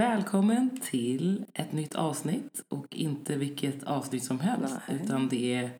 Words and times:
Välkommen 0.00 0.80
till 0.82 1.44
ett 1.54 1.72
nytt 1.72 1.94
avsnitt. 1.94 2.62
Och 2.68 2.96
inte 2.96 3.36
vilket 3.36 3.84
avsnitt 3.84 4.24
som 4.24 4.40
helst, 4.40 4.76
Nej. 4.88 5.00
utan 5.04 5.28
det 5.28 5.54
är 5.54 5.70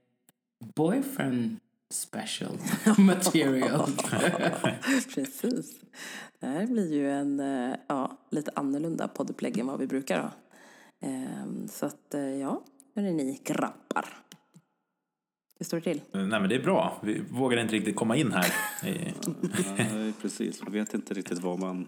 boyfriend 0.74 1.56
special 1.90 2.58
material. 2.98 3.90
Precis. 5.14 5.80
Det 6.40 6.46
här 6.46 6.66
blir 6.66 6.94
ju 6.94 7.10
en 7.10 7.40
eh, 7.40 7.76
ja, 7.86 8.18
lite 8.30 8.50
annorlunda 8.54 9.08
poddupplägg 9.08 9.58
än 9.58 9.66
vad 9.66 9.78
vi 9.78 9.86
brukar 9.86 10.20
ha. 10.20 10.30
Ehm, 11.00 11.68
Så 11.68 11.86
att, 11.86 12.14
eh, 12.14 12.20
ja, 12.20 12.62
hörni 12.94 13.12
ni 13.12 13.40
grabbar. 13.44 14.06
Hur 15.60 15.64
står 15.64 15.76
det 15.76 15.82
till? 15.82 16.00
Nej 16.12 16.40
men 16.40 16.48
det 16.48 16.54
är 16.54 16.62
bra. 16.62 16.98
Vi 17.02 17.22
vågar 17.30 17.60
inte 17.60 17.74
riktigt 17.74 17.96
komma 17.96 18.16
in 18.16 18.32
här. 18.32 18.54
Nej, 18.82 20.12
precis. 20.22 20.62
Man 20.62 20.72
vet 20.72 20.94
inte 20.94 21.14
riktigt 21.14 21.38
vad 21.38 21.58
man, 21.58 21.86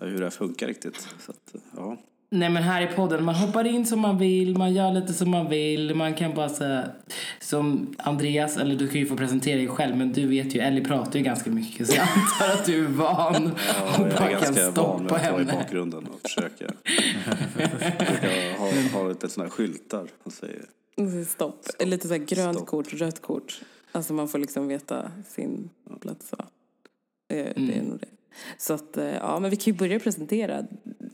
hur 0.00 0.18
det 0.18 0.24
här 0.24 0.30
funkar 0.30 0.66
riktigt. 0.66 1.08
Så 1.18 1.30
att, 1.30 1.54
ja. 1.76 1.96
Nej 2.30 2.50
men 2.50 2.62
här 2.62 2.82
i 2.82 2.86
podden, 2.86 3.24
man 3.24 3.34
hoppar 3.34 3.66
in 3.66 3.86
som 3.86 4.00
man 4.00 4.18
vill, 4.18 4.58
man 4.58 4.74
gör 4.74 4.92
lite 4.92 5.12
som 5.12 5.30
man 5.30 5.48
vill. 5.48 5.94
Man 5.94 6.14
kan 6.14 6.34
bara 6.34 6.48
säga, 6.48 6.84
som 7.40 7.94
Andreas, 7.98 8.56
eller 8.56 8.76
du 8.76 8.88
kan 8.88 9.00
ju 9.00 9.06
få 9.06 9.16
presentera 9.16 9.56
dig 9.56 9.68
själv, 9.68 9.96
men 9.96 10.12
du 10.12 10.26
vet 10.26 10.54
ju, 10.54 10.60
Ellie 10.60 10.84
pratar 10.84 11.18
ju 11.18 11.24
ganska 11.24 11.50
mycket 11.50 11.86
så 11.86 11.96
jag 11.96 12.08
antar 12.08 12.60
att 12.60 12.66
du 12.66 12.84
är 12.84 12.88
van 12.88 13.50
Ja, 13.68 13.94
och 13.98 14.00
jag 14.00 14.06
är 14.06 14.18
bara 14.18 14.30
kan 14.30 14.42
ganska 14.42 14.70
van 14.70 15.06
att 15.06 15.10
vara 15.10 15.42
i 15.42 15.44
bakgrunden 15.44 16.06
och 16.06 16.20
försöka, 16.20 16.66
försöka 17.78 18.28
ha, 18.58 19.00
ha 19.00 19.08
lite 19.08 19.28
sådana 19.28 19.48
här 19.48 19.56
skyltar 19.56 20.06
som 20.22 20.32
säger 20.32 20.64
Stopp. 21.28 21.66
Lite 21.80 22.08
så 22.08 22.14
här 22.14 22.20
grönt 22.24 22.56
Stopp. 22.56 22.68
kort, 22.68 22.92
rött 22.92 23.22
kort. 23.22 23.60
Alltså 23.92 24.12
man 24.12 24.28
får 24.28 24.38
liksom 24.38 24.68
veta 24.68 25.10
sin 25.28 25.70
plats. 26.00 26.32
va? 26.32 26.38
Eh, 27.28 27.36
Det 27.36 27.50
är 27.50 27.58
Mm. 27.58 27.84
nog 27.84 27.98
det. 28.00 28.06
Så 28.58 28.74
att, 28.74 28.96
eh, 28.96 29.04
ja, 29.14 29.38
men 29.38 29.50
vi 29.50 29.56
kan 29.56 29.72
ju 29.72 29.78
börja 29.78 30.00
presentera 30.00 30.58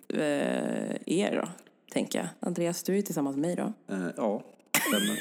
eh, 0.09 0.97
er 1.07 1.37
då, 1.43 1.49
tänker 1.93 2.19
jag. 2.19 2.29
Andreas, 2.41 2.83
du 2.83 2.93
är 2.93 2.97
ju 2.97 3.03
tillsammans 3.03 3.37
med 3.37 3.47
mig 3.49 3.57
då. 3.57 3.95
eh, 3.95 4.07
ja, 4.17 4.43
stämmer. 4.89 5.21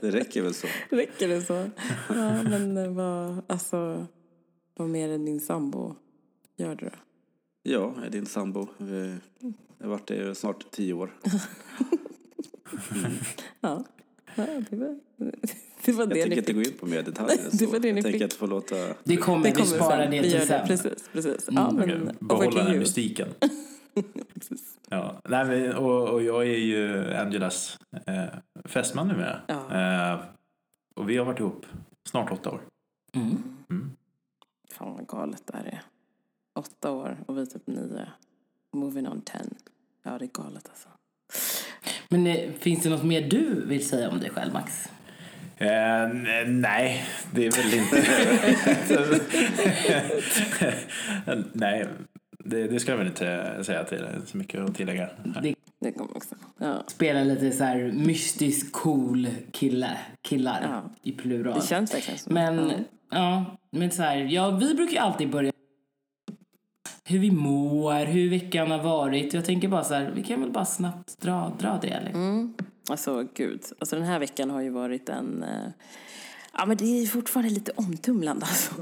det 0.00 0.10
räcker 0.10 0.42
väl 0.42 0.54
så. 0.54 0.66
Räcker 0.90 1.28
det 1.28 1.42
så? 1.42 1.70
Ja, 2.08 2.42
men 2.42 2.94
vad, 2.94 3.42
alltså, 3.46 4.06
vad 4.76 4.88
mer 4.88 5.08
än 5.08 5.24
din 5.24 5.40
sambo 5.40 5.94
gör 6.56 6.74
du 6.74 6.84
då? 6.86 6.92
Ja, 7.62 7.94
jag 7.96 8.06
är 8.06 8.10
din 8.10 8.26
sambo. 8.26 8.66
Jag 9.78 9.86
har 9.86 9.90
varit 9.90 10.06
det 10.06 10.34
snart 10.34 10.70
tio 10.70 10.92
år. 10.94 11.16
Ja, 13.60 13.84
ja 14.34 14.46
det 14.70 14.76
var 14.76 14.98
det. 15.16 15.92
Var 15.92 16.00
Jag 16.02 16.08
det 16.08 16.14
tänker 16.14 16.28
ni 16.30 16.36
inte 16.36 16.52
gå 16.52 16.60
fick. 16.60 16.72
in 16.72 16.78
på 16.78 16.86
mer 16.86 17.02
detaljer. 17.02 17.48
Det 17.58 17.66
var 17.66 17.78
det 17.78 17.92
ni 17.92 17.98
jag 17.98 18.02
tänker 18.04 18.18
fick. 18.18 18.22
att 18.22 18.32
få 18.32 18.46
låta... 18.46 18.74
Det 19.04 19.16
kommer, 19.16 19.44
Det 19.44 19.50
vi 19.50 19.54
kommer 19.56 19.66
sparar 19.76 20.02
sen. 20.02 20.10
det 20.10 20.20
Vi 20.20 20.30
till 20.30 20.46
sen. 20.46 20.66
Precis, 20.66 21.08
precis. 21.12 21.48
Ja, 21.50 21.70
men, 21.70 21.90
over 21.90 22.14
Behålla 22.20 22.64
den 22.64 22.78
mystiken. 22.78 23.28
Ja. 24.88 25.20
Nej, 25.28 25.44
men, 25.44 25.74
och, 25.76 26.08
och 26.08 26.22
jag 26.22 26.42
är 26.42 26.58
ju 26.58 27.14
Angelas 27.14 27.78
eh, 28.06 28.24
fästman 28.64 29.08
numera. 29.08 29.40
Ja. 29.46 29.72
Eh, 30.12 30.20
och 30.96 31.10
vi 31.10 31.16
har 31.16 31.24
varit 31.24 31.40
ihop 31.40 31.66
snart 32.08 32.30
åtta 32.32 32.50
år. 32.50 32.60
Mm. 33.12 33.36
Mm. 33.70 33.90
Fan 34.70 34.94
vad 34.94 35.06
galet 35.06 35.42
det 35.46 35.56
här 35.56 35.64
är. 35.64 35.82
Åtta 36.54 36.90
år 36.90 37.16
och 37.26 37.38
vi 37.38 37.46
typ 37.46 37.66
nio. 37.66 38.06
Moving 38.72 39.08
on 39.08 39.20
ten. 39.20 39.54
Ja, 40.02 40.18
det 40.18 40.24
är 40.24 40.30
galet 40.42 40.68
alltså. 40.68 40.88
Men 42.12 42.26
eh, 42.26 42.50
finns 42.58 42.82
det 42.82 42.88
något 42.90 43.04
mer 43.04 43.20
du 43.28 43.66
vill 43.66 43.88
säga 43.88 44.08
om 44.10 44.20
dig 44.20 44.30
själv, 44.30 44.52
Max? 44.52 44.88
Eh, 45.58 46.02
n- 46.02 46.26
nej, 46.60 47.04
det 47.34 47.46
är 47.46 47.50
väl 47.50 47.74
inte... 47.74 48.04
nej, 51.52 51.86
det, 52.44 52.66
det 52.68 52.80
ska 52.80 52.92
jag 52.92 52.98
väl 52.98 53.06
inte 53.06 53.58
säga 53.64 53.84
till 53.84 54.06
så 54.26 54.36
mycket 54.36 54.60
att 54.60 54.74
tillägga. 54.74 55.08
Det 55.42 55.54
Det 55.80 55.92
kommer 55.92 56.16
också. 56.16 56.34
Ja. 56.58 56.84
spelar 56.86 57.24
lite 57.24 57.50
så 57.52 57.64
här 57.64 57.92
mystisk 57.94 58.72
cool 58.72 59.28
kille, 59.52 59.96
killar 60.22 60.60
Ja. 60.62 60.82
i 61.02 61.12
plural. 61.12 61.60
Det 61.60 61.66
känns 61.66 61.94
verkligen 61.94 62.18
så. 62.18 62.32
Men, 62.32 62.56
Ja. 62.70 62.74
ja, 63.10 63.44
men 63.70 63.90
så 63.90 64.02
här, 64.02 64.16
ja, 64.16 64.50
vi 64.50 64.74
brukar 64.74 64.92
ju 64.92 64.98
alltid 64.98 65.30
börja 65.30 65.52
hur 67.10 67.18
vi 67.18 67.30
mår, 67.30 68.04
hur 68.04 68.30
veckan 68.30 68.70
har 68.70 68.82
varit. 68.82 69.34
Jag 69.34 69.44
tänker 69.44 69.68
bara 69.68 69.84
så 69.84 69.94
här, 69.94 70.12
vi 70.14 70.22
kan 70.22 70.40
väl 70.40 70.50
bara 70.50 70.64
snabbt 70.64 71.20
dra, 71.20 71.52
dra 71.58 71.78
det 71.82 71.88
eller? 71.88 72.10
Mm. 72.10 72.54
Alltså 72.90 73.26
gud, 73.34 73.62
alltså 73.78 73.96
den 73.96 74.04
här 74.04 74.18
veckan 74.18 74.50
har 74.50 74.60
ju 74.60 74.70
varit 74.70 75.08
en... 75.08 75.42
Eh, 75.42 75.68
ja 76.52 76.66
men 76.66 76.76
det 76.76 76.84
är 76.84 77.06
fortfarande 77.06 77.50
lite 77.50 77.72
omtumlande 77.76 78.46
alltså. 78.48 78.72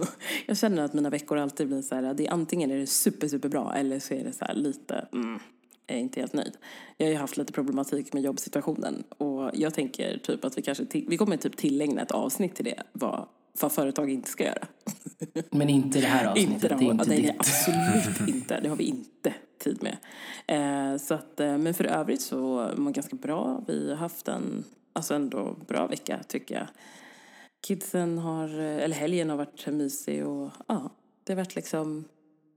Jag 0.47 0.59
känner 0.59 0.83
att 0.83 0.95
mina 0.95 1.11
veckor 1.11 1.39
alltid 1.39 1.67
blir 1.67 1.83
så 1.83 1.95
här, 1.95 2.15
det 2.15 2.27
är 2.27 2.33
antingen 2.33 2.71
är 2.71 2.77
det 2.77 2.87
super, 2.87 3.29
super 3.29 3.49
bra 3.49 3.75
eller 3.77 3.99
så 3.99 4.15
är 4.15 4.25
det 4.25 4.33
så 4.33 4.45
här 4.45 4.55
lite, 4.55 5.07
mm, 5.13 5.41
jag 5.87 5.97
är 5.97 6.01
inte 6.01 6.21
helt 6.21 6.33
nöjd. 6.33 6.53
Jag 6.97 7.07
har 7.07 7.13
ju 7.13 7.19
haft 7.19 7.37
lite 7.37 7.53
problematik 7.53 8.13
med 8.13 8.23
jobbsituationen 8.23 9.05
och 9.19 9.51
jag 9.55 9.75
tänker 9.75 10.19
typ 10.19 10.45
att 10.45 10.59
vi 10.59 10.63
kanske, 10.63 10.87
till, 10.87 11.05
vi 11.09 11.17
kommer 11.17 11.37
typ 11.37 11.57
tillägna 11.57 12.03
ett 12.03 12.11
avsnitt 12.11 12.55
till 12.55 12.65
det, 12.65 12.83
vad, 12.93 13.27
vad 13.63 13.73
företag 13.73 14.11
inte 14.11 14.31
ska 14.31 14.45
göra. 14.45 14.67
Men 15.51 15.69
inte 15.69 16.01
det 16.01 16.07
här 16.07 16.27
avsnittet, 16.27 16.53
Inte 16.55 16.69
det 16.69 16.75
är 16.75 16.79
de, 16.79 16.91
inte 16.91 17.09
nej, 17.09 17.23
ditt. 17.23 17.35
absolut 17.39 18.29
inte. 18.35 18.61
Det 18.61 18.69
har 18.69 18.77
vi 18.77 18.85
inte 18.85 19.35
tid 19.59 19.83
med. 19.83 19.97
Eh, 20.47 20.99
så 20.99 21.15
att, 21.15 21.41
eh, 21.41 21.59
men 21.59 21.75
för 21.75 21.85
övrigt 21.85 22.21
så 22.23 22.37
mår 22.77 22.87
jag 22.87 22.95
ganska 22.95 23.17
bra. 23.17 23.65
Vi 23.67 23.89
har 23.89 23.97
haft 23.97 24.29
en 24.29 24.65
alltså 24.93 25.15
ändå 25.15 25.57
bra 25.69 25.87
vecka 25.87 26.21
tycker 26.29 26.55
jag. 26.55 26.67
Kidsen 27.61 28.19
har, 28.19 28.49
eh, 28.59 28.85
eller 28.85 28.97
helgen 28.97 29.31
har 29.31 29.37
varit 29.37 29.67
mysig 29.67 30.27
och 30.27 30.51
ja, 30.69 30.91
det 31.25 31.33
har 31.33 31.37
varit 31.37 31.55
liksom, 31.57 32.05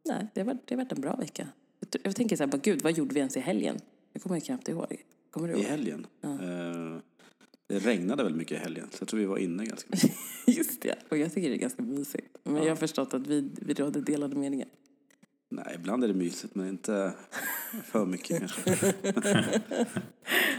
nej, 0.06 0.28
det 0.34 0.40
har 0.42 0.46
varit, 0.46 0.68
det 0.68 0.76
har 0.76 0.84
varit 0.84 0.92
en 0.92 1.02
bra 1.02 1.16
vecka. 1.16 1.48
Jag, 1.80 2.02
jag 2.04 2.16
tänker 2.16 2.36
så 2.36 2.44
här, 2.44 2.48
bara, 2.52 2.58
gud, 2.58 2.82
vad 2.82 2.92
gjorde 2.92 3.14
vi 3.14 3.20
ens 3.20 3.38
i 3.38 3.40
helgen? 3.40 3.80
Jag 4.14 4.24
kommer 4.24 4.40
knappt 4.40 4.70
ihåg. 4.70 4.96
Kommer 5.32 5.48
du 5.48 5.54
I 5.54 5.58
ihåg? 5.58 5.66
helgen. 5.66 6.08
Eh, 6.24 6.30
det 7.72 7.80
regnade 7.80 8.24
väl 8.24 8.36
mycket 8.36 8.58
i 8.58 8.60
helgen, 8.60 8.88
så 8.92 8.98
jag 9.02 9.08
tror 9.08 9.20
vi 9.20 9.26
var 9.26 9.38
inne 9.38 9.66
ganska 9.66 9.90
mycket. 9.92 10.12
Just 10.58 10.82
det, 10.82 10.96
och 11.10 11.18
jag 11.18 11.34
tycker 11.34 11.50
det 11.50 11.56
är 11.56 11.60
ganska 11.60 11.82
mysigt. 11.82 12.38
Men 12.44 12.64
jag 12.64 12.70
har 12.70 12.76
förstått 12.76 13.14
att 13.14 13.28
vi, 13.28 13.50
vi 13.62 13.84
hade 13.84 14.02
delade 14.02 14.36
meningar. 14.36 14.68
Nej, 15.50 15.76
ibland 15.76 16.04
är 16.04 16.08
det 16.08 16.14
mysigt, 16.14 16.56
men 16.56 16.68
inte 16.70 17.14
för 17.86 18.06
mycket 18.06 18.40
kanske. 18.40 18.94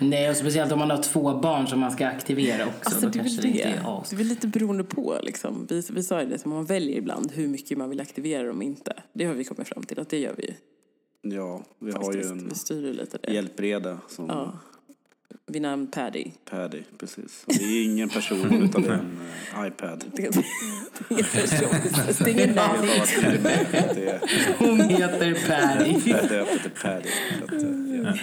Nej, 0.00 0.30
och 0.30 0.36
speciellt 0.36 0.72
om 0.72 0.78
man 0.78 0.90
har 0.90 1.02
två 1.02 1.38
barn 1.38 1.66
som 1.66 1.80
man 1.80 1.90
ska 1.90 2.06
aktivera 2.06 2.66
också. 2.66 2.80
Alltså, 2.84 3.06
det, 3.06 3.18
kanske 3.18 3.42
det 3.42 3.48
inte 3.48 3.62
är 3.62 3.72
det 3.72 4.12
är 4.12 4.16
väl 4.16 4.26
lite 4.26 4.46
beroende 4.46 4.84
på. 4.84 5.18
Liksom. 5.22 5.66
Vi, 5.70 5.82
vi 5.92 6.02
sa 6.02 6.22
ju 6.22 6.28
det, 6.28 6.38
så 6.38 6.48
man 6.48 6.64
väljer 6.64 6.98
ibland 6.98 7.32
hur 7.32 7.48
mycket 7.48 7.78
man 7.78 7.90
vill 7.90 8.00
aktivera 8.00 8.46
dem 8.46 8.62
inte. 8.62 9.02
Det 9.12 9.24
har 9.24 9.34
vi 9.34 9.44
kommit 9.44 9.68
fram 9.68 9.82
till 9.82 10.00
att 10.00 10.08
det 10.08 10.18
gör 10.18 10.34
vi 10.36 10.46
ju. 10.46 10.54
Ja, 11.36 11.64
vi 11.78 11.92
har 11.92 12.12
ju 12.12 12.22
faktiskt. 12.22 12.50
en 12.50 12.54
styr 12.54 12.86
ju 12.86 12.92
det. 12.92 13.32
hjälpreda 13.32 13.98
som 14.08 14.26
Ja. 14.26 14.58
Vid 15.46 15.62
namn 15.62 15.86
Paddy. 15.86 16.24
Paddy, 16.50 16.82
precis. 16.98 17.44
Och 17.46 17.54
Det 17.54 17.64
är 17.64 17.84
ingen 17.84 18.08
person 18.08 18.62
utan 18.62 18.84
en 18.84 19.18
eh, 19.56 19.66
iPad. 19.66 20.04
Det 20.16 20.22
är 20.26 20.32
ingen 21.10 21.24
person. 21.24 21.68
Det 22.18 22.24
är 22.24 22.28
ingen 22.28 22.54
namn. 22.54 22.88
Hon 24.58 24.80
heter 24.80 25.34
Patty. 25.48 26.12
döpt 26.28 26.62
till 26.62 26.70
Paddy. 26.82 27.08
Eh, 27.52 28.14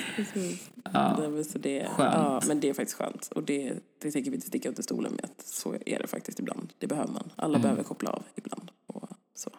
ja. 0.94 1.44
Så 1.52 1.58
det, 1.58 1.88
Skönt. 1.88 2.14
Ja, 2.16 2.42
men 2.48 2.60
det 2.60 2.70
är 2.70 2.74
faktiskt 2.74 2.98
skönt. 2.98 3.30
Och 3.36 3.44
det, 3.44 3.74
det 4.02 4.12
tänker 4.12 4.32
vi 4.32 4.36
inte 4.36 4.48
sticka 4.48 4.70
under 4.70 4.84
stolen 4.84 5.12
med 5.12 5.26
att 5.26 5.48
så 5.48 5.76
är 5.86 6.00
det 6.00 6.08
faktiskt 6.08 6.40
ibland. 6.40 6.74
Det 6.78 6.88
behöver 6.88 7.12
man. 7.14 7.30
Alla 7.36 7.50
Mm. 7.56 7.62
behöver 7.62 7.84
koppla 7.84 8.10
av 8.10 8.24
ibland. 8.36 8.72
Och 8.88 9.10
så. 9.36 9.50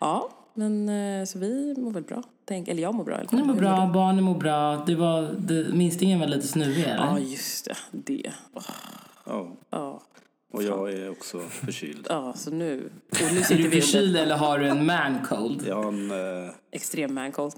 Ja, 0.00 0.30
men 0.54 0.88
eh, 0.88 1.24
så 1.24 1.38
vi 1.38 1.74
mår 1.78 1.90
väl 1.90 2.02
bra. 2.02 2.22
Tänk, 2.44 2.68
eller 2.68 2.82
jag 2.82 2.94
mår 2.94 3.04
bra 3.04 3.14
i 3.14 3.18
alla 3.18 3.28
fall. 3.28 3.40
Ni 3.40 3.46
mår 3.46 3.54
bra, 3.54 3.86
du? 3.86 3.92
barnen 3.92 4.24
mår 4.24 4.34
bra. 4.34 4.84
Det 4.86 4.94
var, 4.94 5.22
det, 5.38 5.74
minstingen 5.74 6.20
var 6.20 6.26
lite 6.26 6.46
snuvig 6.46 6.82
eller? 6.82 6.94
Ja, 6.94 7.18
just 7.18 7.64
det. 7.64 7.76
Det. 7.90 8.32
Åh, 8.54 8.62
ja, 9.24 9.56
Ja, 9.70 10.02
och 10.52 10.62
jag 10.62 10.92
är 10.92 11.10
också 11.10 11.40
förkyld. 11.40 12.06
ja, 12.08 12.34
så 12.36 12.50
nu... 12.50 12.90
Och 13.10 13.32
nu 13.32 13.40
Är 13.40 13.58
du 13.58 13.70
förkyld 13.70 14.16
eller 14.16 14.36
har 14.36 14.58
du 14.58 14.68
en 14.68 14.86
man 14.86 15.18
cold? 15.24 15.64
Jag 15.66 15.82
har 15.82 15.88
en... 15.88 16.10
Eh, 16.10 16.50
extrem 16.70 17.14
mancold. 17.14 17.54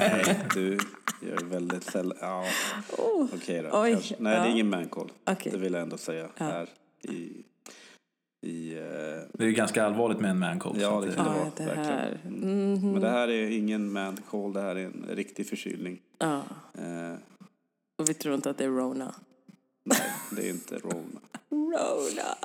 nej, 0.00 0.38
du 0.54 0.78
gör 1.22 1.44
väldigt 1.44 1.84
sällan... 1.84 2.16
Ja, 2.20 2.44
okej 3.34 3.62
då. 3.62 3.68
Oh. 3.68 3.82
Oj. 3.82 4.16
Nej, 4.18 4.32
det 4.32 4.38
ja. 4.38 4.46
är 4.46 4.50
ingen 4.50 4.68
mancall. 4.68 5.12
Okej. 5.24 5.52
Det 5.52 5.58
vill 5.58 5.72
jag 5.72 5.82
ändå 5.82 5.98
säga 5.98 6.28
här 6.36 6.68
i... 7.02 7.44
i 8.46 8.72
eh, 8.74 8.82
Det 9.32 9.44
är 9.44 9.46
ju 9.46 9.52
ganska 9.52 9.84
allvarligt 9.84 10.20
med 10.20 10.30
en 10.30 10.38
mancold. 10.38 10.80
Ja, 10.80 10.90
så 10.90 11.00
det 11.00 11.08
att, 11.08 11.16
kan 11.16 11.24
det 11.24 11.30
Ja, 11.30 11.38
vara, 11.38 11.50
det 11.56 11.64
verkligen. 11.64 11.98
här. 11.98 12.20
Mhm. 12.24 12.92
Men 12.92 13.00
det 13.00 13.08
här 13.10 13.28
är 13.28 13.50
ingen 13.50 13.92
mancall, 13.92 14.52
det 14.52 14.60
här 14.60 14.76
är 14.76 14.84
en 14.84 15.06
riktig 15.08 15.46
förkylning. 15.48 16.00
Ja, 16.18 16.42
Eh, 16.78 17.14
och 17.98 18.08
vi 18.08 18.14
tror 18.14 18.34
inte 18.34 18.50
att 18.50 18.58
det 18.58 18.64
är 18.64 18.68
Rona. 18.68 19.14
nej, 19.84 19.98
det 20.36 20.46
är 20.46 20.50
inte 20.50 20.74
Rona. 20.74 21.20
Rona! 21.50 22.36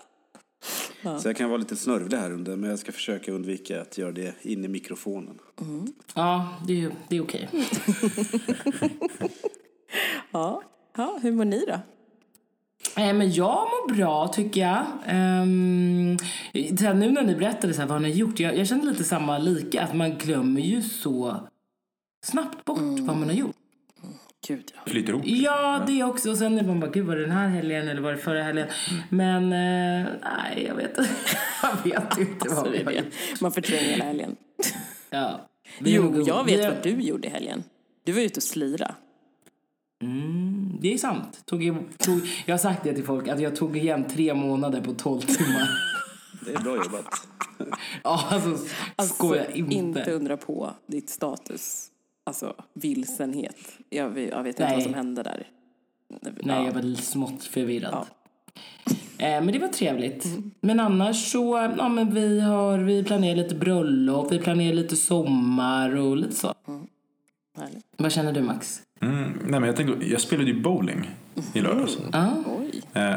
Så 1.20 1.28
jag 1.30 1.36
kan 1.38 1.50
vara 1.50 1.58
lite 1.58 1.76
snörvlig 1.76 2.18
här 2.18 2.32
under, 2.32 2.56
men 2.56 2.70
jag 2.70 2.80
ska 2.80 2.92
försöka 2.92 3.32
undvika 3.32 3.82
att 3.82 3.98
göra 3.98 4.12
det 4.12 4.34
in 4.42 4.66
i 4.66 4.68
mikrofonen. 4.68 5.40
Ja, 6.16 6.50
det 6.68 6.84
är, 6.84 6.92
det 7.10 7.18
är 7.18 7.22
okej. 7.22 7.50
Ja. 10.32 10.64
ja, 10.98 11.20
hur 11.22 11.32
mår 11.32 11.46
ni 11.46 11.66
då? 11.68 11.80
Eh, 12.98 13.14
men 13.14 13.32
jag 13.32 13.50
mår 13.50 13.96
bra 13.96 14.28
tycker 14.28 14.62
jag. 14.62 14.86
Um, 15.10 16.18
nu 17.00 17.12
när 17.12 17.24
ni 17.24 17.36
berättade 17.36 17.74
så 17.74 17.82
här, 17.82 17.88
vad 17.88 18.02
ni 18.02 18.10
har 18.10 18.18
gjort, 18.18 18.40
jag, 18.40 18.58
jag 18.58 18.68
känner 18.68 18.84
lite 18.84 19.04
samma 19.04 19.38
lika. 19.38 19.84
Att 19.84 19.94
man 19.94 20.18
glömmer 20.18 20.62
ju 20.62 20.82
så 20.82 21.36
snabbt 22.26 22.66
bort 22.66 22.80
vad 22.80 23.18
man 23.18 23.24
har 23.24 23.36
gjort. 23.36 23.56
Gud, 24.48 24.72
ja. 24.76 24.92
Flyter 24.92 25.10
ihop. 25.10 25.24
Ja, 25.26 25.84
det 25.88 26.04
också. 26.04 26.32
Och 26.32 26.38
sen 26.38 26.58
är 26.58 26.64
man 26.64 26.80
bara, 26.80 26.92
gud 26.92 27.06
var 27.06 27.16
det 27.16 27.22
den 27.22 27.32
här 27.32 27.48
helgen 27.48 27.88
eller 27.88 28.02
var 28.02 28.12
det 28.12 28.18
förra 28.18 28.44
helgen? 28.44 28.68
Men 29.10 29.44
eh, 29.44 30.12
nej, 30.24 30.66
jag 30.68 30.76
vet 30.76 30.98
Jag 31.64 31.84
vet 31.84 32.18
inte 32.18 32.50
vad 32.50 32.66
det 32.66 32.72
vi 32.72 32.80
är 32.80 32.86
har 32.86 32.92
gjort. 32.92 33.42
Man 33.42 33.52
förtränger 33.52 33.84
hela 33.84 34.06
helgen. 34.06 34.36
Ja. 35.10 35.50
Jo, 35.80 36.24
jag 36.28 36.44
vet 36.46 36.66
vad 36.66 36.84
du 36.84 36.90
gjorde 36.90 37.28
i 37.28 37.32
helgen. 37.32 37.64
Du 38.04 38.12
var 38.12 38.22
ute 38.22 38.38
och 38.38 38.44
slira. 38.44 38.96
Mm, 40.02 40.78
det 40.82 40.94
är 40.94 40.98
sant. 40.98 41.42
Tog, 41.46 41.60
tog, 41.98 42.22
jag 42.46 42.54
har 42.54 42.60
sagt 42.60 42.84
det 42.84 42.94
till 42.94 43.06
folk, 43.06 43.28
att 43.28 43.40
jag 43.42 43.56
tog 43.56 43.78
igen 43.78 44.08
tre 44.08 44.34
månader 44.34 44.82
på 44.82 44.94
12 44.94 45.22
timmar. 45.22 45.70
Det 46.46 46.52
är 46.54 46.60
bra 46.60 46.76
jobbat. 46.76 47.06
ja, 48.04 48.28
alltså, 48.30 48.58
skoja 49.16 49.52
inte. 49.52 49.76
inte 49.76 50.12
undra 50.12 50.38
på 50.38 50.72
ditt 50.88 51.10
status. 51.10 51.88
Alltså 52.24 52.56
vilsenhet. 52.74 53.58
Jag, 53.90 54.10
vet- 54.10 54.30
jag 54.30 54.44
vet 54.44 54.56
inte 54.56 54.64
Nej. 54.64 54.74
vad 54.76 54.84
som 54.84 54.94
hände 54.94 55.24
där. 55.24 55.48
Nej, 56.44 56.66
jag 56.66 56.72
var 56.72 56.96
smått 56.96 57.44
förvirrad. 57.44 57.94
Ja. 57.94 58.06
Eh, 59.26 59.44
men 59.44 59.48
det 59.48 59.60
var 59.60 59.68
trevligt. 59.68 60.26
Men 60.62 60.80
annars 60.80 61.32
så, 61.32 61.74
ja 61.78 61.90
men 61.90 62.14
vi 62.14 62.40
har, 62.40 62.78
vi 62.78 63.04
planerar 63.04 63.36
lite 63.36 63.56
bröllop, 63.56 64.32
vi 64.32 64.40
planerar 64.40 64.74
lite 64.74 64.96
sommar 64.96 65.96
och 65.96 66.18
lite 66.18 66.36
så. 66.36 66.54
Härligt. 67.58 67.86
Vad 67.98 68.12
känner 68.12 68.34
du 68.34 68.42
Max? 68.42 68.82
Mm, 69.02 69.24
nej, 69.42 69.60
men 69.60 69.64
jag, 69.64 69.76
tänkte, 69.76 70.08
jag 70.08 70.22
spelade 70.22 70.52
ju 70.52 70.62
bowling 70.62 71.10
i 71.54 71.62
lördags. 71.62 71.98
Ja. 72.12 72.44
Oj. 72.46 72.82
Eh, 72.94 73.16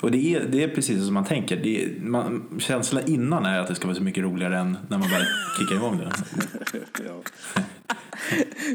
och 0.00 0.10
det 0.10 0.34
är, 0.34 0.44
det 0.48 0.62
är 0.62 0.68
precis 0.68 1.04
som 1.04 1.14
man 1.14 1.24
tänker. 1.24 1.56
Det 1.56 1.84
är, 1.84 2.00
man, 2.00 2.58
känslan 2.58 3.02
innan 3.06 3.44
är 3.46 3.58
att 3.60 3.68
det 3.68 3.74
ska 3.74 3.86
vara 3.86 3.96
så 3.96 4.02
mycket 4.02 4.24
roligare 4.24 4.58
än 4.58 4.78
när 4.88 4.98
man 4.98 5.10
väl 5.10 5.24
kickar 5.58 5.74
igång 5.76 5.98
det. 5.98 6.12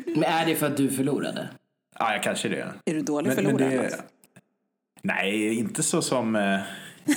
Men 0.05 0.23
är 0.23 0.45
det 0.45 0.55
för 0.55 0.67
att 0.67 0.77
du 0.77 0.89
förlorade? 0.89 1.49
Ja, 1.99 2.13
jag 2.13 2.23
kanske 2.23 2.49
det. 2.49 2.67
Är 2.85 2.93
du 2.93 3.01
dålig 3.01 3.27
Men, 3.27 3.35
men 3.35 3.45
förlorare? 3.45 3.75
det, 3.75 3.81
Max? 3.81 4.03
nej, 5.01 5.53
inte 5.59 5.83
så 5.83 6.01
som... 6.01 6.35
Eh, 6.35 6.59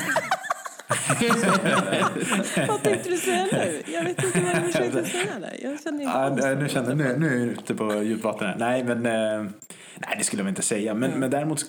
Vad 2.69 2.83
tänkte 2.83 3.11
du 3.11 3.17
säga 3.17 3.49
nu? 3.53 3.83
Jag 3.93 4.05
vet 4.05 4.25
inte 4.25 4.41
vad 4.41 4.55
du 4.55 4.73
försökte 4.73 5.05
säga 5.05 5.39
där. 5.41 5.57
Jag 5.63 5.83
känner 5.83 6.03
inte 6.03 6.13
Ja, 6.19 6.37
nej, 6.43 6.57
nu, 6.57 6.69
känner, 6.69 6.95
nu, 6.95 7.17
nu 7.19 7.27
är 7.27 7.39
jag 7.39 7.47
ute 7.49 7.75
på 7.75 8.03
djupt 8.03 8.25
vatten 8.25 8.49
här. 8.49 8.57
Nej, 8.59 8.85
men 8.85 9.07
eh, 9.07 9.51
nej, 9.99 10.15
det 10.19 10.25
skulle 10.25 10.43
jag 10.43 10.49
inte 10.51 10.63
säga. 10.63 10.95
Men, 10.95 11.11
men 11.11 11.31
däremot 11.31 11.65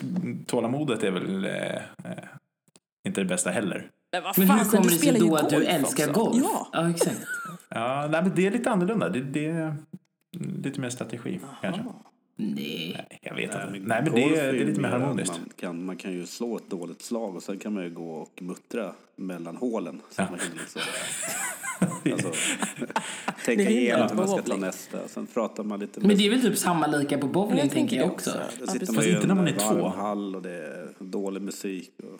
tålamodet 0.47 1.03
är 1.03 1.11
väl 1.11 1.45
eh, 1.45 1.75
eh, 1.75 1.79
inte 3.07 3.21
det 3.21 3.25
bästa 3.25 3.49
heller. 3.49 3.89
Men 4.11 4.23
vad 4.23 4.37
Men 4.37 4.49
hur 4.49 4.65
kommer 4.65 4.83
det 4.83 4.97
sig 4.97 5.19
då 5.19 5.35
att 5.35 5.49
du 5.49 5.65
älskar 5.65 6.09
också. 6.09 6.21
golf? 6.21 6.43
Ja. 6.43 6.69
ja 6.73 6.89
exakt. 6.89 7.21
Ja, 7.69 8.07
nej, 8.11 8.21
men 8.21 8.31
det 8.35 8.47
är 8.47 8.51
lite 8.51 8.71
annorlunda. 8.71 9.09
Det, 9.09 9.21
det 9.21 9.45
är 9.45 9.75
lite 10.63 10.81
mer 10.81 10.89
strategi 10.89 11.39
kanske. 11.61 11.83
Nej. 12.35 12.93
Nej, 13.09 13.19
Jag 13.21 13.35
vet 13.35 13.43
inte. 13.43 13.67
Nej, 13.71 14.01
men 14.03 14.05
det, 14.15 14.29
det 14.29 14.39
är 14.39 14.65
lite 14.65 14.81
mer 14.81 14.89
harmoniskt. 14.89 15.29
Man 15.39 15.49
kan, 15.55 15.85
man 15.85 15.95
kan 15.97 16.11
ju 16.13 16.25
slå 16.25 16.57
ett 16.57 16.69
dåligt 16.69 17.01
slag 17.01 17.35
och 17.35 17.43
sen 17.43 17.59
kan 17.59 17.73
man 17.73 17.83
ju 17.83 17.89
gå 17.89 18.13
och 18.13 18.41
muttra 18.41 18.93
mellan 19.15 19.55
hålen. 19.57 20.01
Så 20.09 20.21
att 20.21 20.29
man 20.31 20.39
liksom, 20.53 20.81
alltså, 22.13 22.31
tänka 23.45 23.69
igenom 23.69 24.07
hur 24.09 24.15
man 24.15 24.27
ska 24.27 24.41
ta 24.41 24.55
nästa. 24.57 25.07
Sen 25.07 25.27
pratar 25.27 25.63
man 25.63 25.79
lite 25.79 25.99
Men 25.99 26.17
det 26.17 26.25
är 26.25 26.29
väl 26.29 26.41
typ 26.41 26.57
samma 26.57 26.87
lika 26.87 27.17
på 27.17 27.27
bowling 27.27 27.57
Jag 27.59 27.71
tänker 27.71 27.97
jag 27.97 28.11
också. 28.11 28.29
också. 28.29 28.39
Då 28.59 28.65
Ja, 28.65 28.71
sitter 28.71 28.79
precis. 28.79 28.95
man 28.95 29.03
Fast 29.03 29.07
inte 29.15 29.27
när 29.27 29.35
man 29.35 29.47
är 29.47 29.51
två. 29.75 29.87
hall 29.87 30.35
och 30.35 30.41
det 30.41 30.51
är 30.51 30.87
dålig 30.99 31.41
musik. 31.41 31.91
Och, 31.97 32.19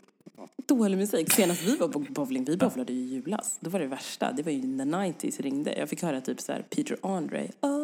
Dålig 0.68 0.98
musik. 0.98 1.32
Senast 1.32 1.64
vi 1.64 1.76
var 1.76 1.88
på 1.88 2.00
bowling, 2.00 2.46
vi 2.46 2.58
bowlade 2.58 2.94
ju 2.94 3.00
i 3.00 3.04
julas. 3.14 3.58
Då 3.60 3.70
var 3.70 3.80
det 3.80 3.88
värsta. 3.88 4.32
Det 4.32 4.44
var 4.44 4.52
ju 4.52 4.68
när 4.68 4.86
90s 4.86 5.42
ringde. 5.42 5.76
Jag 5.80 5.90
fick 5.90 6.02
höra 6.04 6.22
typ 6.22 6.42
så 6.42 6.52
här 6.52 6.62
Peter 6.70 6.98
Andre. 7.02 7.48
Oh, 7.62 7.83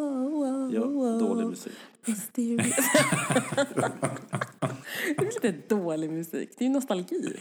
ja, 0.74 0.81
oh, 0.81 1.19
dålig 1.19 1.48
musik. 1.48 1.74
mysterious. 2.06 2.75
det 5.18 5.18
är 5.18 5.25
lite 5.25 5.51
dålig 5.75 6.10
musik. 6.10 6.50
Det 6.57 6.63
är 6.63 6.68
ju 6.68 6.74
nostalgi. 6.74 7.39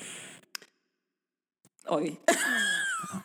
Oj. 1.88 2.20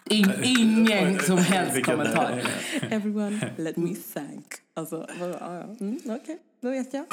In, 0.10 0.34
ingen 0.44 1.20
som 1.20 1.38
helst 1.38 1.86
kommentar. 1.86 2.44
Everyone 2.90 3.54
let 3.58 3.78
me 3.78 3.96
thank. 4.14 4.46
Alltså, 4.74 5.08
vad- 5.20 5.30
ja, 5.30 5.38
ja. 5.40 5.76
Mm, 5.80 6.00
okej, 6.06 6.38
då 6.62 6.70
vet 6.70 6.94
jag. 6.94 7.06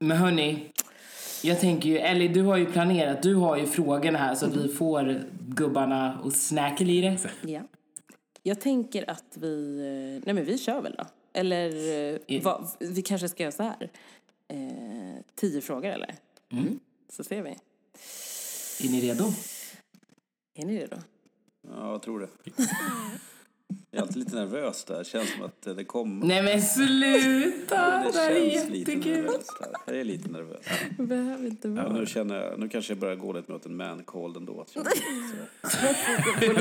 Men 0.00 0.16
hörni, 0.16 0.70
jag 1.42 1.60
tänker 1.60 1.88
ju, 1.88 1.98
Ellie 1.98 2.28
du 2.28 2.42
har 2.42 2.56
ju 2.56 2.66
planerat, 2.66 3.22
du 3.22 3.34
har 3.34 3.56
ju 3.56 3.66
frågorna 3.66 4.18
här 4.18 4.34
så 4.34 4.46
att 4.46 4.56
vi 4.56 4.68
får 4.68 5.24
gubbarna 5.48 6.20
och 6.20 6.32
snacka 6.32 6.84
lite. 6.84 7.30
Ja. 7.40 7.60
Jag 8.42 8.60
tänker 8.60 9.10
att 9.10 9.36
vi... 9.36 9.78
eh, 9.78 10.26
Nej, 10.26 10.34
men 10.34 10.44
vi 10.44 10.58
kör 10.58 10.80
väl 10.82 10.94
då. 10.98 11.04
Eller 11.32 11.68
eh, 12.26 12.42
vad, 12.42 12.68
vi 12.80 13.02
kanske 13.02 13.28
ska 13.28 13.42
göra 13.42 13.52
så 13.52 13.62
här. 13.62 13.90
Eh, 14.48 15.22
tio 15.34 15.60
frågor, 15.60 15.88
eller? 15.88 16.14
Mm. 16.52 16.80
Så 17.08 17.24
ser 17.24 17.42
vi. 17.42 17.50
Är 18.86 18.90
ni 18.90 19.00
redo? 19.00 19.24
Är 20.54 20.66
ni 20.66 20.78
redo? 20.78 20.96
Ja, 21.68 21.90
jag 21.92 22.02
tror 22.02 22.20
det. 22.20 22.28
Jag 23.90 23.98
är 23.98 24.02
alltid 24.02 24.16
lite 24.16 24.36
nervös 24.36 24.84
där. 24.84 25.04
Känns 25.04 25.32
som 25.32 25.42
att 25.42 25.62
det 25.62 25.84
kommer. 25.84 26.26
Nej 26.26 26.42
men 26.42 26.62
sluta! 26.62 27.76
det 28.04 28.10
Det 28.12 28.18
här 28.18 28.30
är 28.30 28.50
känns 28.50 28.70
lite 28.70 28.92
jättekul. 28.92 29.30
Jag 29.86 29.96
är 29.96 30.04
lite 30.04 30.28
nervös. 30.28 30.60
Behöver 30.98 31.46
inte 31.46 31.68
Ja, 31.68 31.74
vara. 31.74 31.92
nu, 31.92 32.06
känner 32.06 32.42
jag, 32.42 32.58
nu 32.60 32.68
kanske 32.68 32.92
jag 32.92 32.98
börjar 33.00 33.16
gå 33.16 33.32
lite 33.32 33.52
mot 33.52 33.66
en 33.66 33.76
ändå. 34.36 34.64
Få 34.72 34.82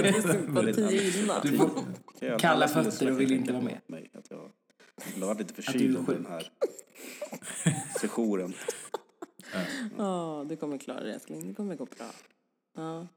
lite 0.01 0.21
sympati 0.21 1.19
innan. 1.23 1.41
Du 1.43 1.57
får 1.57 1.69
Kalla 2.39 2.67
fötter 2.67 3.11
och 3.11 3.19
vill 3.21 3.31
inte 3.31 3.53
vara 3.53 3.63
med. 3.63 3.79
Mig, 3.87 4.09
att 4.13 4.27
jag, 4.29 4.51
har 5.21 5.27
varit 5.27 5.39
lite 5.39 5.53
är 5.53 5.61
förkyld 5.61 5.97
under 5.97 6.13
den 6.13 6.25
här 6.25 6.51
sessionen. 8.01 8.53
Ja, 9.97 10.45
du 10.49 10.55
kommer 10.55 10.77
klara 10.77 11.03
det, 11.03 11.13
älskling. 11.13 11.47
Det 11.47 11.53
kommer 11.53 11.75
gå 11.75 11.85
bra. 11.85 12.05
Ja, 12.75 13.07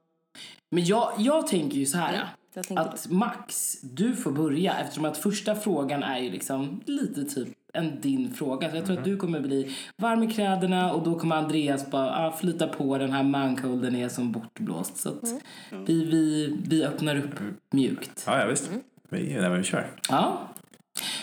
Men 0.71 0.85
jag, 0.85 1.13
jag 1.19 1.47
tänker 1.47 1.77
ju 1.77 1.87
så 1.87 1.99
här. 1.99 2.29
tänker 2.55 2.77
Att 2.77 3.11
Max, 3.11 3.77
du 3.83 4.17
får 4.17 4.33
börja 4.33 4.75
eftersom 4.79 5.05
att 5.05 5.17
första 5.19 5.55
frågan 5.55 6.03
är 6.03 6.19
ju 6.19 6.31
liksom 6.31 6.81
lite 6.87 7.25
typ 7.25 7.49
en 7.73 8.01
din 8.01 8.35
fråga. 8.35 8.71
Så 8.71 8.77
jag 8.77 8.87
tror 8.87 8.99
att 8.99 9.05
du 9.05 9.17
kommer 9.17 9.41
bli 9.41 9.77
varm 9.97 10.23
i 10.23 10.33
kläderna 10.33 10.93
och 10.93 11.05
då 11.05 11.19
kommer 11.19 11.37
Andreas 11.37 11.91
bara 11.91 12.27
ah, 12.27 12.33
flyta 12.33 12.69
på 12.69 12.99
den 12.99 13.13
här 13.13 13.23
mancolden 13.23 13.97
är 13.97 14.09
som 14.09 14.33
bortblåst. 14.33 14.97
Så 14.97 15.09
att 15.09 15.25
vi, 15.71 16.05
vi, 16.05 16.57
vi 16.69 16.85
öppnar 16.85 17.17
upp 17.17 17.35
mjukt. 17.71 18.25
Ja, 18.27 18.41
ja 18.41 18.47
visst. 18.47 18.71
Vi, 19.09 19.35
nej, 19.35 19.41
men 19.41 19.57
vi 19.57 19.63
kör. 19.63 19.91
Ja. 20.09 20.39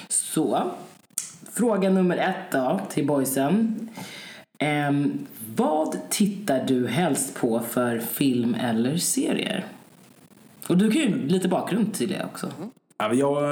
Så. 0.08 0.72
Fråga 1.54 1.90
nummer 1.90 2.18
ett 2.18 2.52
då 2.52 2.82
till 2.90 3.08
boysen. 3.08 3.90
Ehm, 4.60 5.26
vad 5.58 6.10
tittar 6.10 6.66
du 6.66 6.88
helst 6.88 7.36
på 7.36 7.60
för 7.60 8.00
film 8.00 8.56
eller 8.56 8.98
serier? 8.98 9.66
Och 10.68 10.78
du 10.78 10.92
kan 10.92 11.02
ju 11.02 11.28
lite 11.28 11.48
bakgrund 11.48 11.94
till 11.94 12.10
det 12.10 12.26
också. 12.26 12.52
Men 12.98 13.18
jag 13.18 13.44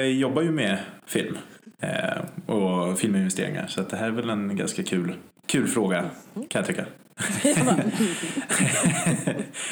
eh, 0.00 0.06
jobbar 0.06 0.42
ju 0.42 0.50
med 0.50 0.78
film 1.06 1.36
eh, 1.80 2.50
och 2.54 2.98
filminvesteringar 2.98 3.66
så 3.66 3.80
det 3.82 3.96
här 3.96 4.06
är 4.06 4.10
väl 4.10 4.30
en 4.30 4.56
ganska 4.56 4.82
kul, 4.82 5.14
kul 5.46 5.66
fråga 5.66 6.04
kan 6.34 6.64
jag 6.64 6.66
tycka. 6.66 6.84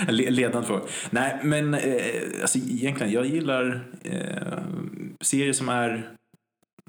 Le- 0.08 0.30
Ledande 0.30 0.66
fråga. 0.66 0.82
Nej, 1.10 1.38
men 1.42 1.74
eh, 1.74 1.80
alltså, 2.42 2.58
egentligen, 2.58 3.12
jag 3.12 3.26
gillar 3.26 3.84
eh, 4.04 4.62
serier 5.20 5.52
som 5.52 5.68
är, 5.68 6.08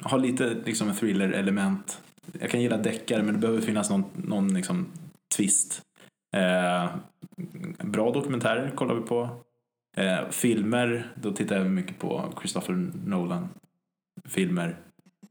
har 0.02 0.20
lite 0.20 0.56
liksom 0.66 0.90
en 0.90 0.96
thriller-element. 0.96 1.98
Jag 2.40 2.50
kan 2.50 2.62
gilla 2.62 2.78
deckare 2.78 3.24
men 3.24 3.34
det 3.34 3.40
behöver 3.40 3.62
finnas 3.62 3.90
någon, 3.90 4.04
någon 4.16 4.54
liksom, 4.54 4.88
twist. 5.36 5.82
Eh, 6.36 6.96
bra 7.78 8.12
dokumentärer 8.12 8.70
kollar 8.76 8.96
vi 8.96 9.02
på. 9.02 9.30
Eh, 9.98 10.30
filmer, 10.30 11.14
då 11.16 11.32
tittar 11.32 11.58
jag 11.58 11.66
mycket 11.66 12.00
på 12.00 12.34
Christopher 12.40 12.92
Nolan. 13.06 13.50
Filmer, 14.26 14.78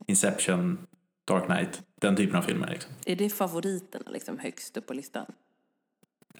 Inception, 0.06 0.78
Dark 1.24 1.44
Knight, 1.44 1.82
den 2.00 2.16
typen 2.16 2.36
av 2.36 2.42
filmer. 2.42 2.70
Liksom. 2.70 2.92
Är 3.06 3.16
det 3.16 3.30
favoriterna 3.30 4.10
liksom 4.10 4.38
högst 4.38 4.76
upp 4.76 4.86
på 4.86 4.94
listan? 4.94 5.26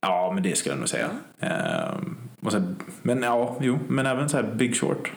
Ja, 0.00 0.32
men 0.34 0.42
det 0.42 0.56
skulle 0.56 0.72
jag 0.72 0.78
nog 0.78 0.88
säga. 0.88 1.10
Eh, 1.38 2.00
och 2.40 2.52
sen, 2.52 2.76
men 3.02 3.22
ja, 3.22 3.56
jo, 3.60 3.78
men 3.88 4.06
även 4.06 4.28
så 4.28 4.36
här 4.36 4.54
Big 4.54 4.76
Short. 4.76 5.12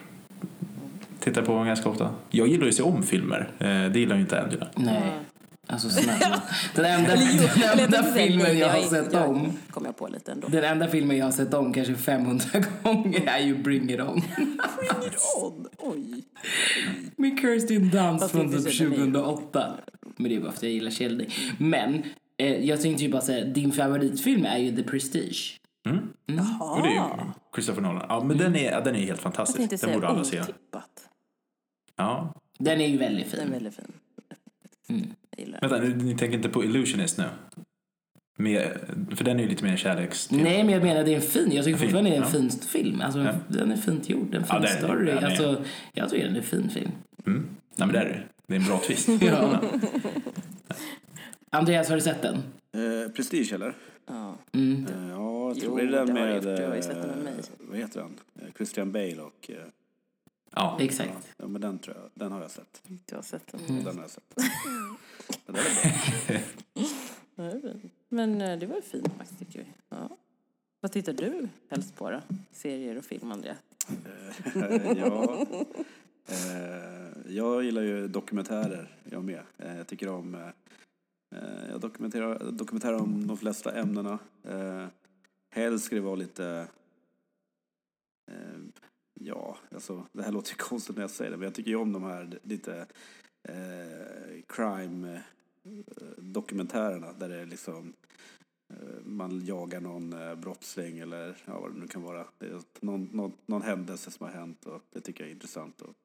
Tittar 1.20 1.42
på 1.42 1.62
ganska 1.64 1.88
ofta. 1.88 2.14
Jag 2.30 2.48
gillar 2.48 2.62
ju 2.64 2.68
att 2.68 2.74
se 2.74 2.82
om 2.82 3.02
filmer. 3.02 3.50
Eh, 3.58 3.66
det 3.92 3.98
gillar 3.98 4.14
ju 4.16 4.20
inte 4.20 4.42
Angela. 4.42 4.68
Nej. 4.74 5.12
Alltså 5.68 5.88
snälla. 5.88 6.42
Den 6.74 6.84
enda, 6.84 7.16
den 7.76 7.78
enda 7.80 8.02
filmen 8.02 8.58
jag 8.58 8.68
har 8.68 8.82
sett 8.82 9.14
om 9.14 9.52
kom 9.70 9.84
jag 9.84 9.96
på 9.96 10.06
lite 10.08 10.32
ändå. 10.32 10.48
Den 10.48 10.64
enda 10.64 10.88
filmen 10.88 11.16
jag 11.16 11.24
har 11.24 11.32
sett 11.32 11.54
om 11.54 11.72
kanske 11.72 11.94
500 11.94 12.44
gånger 12.82 13.26
är 13.26 13.38
ju 13.38 13.56
Bring 13.56 13.90
It 13.90 14.00
On. 14.00 14.06
Bring 14.36 15.06
it 15.06 15.16
on! 15.42 15.66
Oj. 15.78 16.24
Med 17.16 17.38
Kirsten 17.40 17.90
Dunst 17.90 18.30
från 18.30 18.52
typ 18.52 18.60
så 18.74 18.84
den 18.84 18.92
är- 18.92 18.96
2008. 18.96 19.72
Men 20.16 20.28
det 20.30 20.36
är 20.36 20.40
bara 20.40 20.50
för 20.50 20.56
att 20.58 20.62
jag 20.62 20.72
gillar 20.72 20.90
Sheldon. 20.90 21.26
Men 21.58 22.02
eh, 22.36 22.64
jag 22.64 22.80
tänkte 22.82 23.04
ju 23.04 23.10
bara 23.10 23.22
säga, 23.22 23.44
din 23.44 23.72
favoritfilm 23.72 24.44
är 24.46 24.58
ju 24.58 24.76
The 24.76 24.82
Prestige. 24.82 25.60
Och 26.60 26.82
det 26.82 26.88
är 26.88 26.92
ju 26.94 27.00
Christopher 27.54 27.80
Nolan. 27.82 28.06
Ja, 28.08 28.24
men 28.24 28.38
den 28.38 28.56
är, 28.56 28.80
den 28.80 28.94
är 28.94 28.98
helt 28.98 29.08
Jag 29.08 29.18
fantastisk. 29.18 29.58
tänkte 29.58 29.74
Den 29.76 29.78
säga 29.78 29.94
borde 29.94 30.08
alla 30.08 30.24
se. 30.24 30.40
otippat. 30.40 31.05
Ja. 31.96 32.34
Den 32.58 32.80
är 32.80 32.86
ju 32.88 32.96
väldigt 32.96 33.30
Den 33.30 33.40
är 33.40 33.44
fin. 33.44 33.52
väldigt 33.52 33.74
fin. 33.74 33.92
Mm. 34.88 35.06
Jag. 35.36 35.68
Vänta, 35.68 35.78
ni, 35.88 36.04
ni 36.04 36.16
tänker 36.16 36.36
inte 36.36 36.48
på 36.48 36.64
Illusionist 36.64 37.18
nu? 37.18 37.24
Med, 38.38 38.78
för 39.16 39.24
den 39.24 39.38
är 39.38 39.42
ju 39.42 39.48
lite 39.48 39.64
mer 39.64 39.76
kärleks... 39.76 40.30
Nej, 40.30 40.64
men 40.64 40.74
jag 40.74 40.82
menar 40.82 41.04
det 41.04 41.12
är 41.12 41.16
en 41.16 41.22
fin. 41.22 41.52
Jag 41.52 41.64
tycker 41.64 41.78
Fin, 41.78 41.86
fortfarande 41.88 42.10
det 42.10 42.16
är 42.16 42.20
en 42.20 42.26
ja. 42.26 42.30
fin 42.32 42.50
film. 42.50 43.00
Alltså, 43.00 43.20
Ja. 43.20 43.32
Den 43.48 43.72
är 43.72 43.76
fint 43.76 44.08
gjord. 44.08 44.34
En 44.34 44.44
fin 44.44 44.56
Ja, 44.62 44.68
är- 44.68 44.76
story. 44.78 45.06
den 45.06 45.18
är- 45.18 45.22
Alltså, 45.26 45.64
jag 45.92 46.10
tycker 46.10 46.24
den 46.26 46.34
är 46.34 46.38
en 46.38 46.44
fin 46.44 46.68
film. 46.70 46.90
Mm. 47.26 47.46
Nej, 47.76 47.86
men 47.86 47.92
det 47.92 47.98
är 47.98 48.04
det. 48.04 48.22
Det 48.46 48.54
är 48.54 48.58
en 48.60 48.66
bra 48.66 48.78
twist. 48.86 49.08
Ja. 49.22 49.60
Andreas, 51.50 51.88
har 51.88 51.96
du 51.96 52.02
sett 52.02 52.22
den? 52.22 52.34
Eh, 52.72 53.10
Prestige 53.10 53.52
eller? 53.52 53.74
Ja. 54.06 54.36
Mm. 54.52 54.86
Eh, 54.86 55.08
ja, 55.10 55.48
jag 55.48 55.56
Jo, 55.56 55.60
tror 55.60 55.76
det 55.78 55.82
är 55.82 55.86
den 55.86 56.08
har 56.08 56.14
med... 56.24 56.34
gjort. 56.34 56.42
Du 56.44 56.66
har 56.66 56.76
ju 56.76 56.82
sett 56.82 57.02
den 57.02 57.08
med 57.08 57.18
eh, 57.18 57.22
mig. 57.24 57.34
Vad 57.58 57.78
heter 57.78 58.00
han? 58.00 58.14
Eh, 58.42 58.48
Christian 58.56 58.92
Bale 58.92 59.20
och... 59.20 59.50
eh, 59.50 59.56
Ja. 60.56 60.76
Exakt. 60.80 61.34
Ja, 61.36 61.48
men 61.48 61.60
den 61.60 61.78
tror 61.78 61.96
jag. 61.96 62.10
Den 62.14 62.32
har 62.32 62.40
jag 62.40 62.50
sett. 62.50 62.82
Du 63.06 63.14
har 63.14 63.22
sett 63.22 63.52
den. 63.52 63.60
Mm. 63.68 63.84
Den 63.84 63.96
har 63.96 64.02
jag 64.04 64.10
sett. 64.10 64.34
Den 65.46 65.56
är 67.46 67.60
bra. 67.60 67.72
Men 68.08 68.40
eh, 68.40 68.58
det 68.58 68.66
var 68.66 68.76
ju 68.76 68.82
fint 68.82 69.12
faktiskt 69.18 69.38
tycker 69.38 69.58
vi. 69.58 69.66
Ja. 69.88 70.16
Vad 70.80 70.92
tittar 70.92 71.12
du 71.12 71.48
helst 71.68 71.96
på 71.96 72.10
då? 72.10 72.20
Serier 72.52 72.98
och 72.98 73.04
film, 73.04 73.32
Andrea? 73.32 73.56
Eh, 74.54 74.92
ja. 74.98 75.46
Eh, 76.28 77.34
jag 77.34 77.64
gillar 77.64 77.82
ju 77.82 78.08
dokumentärer, 78.08 78.96
jag 79.10 79.24
med. 79.24 79.42
Jag 79.56 79.86
tycker 79.86 80.08
om... 80.08 80.52
Jag 81.70 81.80
dokumenterar, 81.80 82.50
dokumenterar 82.50 83.00
om 83.00 83.26
de 83.26 83.36
flesta 83.36 83.80
ämnena. 83.80 84.18
Eh, 84.42 84.86
helst 85.50 85.84
ska 85.84 85.94
det 85.96 86.02
vara 86.02 86.14
lite... 86.14 86.68
Ja, 89.20 89.56
alltså 89.70 90.06
det 90.12 90.22
här 90.22 90.32
låter 90.32 90.50
ju 90.50 90.56
konstigt 90.58 90.96
när 90.96 91.02
jag 91.02 91.10
säger 91.10 91.30
det, 91.30 91.36
men 91.36 91.44
jag 91.44 91.54
tycker 91.54 91.70
ju 91.70 91.76
om 91.76 91.92
de 91.92 92.02
här 92.02 92.38
lite 92.42 92.86
eh, 93.42 94.42
crime-dokumentärerna 94.46 97.06
eh, 97.06 97.18
där 97.18 97.28
det 97.28 97.40
är 97.40 97.46
liksom 97.46 97.92
eh, 98.68 99.04
man 99.04 99.44
jagar 99.44 99.80
någon 99.80 100.12
eh, 100.12 100.34
brottsling 100.34 100.98
eller 100.98 101.36
ja, 101.44 101.60
vad 101.60 101.74
det 101.74 101.80
nu 101.80 101.86
kan 101.86 102.02
vara. 102.02 102.26
Det 102.38 102.46
är 102.46 102.60
någon, 102.80 103.08
någon, 103.12 103.32
någon 103.46 103.62
händelse 103.62 104.10
som 104.10 104.26
har 104.26 104.32
hänt 104.32 104.66
och 104.66 104.82
det 104.92 105.00
tycker 105.00 105.24
jag 105.24 105.28
är 105.28 105.34
intressant 105.34 105.82
att 105.82 105.96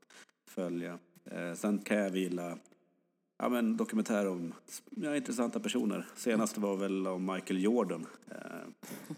följa. 0.45 0.99
Eh, 1.25 1.53
sen 1.53 1.79
kan 1.79 1.97
jag 1.97 2.17
gilla 2.17 2.57
ja, 3.41 3.49
men 3.49 3.77
dokumentär 3.77 4.27
om 4.27 4.53
ja, 4.89 5.15
intressanta 5.15 5.59
personer. 5.59 6.05
Senaste 6.15 6.59
var 6.59 6.75
väl 6.75 7.07
om 7.07 7.25
Michael 7.33 7.63
Jordan 7.63 8.05
eh, 8.29 8.35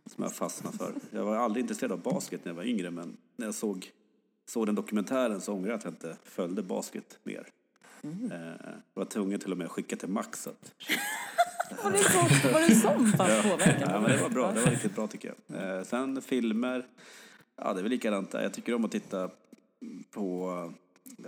som 0.06 0.24
jag 0.24 0.34
fastnade 0.34 0.78
för. 0.78 0.94
Jag 1.12 1.26
var 1.26 1.36
aldrig 1.36 1.64
intresserad 1.64 1.92
av 1.92 2.02
basket 2.02 2.46
när 2.46 2.50
jag 2.50 2.56
var 2.56 2.64
yngre 2.64 2.92
men 2.92 3.18
när 3.36 3.46
jag 3.46 3.56
såg, 3.56 3.92
såg 4.46 4.66
den 4.66 4.76
dokumentären 4.76 5.42
så 5.42 5.54
ångrade 5.54 5.72
jag 5.72 5.78
att 5.78 5.84
jag 5.84 5.94
inte 5.94 6.18
följde 6.24 6.64
basket 6.64 7.20
mer. 7.24 7.48
Eh, 8.04 8.48
jag 8.94 9.02
var 9.02 9.06
tvungen 9.06 9.40
till 9.40 9.52
och 9.52 9.58
med 9.58 9.66
att 9.66 9.72
skicka 9.72 9.96
till 9.96 10.10
Max 10.10 10.48
att 10.48 10.74
Var 11.84 11.92
det 11.92 11.98
så, 11.98 12.50
var 12.54 12.70
det 12.70 12.76
sån 12.76 13.08
fast 13.08 13.44
påverkan? 13.44 13.90
Ja, 13.90 14.02
men 14.02 14.12
det 14.12 14.22
var 14.22 14.30
bra. 14.30 14.52
Det 14.52 14.62
var 14.62 14.72
riktigt 14.72 14.96
bra 14.96 15.08
tycker 15.08 15.34
jag. 15.48 15.78
Eh, 15.78 15.84
sen 15.84 16.22
filmer, 16.22 16.86
ja 17.56 17.74
det 17.74 17.80
är 17.80 17.84
väl 17.84 17.92
likadant 17.92 18.32
där. 18.32 18.44
Jag 18.44 18.54
tycker 18.54 18.74
om 18.74 18.86
att 18.86 18.92
titta 18.92 19.30
på, 20.12 20.74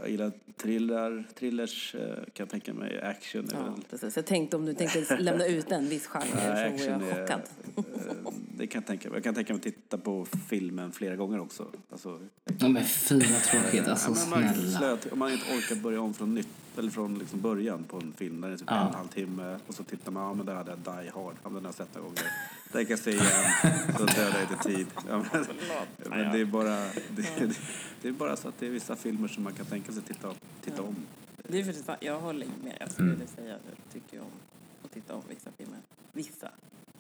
jag 0.02 0.10
gillar 0.10 0.32
thriller, 0.58 1.28
thrillers, 1.40 1.96
eh, 1.96 2.16
kan 2.16 2.24
jag 2.36 2.50
tänka 2.50 2.74
mig, 2.74 3.02
action. 3.02 3.50
Ja, 3.54 3.76
precis. 3.90 4.16
Jag 4.16 4.26
tänkte 4.26 4.58
om 4.58 4.66
du 4.66 4.74
tänkte 4.74 5.18
lämna 5.20 5.46
ut 5.46 5.72
en 5.72 5.90
viss 5.90 6.08
genre 6.08 6.26
Nej, 6.36 6.44
så 6.44 6.50
var 6.50 6.58
jag 6.60 6.74
action 6.74 7.02
är- 7.04 7.22
chockad. 7.22 7.42
eh, 7.78 7.84
Det 8.58 8.68
kan 8.68 8.80
jag 8.82 8.88
tänka 8.88 9.10
mig. 9.10 9.18
Jag 9.18 9.24
kan 9.24 9.36
tänka 9.36 9.54
mig 9.54 9.58
att 9.58 9.64
titta 9.64 9.98
på 9.98 10.26
filmen 10.50 10.92
flera 10.92 11.16
gånger 11.16 11.40
också. 11.40 11.68
Alltså, 11.92 12.20
Ja, 12.60 12.68
men 12.68 12.84
fina 12.84 13.26
tråkigt. 13.52 13.88
Alltså 13.88 14.10
ja, 14.10 14.16
men 14.30 14.30
man, 14.44 14.54
snälla. 14.54 14.78
slöt, 14.80 15.12
om 15.14 15.20
man 15.20 15.32
inte 15.32 15.46
orkar 15.58 15.76
börja 15.76 16.02
om 16.02 16.14
från 16.14 16.36
nytt 16.36 16.48
eller 16.78 16.90
från 16.90 17.20
liksom 17.20 17.42
början 17.42 17.84
på 17.84 17.98
en 17.98 18.14
film 18.18 18.42
där 18.42 18.48
det 18.48 18.54
är 18.54 18.58
typ 18.58 18.68
Ja. 18.70 18.76
en 18.76 18.82
och 18.88 18.90
en 18.94 18.98
halv 18.98 19.08
timme 19.08 19.60
och 19.68 19.76
så 19.76 19.84
tittar 19.84 20.12
man, 20.12 20.24
ja 20.24 20.34
men 20.34 20.46
där 20.46 20.56
hade 20.56 20.72
jag 20.72 20.80
Die 20.80 21.10
Hard, 21.10 21.36
ja, 21.44 21.50
men 21.50 21.54
den 21.54 21.64
har 21.66 21.70
jag 21.70 21.76
sett 21.76 21.96
några 21.96 22.08
gånger. 22.08 22.24
Den 22.72 22.86
kan 22.86 22.90
jag 22.90 23.00
se 23.00 23.12
igen, 23.12 23.26
så 23.98 24.06
dödar 24.06 24.40
jag 24.40 24.50
lite 24.52 24.64
tid. 24.64 24.88
Ja, 25.10 25.26
men, 25.34 25.46
men 26.10 26.34
det 26.34 26.40
är 26.40 26.46
bara, 26.46 26.76
det, 27.16 27.58
det 28.02 28.08
är 28.08 28.12
bara 28.12 28.36
så 28.36 28.48
att 28.48 28.60
det 28.60 28.66
är 28.68 28.72
vissa 28.72 28.96
filmer 28.96 29.28
som 29.28 29.44
man 29.44 29.54
kan 29.54 29.66
tänka 29.66 29.92
sig 29.92 30.02
titta, 30.02 30.34
titta 30.62 30.82
om. 30.82 30.96
Det 31.48 31.60
är 31.60 31.64
för 31.64 31.74
fan, 31.74 31.98
jag 32.02 32.20
håller 32.20 32.48
med. 32.64 32.78
Jag 32.80 32.92
skulle 32.92 33.12
vilja 33.12 33.28
säga 33.28 33.56
att 33.56 33.62
jag 33.66 33.94
tycker 33.94 34.20
om 34.20 34.28
att 34.84 34.92
titta 34.92 35.16
om 35.16 35.22
vissa 35.30 35.50
filmer. 35.58 35.80
Vissa. 36.12 36.50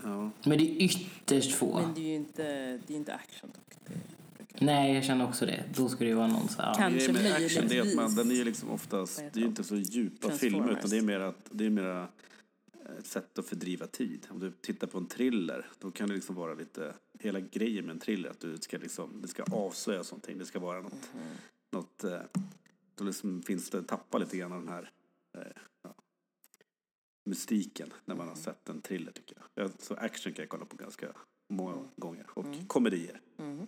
Ja. 0.03 0.29
Men 0.43 0.57
det 0.57 0.63
är 0.71 0.81
ytterst 0.83 1.55
få. 1.55 1.79
Men 1.81 1.93
det 1.93 2.01
är 2.01 2.07
ju 2.07 2.15
inte, 2.15 2.43
det 2.87 2.93
är 2.93 2.97
inte 2.97 3.13
action 3.13 3.49
dock. 3.53 3.77
Det 3.87 3.93
Nej, 4.61 4.95
jag 4.95 5.03
känner 5.03 5.27
också 5.27 5.45
det. 5.45 5.63
Då 5.75 5.89
ska 5.89 5.99
det 6.03 6.09
ju 6.09 6.13
vara 6.15 6.27
någon 6.27 6.49
så 6.49 6.61
här... 6.61 6.73
Kan- 6.73 6.91
Kanske 6.91 7.13
med 7.13 7.31
action 7.35 7.67
det 7.67 7.77
är 7.77 7.81
att 7.81 7.95
man, 7.95 8.15
den 8.15 8.31
är 8.31 8.35
ju 8.35 8.43
liksom 8.43 8.69
oftast, 8.69 9.17
det 9.17 9.35
är 9.35 9.41
ju 9.41 9.45
inte 9.47 9.63
så 9.63 9.75
djupa 9.75 10.31
filmer 10.31 10.71
utan 10.71 10.89
det 10.89 10.97
är 10.97 11.01
mer 11.01 11.19
att, 11.19 11.49
det 11.51 11.65
är 11.65 11.69
mera 11.69 12.07
ett 12.99 13.05
sätt 13.05 13.39
att 13.39 13.45
fördriva 13.45 13.87
tid. 13.87 14.27
Om 14.29 14.39
du 14.39 14.51
tittar 14.51 14.87
på 14.87 14.97
en 14.97 15.07
thriller, 15.07 15.67
då 15.79 15.91
kan 15.91 16.09
det 16.09 16.15
liksom 16.15 16.35
vara 16.35 16.53
lite, 16.53 16.93
hela 17.19 17.39
grejen 17.39 17.85
med 17.85 17.93
en 17.93 17.99
thriller, 17.99 18.29
att 18.29 18.39
du 18.39 18.57
ska 18.57 18.77
liksom, 18.77 19.21
det 19.21 19.27
ska 19.27 19.43
avslöjas 19.43 20.11
någonting, 20.11 20.37
det 20.37 20.45
ska 20.45 20.59
vara 20.59 20.81
något, 20.81 21.09
något 21.71 22.03
eh, 22.03 22.19
då 22.95 23.03
liksom 23.03 23.41
finns 23.41 23.69
det, 23.69 23.83
tappa 23.83 24.17
lite 24.17 24.37
grann 24.37 24.51
av 24.51 24.59
den 24.59 24.69
här 24.69 24.91
eh, 25.37 25.41
ja, 25.83 25.95
mystiken 27.25 27.93
när 28.05 28.15
man 28.15 28.27
har 28.27 28.35
sett 28.35 28.69
en 28.69 28.81
thriller 28.81 29.11
tycker 29.11 29.37
jag. 29.55 29.71
Så 29.79 29.93
action 29.93 30.33
kan 30.33 30.43
jag 30.43 30.49
kolla 30.49 30.65
på 30.65 30.75
ganska 30.77 31.07
många 31.49 31.75
gånger, 31.95 32.25
och 32.33 32.45
komedier. 32.67 33.21
Mm. 33.37 33.67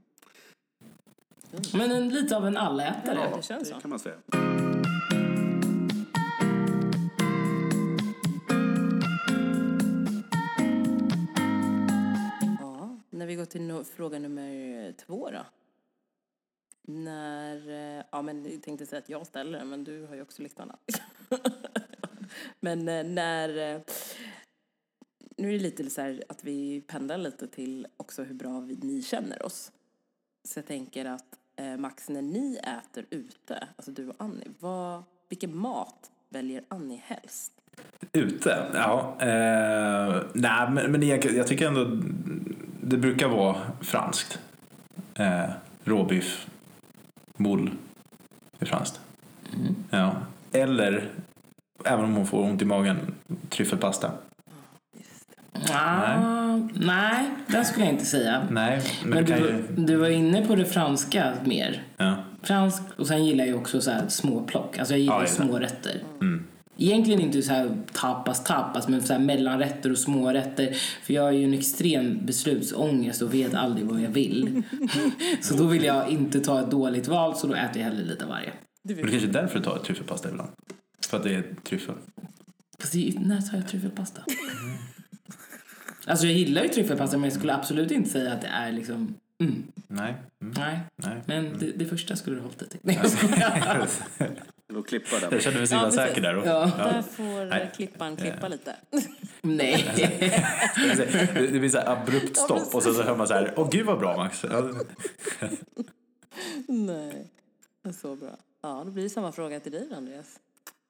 Men 1.74 1.92
en, 1.92 2.10
lite 2.10 2.38
av 2.38 2.48
en 2.48 2.58
allätare. 2.58 3.20
Ja, 3.32 3.38
det 3.38 3.44
känns 3.44 3.70
så. 3.70 3.76
Det 3.76 3.82
kan 3.82 3.90
man 3.90 4.00
säga. 4.00 4.16
Ja, 12.60 13.00
när 13.10 13.26
vi 13.26 13.36
går 13.36 13.46
till 13.46 13.62
no- 13.62 13.84
fråga 13.84 14.20
nummer 14.20 14.92
två 14.92 15.30
då. 15.30 15.46
När, 16.90 17.70
eh, 17.70 18.04
ja 18.12 18.22
men 18.22 18.52
jag 18.52 18.64
tänkte 18.64 18.86
säga 18.86 19.00
att 19.00 19.10
jag 19.10 19.28
ställer 19.28 19.60
den, 19.60 19.70
men 19.70 19.84
du 19.84 20.06
har 20.06 20.16
ju 20.16 20.22
också 20.22 20.42
lyssnarna. 20.42 20.78
men 22.60 22.88
eh, 22.88 23.04
när, 23.04 23.50
eh, 23.76 23.82
nu 25.38 25.48
är 25.50 25.54
det 25.54 25.60
lite 25.60 25.90
så 25.90 26.02
här 26.02 26.24
att 26.30 26.44
vi 26.44 26.82
pendlar 26.82 27.18
lite 27.18 27.48
till 27.48 27.88
också 27.98 28.24
hur 28.24 28.34
bra 28.34 28.60
vi, 28.60 28.76
ni 28.76 29.02
känner 29.02 29.46
oss. 29.46 29.72
Så 30.48 30.60
jag 30.60 30.66
tänker 30.66 31.06
att 31.06 31.26
eh, 31.56 31.78
Max, 31.78 32.10
när 32.10 32.22
ni 32.22 32.60
äter 32.64 33.06
ute, 33.10 33.68
alltså 33.76 33.92
du 33.92 34.10
och 34.10 34.16
Annie, 34.18 34.48
vad, 34.60 35.04
vilken 35.30 35.58
mat 35.58 36.12
väljer 36.30 36.64
Annie 36.68 37.02
helst? 37.06 37.52
Ute? 38.12 38.66
Ja. 38.74 39.16
Eh, 39.20 40.24
nej, 40.34 40.70
men, 40.72 40.92
men 40.92 41.04
egentligen, 41.04 41.38
jag 41.38 41.48
tycker 41.48 41.68
ändå 41.68 41.86
det 42.82 42.98
brukar 42.98 43.28
vara 43.28 43.58
franskt. 43.82 44.40
Eh, 45.14 45.50
råbiff, 45.84 46.48
moule 47.38 47.72
är 48.60 48.66
franskt. 48.66 49.00
Ja. 49.90 50.16
Eller, 50.52 51.12
även 51.84 52.06
om 52.06 52.14
hon 52.14 52.28
får 52.28 52.44
ont 52.44 52.62
i 52.62 52.66
magen, 52.66 53.16
tryffelpasta. 53.50 54.12
Ah, 55.74 56.60
nej, 56.74 57.30
det 57.48 57.66
skulle 57.66 57.86
jag 57.86 57.94
inte 57.94 58.06
säga. 58.06 58.48
Nej, 58.52 58.82
men, 59.04 59.10
Men 59.10 59.26
du, 59.26 59.34
ju... 59.34 59.64
du 59.86 59.96
var 59.96 60.10
inne 60.10 60.46
på 60.46 60.56
det 60.56 60.66
franska 60.66 61.34
mer. 61.46 61.84
Ja. 61.98 62.16
Fransk, 62.44 62.82
och 62.98 63.08
sen 63.08 63.26
gillar 63.26 63.46
jag 63.46 63.58
också 63.58 63.82
så 63.82 63.92
här 63.92 64.08
småplock. 64.08 64.78
Alltså 64.80 64.94
jag 64.94 65.00
gillar 65.00 65.16
Ja, 65.16 65.22
jag 65.22 65.30
små 65.30 65.60
rätter. 65.60 66.04
Mm. 66.22 66.44
Egentligen 66.80 67.20
inte 67.22 67.42
så 67.42 67.54
här 67.54 67.70
tapas 67.94 68.44
tapas, 68.44 68.88
men 68.88 69.02
så 69.04 69.14
här 69.14 69.20
mellanrätter 69.20 69.92
och 69.92 69.98
smårätter. 69.98 70.74
För 71.04 71.14
jag 71.14 71.24
har 71.24 71.32
ju 71.32 71.44
en 71.44 71.54
extrem 71.54 72.26
beslutsångest 72.26 73.22
och 73.22 73.34
vet 73.34 73.54
aldrig 73.54 73.86
vad 73.86 74.02
jag 74.02 74.10
vill. 74.10 74.64
så 75.42 75.54
då 75.54 75.64
vill 75.66 75.84
jag 75.84 76.10
inte 76.10 76.40
ta 76.40 76.60
ett 76.62 76.72
dåligt 76.72 77.08
val, 77.08 77.36
så 77.36 77.48
då 77.48 77.54
äter 77.54 77.78
jag 77.78 77.84
hellre 77.84 78.04
lite 78.06 78.24
av 78.24 78.30
varje. 78.30 78.52
Men 78.84 78.96
det 78.96 79.02
kanske 79.02 79.28
är 79.28 79.32
därför 79.34 79.60
du 79.60 79.66
tar 79.66 79.78
tryffelpasta 79.78 80.30
ibland. 80.30 80.50
För 81.10 81.18
att 81.18 81.24
det 81.24 81.34
är 81.36 81.44
tryffel. 81.64 81.96
Fast 82.80 82.94
det, 82.94 83.08
är- 83.10 83.20
när 83.20 83.42
tar 83.42 83.58
jag 83.58 83.68
tryffelpasta? 83.68 84.22
Alltså 86.08 86.26
jag 86.26 86.36
gillar 86.36 86.64
ju 86.64 86.70
tryffelpasta 86.70 87.18
men 87.18 87.30
jag 87.30 87.34
skulle 87.40 87.54
absolut 87.56 87.92
inte 87.92 88.10
säga 88.10 88.34
att 88.34 88.42
det 88.42 88.48
är 88.48 88.72
liksom 88.72 89.16
Mm. 89.40 89.64
Nej. 89.88 90.16
Mm. 90.42 90.54
Nej, 90.58 90.80
Nej. 90.96 91.22
men 91.26 91.58
det, 91.60 91.72
det 91.72 91.86
första 91.86 92.16
skulle 92.16 92.36
du 92.36 92.42
hållit 92.42 92.60
dig 92.60 92.70
till. 92.70 92.80
Nej, 92.84 93.00
jag 94.68 94.88
klippa 94.88 95.20
där. 95.20 95.32
Jag 95.32 95.42
kände 95.42 95.60
mig 95.60 95.68
så 95.68 95.76
Ja, 95.76 95.80
himla 95.80 95.92
precis. 95.92 96.10
säker 96.10 96.22
där. 96.22 96.36
Och, 96.38 96.48
Ja. 96.48 96.72
Där 96.78 97.02
får 97.02 97.46
Nej. 97.46 97.72
klipparen 97.76 98.16
klippa 98.16 98.48
lite. 98.48 98.76
Nej. 99.42 99.86
Det 100.98 101.52
det 101.52 101.60
blir 101.60 101.70
så 101.70 101.78
här 101.78 101.88
abrupt 102.02 102.38
stopp 102.38 102.76
och 102.76 102.84
så, 102.84 102.94
så 102.94 103.04
hör 103.04 103.16
man 103.18 103.28
så 103.28 103.34
här, 103.34 103.54
åh 103.56 103.70
gud 103.72 103.86
vad 103.86 104.00
bra 104.00 104.18
Max. 104.18 104.44
Ja, 104.52 104.70
Nej, 106.68 107.28
så 108.02 108.16
bra. 108.16 108.30
Ja, 108.62 108.82
då 108.86 108.92
blir 108.92 109.04
det 109.04 109.10
samma 109.10 109.32
fråga 109.32 109.60
till 109.60 109.72
dig 109.72 109.88
Andreas. 109.98 110.40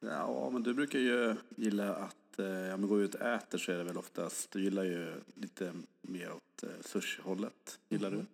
Ja, 0.06 0.50
men 0.54 0.64
du 0.64 0.74
brukar 0.74 1.00
ju 1.00 1.36
gilla 1.56 1.96
att 1.96 2.16
eh, 2.40 2.46
ja, 2.46 2.78
men 2.78 2.90
gå 2.90 3.02
ut 3.02 3.16
och 3.16 3.22
äter 3.22 3.58
så 3.58 3.72
är 3.72 3.78
det 3.78 3.84
väl 3.84 3.98
oftast. 3.98 4.52
Du 4.52 4.64
gillar 4.64 4.84
ju 4.84 5.14
lite 5.36 5.74
mer 6.02 6.32
åt 6.32 6.64
eh, 6.64 6.70
sushi-hållet. 6.82 7.80
Gillar 7.90 8.12
du? 8.12 8.26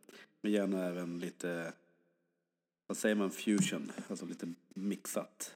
Men 0.42 0.52
gärna 0.52 0.86
även 0.86 1.20
lite, 1.20 1.74
vad 2.88 2.98
säger 2.98 3.16
man, 3.16 3.32
fusion. 3.32 3.92
Alltså 4.10 4.26
lite 4.26 4.54
mixat. 4.70 5.56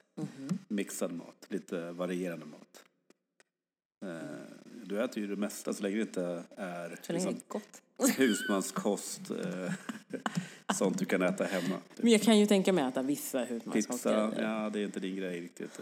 Mixad 0.67 1.11
mat. 1.11 1.45
Lite 1.49 1.91
varierande 1.91 2.45
mat. 2.45 2.83
Eh, 4.05 4.11
du 4.83 5.03
äter 5.03 5.23
ju 5.23 5.27
det 5.27 5.35
mesta 5.35 5.73
så 5.73 5.83
länge 5.83 5.95
det 5.95 6.01
inte 6.01 6.43
är 6.55 6.89
liksom, 7.07 7.39
husmanskost. 8.17 9.31
Eh, 9.31 9.73
sånt 10.75 10.99
du 10.99 11.05
kan 11.05 11.21
äta 11.21 11.43
hemma. 11.43 11.75
Typ 11.95 12.03
Men 12.03 12.11
jag 12.11 12.21
kan 12.21 12.39
ju 12.39 12.45
tänka 12.45 12.73
mig 12.73 12.83
att 12.83 12.93
äta 12.93 13.01
vissa 13.01 13.39
husmanskostgrejer. 13.39 14.29
Pizza, 14.29 14.41
ja 14.41 14.69
det 14.69 14.79
är 14.79 14.85
inte 14.85 14.99
din 14.99 15.15
grej 15.15 15.41
riktigt. 15.41 15.79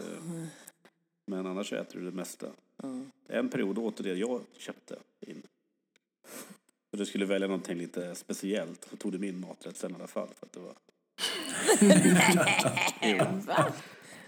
Men 1.26 1.46
annars 1.46 1.72
äter 1.72 1.98
du 1.98 2.04
det 2.04 2.16
mesta. 2.16 2.46
Mm. 2.82 3.10
En 3.28 3.48
period 3.48 3.78
åt 3.78 3.96
det 3.96 4.14
jag 4.14 4.40
köpte 4.58 4.96
in. 5.20 5.42
Så 6.90 6.96
du 6.96 7.06
skulle 7.06 7.26
välja 7.26 7.46
någonting 7.48 7.78
lite 7.78 8.14
speciellt. 8.14 8.86
Så 8.90 8.96
tog 8.96 9.12
du 9.12 9.18
min 9.18 9.40
maträtt 9.40 9.76
sen 9.76 9.90
i 9.90 9.94
alla 9.94 10.06
fall. 10.06 10.28
För 10.38 10.46
att 10.46 10.52
det 10.52 10.60
var... 10.60 10.74
Va? 13.46 13.72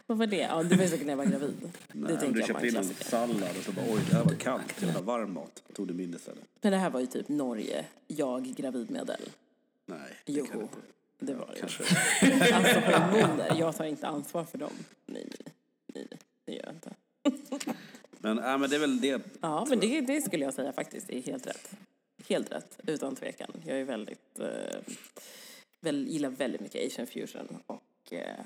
Vad 0.06 0.18
var 0.18 0.26
det? 0.26 0.36
Ja, 0.36 0.62
det 0.62 0.76
var 0.76 0.86
säkert 0.86 1.06
när 1.06 1.12
jag 1.12 1.16
var 1.16 1.24
gravid. 1.24 1.72
Nej, 1.92 2.16
det 2.20 2.32
du 2.32 2.42
köpte 2.42 2.66
in 2.66 2.76
en 2.76 2.84
sallad 2.84 3.56
och 3.58 3.64
så 3.64 3.72
bara 3.72 3.86
oj 3.88 4.00
det 4.10 4.16
här 4.16 4.24
var 4.24 4.34
kallt. 4.34 4.74
Det 4.80 4.86
var 4.86 5.02
varm 5.02 5.32
mat. 5.32 5.62
Tog 5.74 5.88
du 5.88 5.94
min 5.94 6.14
istället. 6.14 6.44
Men 6.60 6.72
det 6.72 6.78
här 6.78 6.90
var 6.90 7.00
ju 7.00 7.06
typ 7.06 7.28
Norge, 7.28 7.84
jag 8.06 8.44
gravidmedel. 8.44 9.20
Nej, 9.86 9.98
det 10.24 10.32
kan 10.32 10.46
Jo, 10.54 10.62
inte. 10.62 10.76
det 11.18 11.34
var 11.34 11.50
det. 11.54 11.60
Kanske. 11.60 11.82
Alltså 12.54 12.80
hormoner, 12.80 13.56
jag 13.58 13.76
tar 13.76 13.84
inte 13.84 14.06
ansvar 14.06 14.44
för 14.44 14.58
dem. 14.58 14.72
Nej, 15.06 15.26
nej 15.26 15.47
det 16.48 16.54
gör 16.54 16.64
jag 16.64 16.74
inte. 16.74 16.94
Men, 18.20 18.38
äh, 18.38 18.58
men 18.58 18.70
det 18.70 18.76
är 18.76 18.80
väl 18.80 19.00
det. 19.00 19.22
Ja, 19.40 19.66
men 19.68 19.80
det, 19.80 20.00
det 20.00 20.22
skulle 20.22 20.44
jag 20.44 20.54
säga 20.54 20.72
faktiskt 20.72 21.10
är 21.10 21.20
helt 21.20 21.46
rätt. 21.46 21.70
Helt 22.28 22.52
rätt, 22.52 22.80
utan 22.86 23.16
tvekan. 23.16 23.50
Jag 23.64 23.80
är 23.80 23.84
väldigt, 23.84 24.38
eh, 24.38 24.80
väl, 25.80 26.08
gillar 26.08 26.30
väldigt 26.30 26.60
mycket 26.60 26.86
asian 26.86 27.06
fusion 27.06 27.62
och 27.66 28.12
eh, 28.12 28.40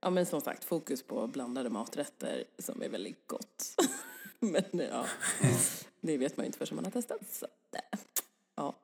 ja, 0.00 0.10
men 0.10 0.26
som 0.26 0.40
sagt 0.40 0.64
fokus 0.64 1.02
på 1.02 1.26
blandade 1.26 1.70
maträtter 1.70 2.44
som 2.58 2.82
är 2.82 2.88
väldigt 2.88 3.26
gott. 3.26 3.80
men 4.38 4.64
ja, 4.72 5.06
det 6.00 6.18
vet 6.18 6.36
man 6.36 6.44
ju 6.44 6.46
inte 6.46 6.58
förrän 6.58 6.76
man 6.76 6.84
har 6.84 6.92
testat. 6.92 7.20
Så, 7.30 7.46
eh, 7.72 7.98
ja, 8.54 8.74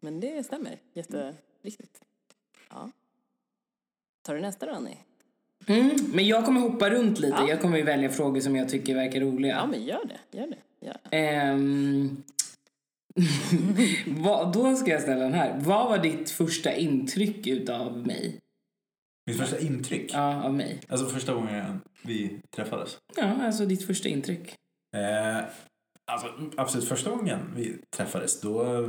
men 0.00 0.20
det 0.20 0.44
stämmer 0.46 0.78
jätteriktigt. 0.92 2.00
Ja. 2.68 2.90
Tar 4.22 4.34
du 4.34 4.40
nästa 4.40 4.66
då, 4.66 4.72
Annie? 4.72 4.98
Mm, 5.66 5.90
men 6.12 6.26
jag 6.26 6.44
kommer 6.44 6.60
hoppa 6.60 6.90
runt 6.90 7.18
lite. 7.18 7.36
Ja. 7.38 7.48
Jag 7.48 7.60
kommer 7.60 7.76
ju 7.78 7.82
välja 7.84 8.08
frågor 8.10 8.40
som 8.40 8.56
jag 8.56 8.68
tycker 8.68 8.94
verkar 8.94 9.20
roliga. 9.20 9.54
Ja, 9.54 9.66
men 9.66 9.84
gör 9.84 10.00
det. 10.08 10.38
Gör 10.38 10.46
det. 10.46 10.86
Gör 10.86 10.96
det. 11.10 11.16
Ehm, 11.16 12.22
vad, 14.06 14.52
då 14.52 14.76
ska 14.76 14.90
jag 14.90 15.02
ställa 15.02 15.22
den 15.24 15.34
här. 15.34 15.60
Vad 15.60 15.88
var 15.88 15.98
ditt 15.98 16.30
första 16.30 16.72
intryck 16.74 17.46
utav 17.46 18.06
mig? 18.06 18.38
Mitt 19.26 19.38
första 19.38 19.58
intryck, 19.58 20.10
Ja, 20.14 20.42
av 20.42 20.54
mig. 20.54 20.80
alltså 20.88 21.06
första 21.06 21.34
gången 21.34 21.80
vi 22.02 22.40
träffades. 22.56 22.98
Ja, 23.16 23.24
alltså 23.42 23.66
ditt 23.66 23.86
första 23.86 24.08
intryck. 24.08 24.54
Eh, 24.96 25.44
alltså, 26.06 26.28
absolut 26.56 26.88
första 26.88 27.10
gången 27.10 27.38
vi 27.56 27.78
träffades 27.96 28.40
då 28.40 28.62
eh, 28.74 28.88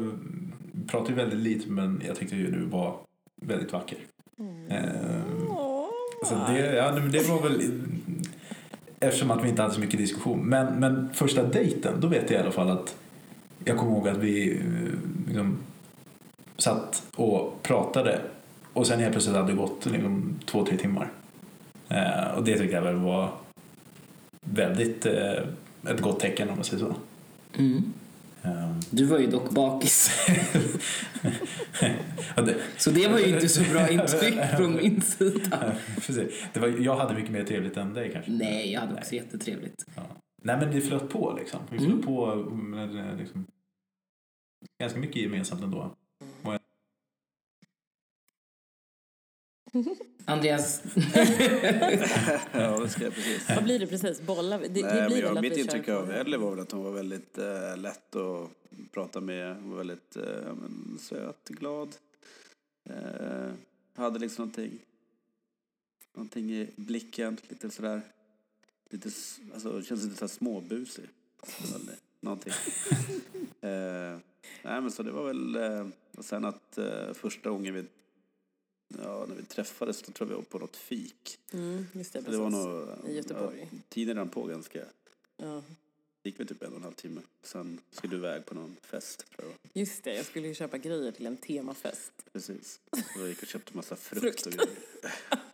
pratade 0.87 1.09
vi 1.15 1.21
väldigt 1.21 1.39
lite 1.39 1.69
men 1.69 2.01
jag 2.07 2.15
tyckte 2.15 2.35
ju 2.35 2.51
du 2.51 2.65
var 2.65 2.99
väldigt 3.41 3.73
vacker. 3.73 3.97
Eh, 4.69 5.21
så 6.25 6.35
det, 6.47 6.75
ja, 6.75 6.91
men 6.91 7.11
det 7.11 7.29
var 7.29 7.41
väl 7.41 7.81
eftersom 8.99 9.31
att 9.31 9.43
vi 9.43 9.49
inte 9.49 9.61
hade 9.61 9.73
så 9.73 9.79
mycket 9.79 9.99
diskussion. 9.99 10.39
Men, 10.39 10.79
men 10.79 11.09
första 11.13 11.43
dejten, 11.43 11.99
då 11.99 12.07
vet 12.07 12.31
jag 12.31 12.39
i 12.39 12.43
alla 12.43 12.51
fall 12.51 12.69
att 12.69 12.95
jag 13.65 13.77
kommer 13.77 13.91
ihåg 13.91 14.07
att 14.07 14.17
vi 14.17 14.57
eh, 14.57 15.27
liksom, 15.27 15.57
satt 16.57 17.03
och 17.15 17.63
pratade 17.63 18.21
och 18.73 18.87
sen 18.87 18.99
helt 18.99 19.11
plötsligt 19.11 19.35
hade 19.35 19.47
det 19.47 19.57
gått 19.57 19.85
liksom, 19.85 20.39
två, 20.45 20.65
tre 20.65 20.77
timmar. 20.77 21.09
Eh, 21.89 22.37
och 22.37 22.43
det 22.43 22.57
tycker 22.57 22.75
jag 22.75 22.81
väl 22.81 22.95
var 22.95 23.31
väldigt 24.41 25.05
eh, 25.05 25.43
ett 25.87 26.01
gott 26.01 26.19
tecken 26.19 26.49
om 26.49 26.55
man 26.55 26.63
säger 26.63 26.85
så. 26.85 26.95
Mm. 27.57 27.93
Eh, 28.47 28.75
Du 28.89 29.05
var 29.05 29.19
ju 29.19 29.27
dock 29.27 29.49
bakis. 29.51 30.09
Så 32.77 32.91
det 32.91 33.07
var 33.07 33.19
ju 33.19 33.25
inte 33.25 33.49
så 33.49 33.63
bra 33.71 33.89
intryck 33.91 34.39
från 34.57 34.75
min 34.75 35.01
sida. 35.01 35.71
Det 36.53 36.59
var, 36.59 36.67
jag 36.67 36.95
hade 36.95 37.13
mycket 37.15 37.31
mer 37.31 37.43
trevligt 37.43 37.77
än 37.77 37.93
dig 37.93 38.11
kanske. 38.13 38.31
Nej, 38.31 38.71
jag 38.73 38.81
hade 38.81 38.93
också 38.93 39.15
jättetrevligt. 39.15 39.85
Ja. 39.95 40.01
Nej 40.43 40.57
men 40.57 40.71
det 40.71 40.81
flöt 40.81 41.09
på 41.09 41.35
liksom. 41.39 41.59
Vi 41.71 41.77
flöt 41.77 41.89
Mm. 41.91 42.03
på 42.05 42.35
med, 42.51 43.09
eh, 43.09 43.17
liksom, 43.17 43.45
ganska 44.81 44.99
mycket 44.99 45.21
gemensamt 45.21 45.63
ändå. 45.63 45.95
Andreas, 50.25 50.81
Ja, 52.51 52.79
det 52.79 52.89
ska 52.89 53.03
jag 53.03 53.13
precis. 53.13 53.49
Vad 53.49 53.63
blir 53.63 53.79
det 53.79 53.87
precis? 53.87 54.21
Bollar? 54.21 54.59
Det, 54.59 54.67
Nej, 54.67 54.81
det 54.81 54.93
men 54.93 55.07
blir 55.07 55.17
jag, 55.17 55.27
väl 55.27 55.37
att 55.37 55.41
mitt 55.41 55.57
vi 55.57 55.61
intryck 55.61 55.89
av 55.89 56.11
Ellie 56.11 56.37
var 56.37 56.49
väl 56.49 56.59
att 56.59 56.71
hon 56.71 56.83
var 56.83 56.91
väldigt 56.91 57.37
eh, 57.37 57.77
lätt 57.77 58.15
att 58.15 58.49
prata 58.91 59.21
med. 59.21 59.55
Hon 59.55 59.69
var 59.69 59.77
väldigt 59.77 60.15
eh, 60.15 60.23
men, 60.43 60.97
söt, 61.01 61.49
glad. 61.49 61.95
Eh, 62.89 63.51
hade 63.95 64.19
liksom 64.19 64.41
någonting, 64.41 64.79
någonting 66.13 66.51
i 66.51 66.69
blicken, 66.75 67.37
lite 67.49 67.69
sådär. 67.69 68.01
Lite, 68.89 69.09
alltså, 69.53 69.83
känns 69.83 70.03
lite 70.03 70.15
sådär 70.15 70.27
småbusig. 70.27 71.05
Eller 71.63 71.95
Någonting. 72.19 72.53
eh, 73.61 74.17
nej, 74.63 74.81
men 74.81 74.91
så 74.91 75.03
det 75.03 75.11
var 75.11 75.23
väl... 75.23 75.55
Eh, 75.55 75.87
och 76.17 76.25
sen 76.25 76.45
att 76.45 76.77
eh, 76.77 77.13
första 77.13 77.49
gången 77.49 77.73
vi, 77.73 77.85
ja, 78.87 79.25
när 79.27 79.35
vi 79.35 79.43
träffades, 79.43 80.01
då 80.01 80.11
tror 80.11 80.29
jag 80.29 80.35
vi 80.35 80.41
var 80.41 80.49
på 80.49 80.59
något 80.59 80.75
fik. 80.75 81.39
Mm, 81.53 81.87
just 81.93 82.13
det, 82.13 82.21
det 82.21 82.37
var 82.37 82.49
nog... 82.49 82.89
I 83.09 83.15
Göteborg. 83.15 83.67
Ja, 83.71 83.77
tiden 83.89 84.17
rann 84.17 84.29
på 84.29 84.43
ganska 84.43 84.79
Ja, 85.37 85.63
det 86.21 86.29
gick 86.29 86.39
väl 86.39 86.47
typ 86.47 86.63
en 86.63 86.71
och 86.71 86.77
en 86.77 86.83
halv 86.83 86.93
timme. 86.93 87.21
Sen 87.43 87.79
skulle 87.91 88.11
du 88.13 88.17
iväg 88.17 88.45
på 88.45 88.55
någon 88.55 88.75
fest, 88.81 89.25
tror 89.35 89.49
jag. 89.49 89.81
just 89.81 90.03
det, 90.03 90.13
jag 90.15 90.25
skulle 90.25 90.47
ju 90.47 90.53
köpa 90.53 90.77
grejer 90.77 91.11
till 91.11 91.25
en 91.25 91.37
temafest. 91.37 92.11
Precis. 92.33 92.79
Och 92.89 92.99
jag 93.21 93.27
gick 93.29 93.41
och 93.41 93.47
köpte 93.47 93.75
massa 93.77 93.95
frukt, 93.95 94.21
Frukt. 94.23 94.45
och 94.45 94.51
grejer. 94.51 94.77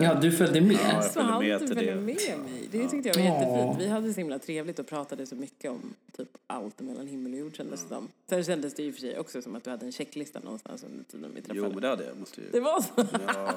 Ja 0.00 0.14
du 0.14 0.32
följde 0.32 0.60
med. 0.60 0.76
Ja, 0.84 0.92
jag 0.94 1.04
Så 1.04 1.10
följde 1.12 1.32
han 1.32 1.44
med 1.44 1.58
till 1.58 1.76
det. 1.76 1.94
med 1.94 2.04
mig. 2.04 2.68
Det 2.70 2.88
tyckte 2.88 3.08
jag 3.08 3.14
var 3.16 3.22
Ja. 3.22 3.40
jättefint. 3.40 3.76
Vi 3.80 3.88
hade 3.88 4.12
så 4.12 4.20
himla 4.20 4.38
trevligt 4.38 4.78
och 4.78 4.86
pratade 4.86 5.26
så 5.26 5.34
mycket 5.34 5.70
om 5.70 5.94
typ 6.16 6.28
allt 6.46 6.80
mellan 6.80 7.06
himmel 7.06 7.32
och 7.32 7.38
jord 7.38 7.56
kändes 7.56 7.82
det 7.82 7.88
som. 7.88 8.08
Sen 8.28 8.44
kändes 8.44 8.74
det 8.74 8.82
ju 8.82 8.92
för 8.92 9.00
sig 9.00 9.18
också 9.18 9.42
som 9.42 9.56
att 9.56 9.64
du 9.64 9.70
hade 9.70 9.86
en 9.86 9.92
checklista 9.92 10.40
någonstans 10.40 10.84
under 10.90 11.04
tiden 11.04 11.30
vi 11.34 11.40
Jo, 11.40 11.44
träffades. 11.54 11.72
men 11.74 11.82
det 11.82 11.88
hade 11.88 12.04
jag. 12.04 12.16
Måste 12.18 12.40
ju... 12.40 12.46
Det 12.52 12.60
var 12.60 12.80
så. 12.80 13.06
Ja, 13.26 13.52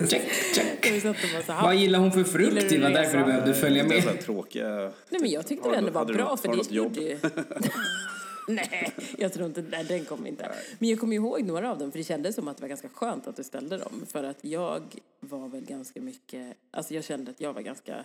Check, 0.08 0.22
check. 0.54 0.92
Vi 0.92 1.00
satt 1.00 1.16
och 1.16 1.30
bara 1.34 1.42
så 1.42 1.52
här, 1.52 1.62
Vad 1.62 1.76
gillar 1.76 1.98
hon 1.98 2.12
för 2.12 2.24
frukt? 2.24 2.54
du 2.60 2.68
Det 2.68 2.78
var 2.82 2.90
därför 2.90 3.18
du 3.18 3.24
behövde 3.24 3.54
följa 3.54 3.82
det 3.82 3.88
med. 3.88 3.98
här 4.02 4.14
tråkiga... 4.16 4.68
Nej 5.08 5.20
men 5.20 5.30
jag 5.30 5.46
tyckte 5.46 5.68
det 5.70 5.76
ändå 5.76 5.90
var 5.90 6.04
bra 6.04 6.36
för 6.36 6.48
har 6.48 6.56
du 6.56 6.62
det 6.62 6.68
något 6.68 6.70
jobb? 6.72 6.96
gjorde 6.96 7.00
ju... 7.10 7.18
Nej, 8.48 8.92
jag 9.18 9.32
tror 9.32 9.46
inte, 9.46 9.62
nej 9.62 9.84
den 9.84 10.04
kom 10.04 10.26
inte. 10.26 10.52
Men 10.78 10.88
jag 10.88 11.00
kommer 11.00 11.16
ihåg 11.16 11.44
några 11.44 11.70
av 11.70 11.78
dem 11.78 11.90
för 11.92 11.98
det 11.98 12.04
kändes 12.04 12.34
som 12.34 12.48
att 12.48 12.56
det 12.56 12.60
var 12.60 12.68
ganska 12.68 12.88
skönt 12.88 13.26
att 13.26 13.36
du 13.36 13.44
ställde 13.44 13.76
dem. 13.78 14.06
För 14.08 14.24
att 14.24 14.44
jag 14.44 14.82
var 15.20 15.48
väl 15.48 15.64
ganska 15.64 16.00
mycket, 16.00 16.56
alltså 16.70 16.94
jag 16.94 17.04
kände 17.04 17.30
att 17.30 17.40
jag 17.40 17.52
var 17.52 17.62
ganska 17.62 18.04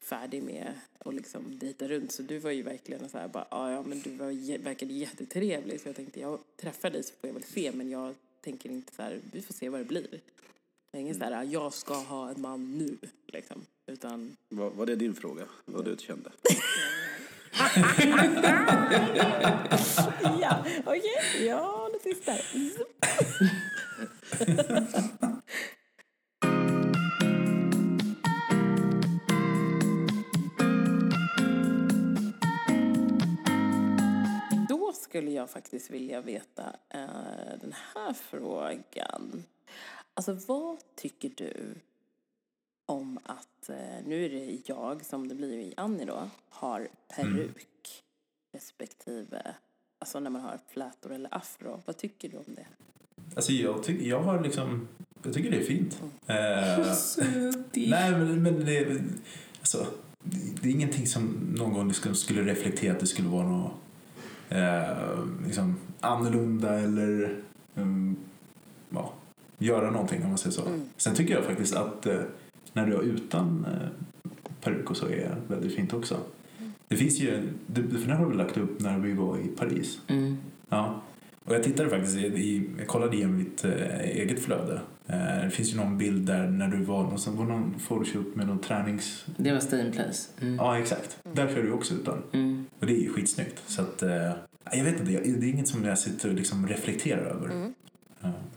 färdig 0.00 0.42
med 0.42 0.72
att 0.98 1.14
liksom 1.14 1.58
dejta 1.58 1.88
runt. 1.88 2.12
Så 2.12 2.22
du 2.22 2.38
var 2.38 2.50
ju 2.50 2.62
verkligen 2.62 3.08
så 3.08 3.18
här 3.18 3.28
bara, 3.28 3.46
"Ah, 3.50 3.70
ja 3.70 3.82
men 3.82 4.00
du 4.00 4.10
var, 4.10 4.58
verkade 4.58 4.92
jättetrevlig. 4.92 5.80
Så 5.80 5.88
jag 5.88 5.96
tänkte, 5.96 6.20
jag 6.20 6.38
träffar 6.60 6.90
dig 6.90 7.02
så 7.02 7.12
får 7.20 7.28
jag 7.28 7.34
väl 7.34 7.42
se. 7.42 7.72
Men 7.74 7.90
jag 7.90 8.14
tänker 8.40 8.70
inte 8.70 8.94
så 8.94 9.02
här, 9.02 9.18
vi 9.32 9.42
får 9.42 9.54
se 9.54 9.68
vad 9.68 9.80
det 9.80 9.84
blir. 9.84 10.06
Det 10.90 10.98
är 10.98 11.00
ingen 11.00 11.14
så 11.14 11.24
här, 11.24 11.44
jag 11.44 11.72
ska 11.74 11.94
ha 11.94 12.30
en 12.30 12.40
man 12.40 12.78
nu 12.78 12.96
liksom. 13.26 13.66
Utan 13.86 14.36
Var, 14.48 14.70
var 14.70 14.86
det 14.86 14.96
din 14.96 15.14
fråga? 15.14 15.44
Vad 15.64 15.84
du 15.84 15.96
kände? 15.98 16.30
Ja, 20.40 20.64
okej. 20.84 21.46
Ja, 21.46 21.88
det 21.92 21.98
sista. 22.02 22.32
Då 34.68 34.92
skulle 34.92 35.30
jag 35.30 35.50
faktiskt 35.50 35.90
vilja 35.90 36.20
veta 36.20 36.64
eh, 36.88 37.58
den 37.60 37.74
här 37.94 38.12
frågan. 38.12 39.44
Alltså 40.14 40.32
vad 40.46 40.78
tycker 40.94 41.30
du 41.36 41.74
om 42.92 43.18
att, 43.24 43.68
eh, 43.68 44.06
nu 44.06 44.24
är 44.24 44.28
det 44.28 44.58
jag 44.66 45.04
som 45.04 45.28
det 45.28 45.34
blir 45.34 45.58
i 45.58 45.74
Annie 45.76 46.04
då, 46.04 46.30
har 46.48 46.88
peruk 47.16 48.02
respektive, 48.52 49.54
alltså 49.98 50.20
när 50.20 50.30
man 50.30 50.40
har 50.40 50.58
flätor 50.68 51.12
eller 51.12 51.34
afro. 51.34 51.82
Vad 51.86 51.96
tycker 51.96 52.28
du 52.28 52.36
om 52.36 52.44
det? 52.46 52.66
Alltså 53.36 53.52
jag, 53.52 53.82
tycker 53.82 54.06
jag 54.06 54.22
har 54.22 54.42
liksom, 54.42 54.88
jag 55.22 55.34
tycker 55.34 55.50
det 55.50 55.56
är 55.56 55.64
fint. 55.64 56.02
Eh, 56.26 57.86
nej 57.90 58.10
men, 58.10 58.42
men 58.42 58.64
det, 58.64 59.02
alltså, 59.60 59.86
det 60.62 60.68
är 60.68 60.72
ingenting 60.72 61.06
som 61.06 61.54
någon 61.56 61.72
gång 61.72 61.88
liksom 61.88 62.14
skulle 62.14 62.42
reflektera 62.42 62.92
att 62.92 63.00
det 63.00 63.06
skulle 63.06 63.28
vara 63.28 63.48
något 63.48 63.72
eh, 64.48 65.24
liksom 65.46 65.76
annorlunda 66.00 66.74
eller 66.78 67.42
um, 67.74 68.16
ja, 68.90 69.12
göra 69.58 69.90
någonting 69.90 70.22
om 70.22 70.28
man 70.28 70.38
säger 70.38 70.54
så. 70.54 70.66
Mm. 70.66 70.88
Sen 70.96 71.14
tycker 71.14 71.34
jag 71.34 71.44
faktiskt 71.44 71.74
att 71.74 72.06
eh, 72.06 72.20
när 72.72 72.86
du 72.86 72.94
är 72.94 73.02
utan 73.02 73.66
eh, 73.68 73.88
peruk 74.60 74.90
och 74.90 74.96
så 74.96 75.06
är 75.08 75.36
väldigt 75.48 75.74
fint 75.74 75.92
också. 75.92 76.16
Det 76.88 76.96
finns 76.96 77.20
ju, 77.20 77.48
det, 77.66 77.98
för 77.98 78.08
det 78.08 78.14
har 78.14 78.26
vi 78.26 78.34
lagt 78.34 78.56
upp 78.56 78.80
när 78.80 78.98
vi 78.98 79.12
var 79.12 79.38
i 79.38 79.48
Paris. 79.48 80.00
Mm. 80.08 80.36
Ja. 80.68 81.02
Och 81.44 81.54
jag 81.54 81.62
tittade 81.62 81.90
faktiskt, 81.90 82.16
i, 82.16 82.70
jag 82.78 82.86
kollade 82.86 83.16
igenom 83.16 83.36
mitt 83.36 83.64
eh, 83.64 84.00
eget 84.00 84.40
flöde. 84.40 84.80
Eh, 85.06 85.44
det 85.44 85.50
finns 85.50 85.72
ju 85.72 85.76
någon 85.76 85.98
bild 85.98 86.26
där 86.26 86.46
när 86.46 86.68
du 86.68 86.76
var 86.76 87.02
någonstans, 87.02 87.38
var 87.38 87.44
någon 87.44 87.74
photoshoot 87.88 88.34
med 88.36 88.46
någon 88.46 88.58
tränings... 88.58 89.24
Det 89.36 89.52
var 89.52 89.60
Stay 89.60 89.86
in 89.86 89.92
Place. 89.92 90.28
Mm. 90.40 90.54
Ja, 90.54 90.78
exakt. 90.78 91.18
Där 91.32 91.48
kör 91.48 91.62
du 91.62 91.72
också 91.72 91.94
utan. 91.94 92.22
Mm. 92.32 92.66
Och 92.78 92.86
det 92.86 92.92
är 92.92 93.00
ju 93.00 93.08
skitsnyggt. 93.12 93.62
Så 93.66 93.82
att, 93.82 94.02
jag 94.72 94.84
vet 94.84 95.00
inte, 95.00 95.12
det 95.12 95.46
är 95.46 95.50
inget 95.50 95.68
som 95.68 95.84
jag 95.84 95.98
sitter 95.98 96.28
och 96.28 96.34
liksom 96.34 96.66
reflekterar 96.66 97.24
över. 97.24 97.72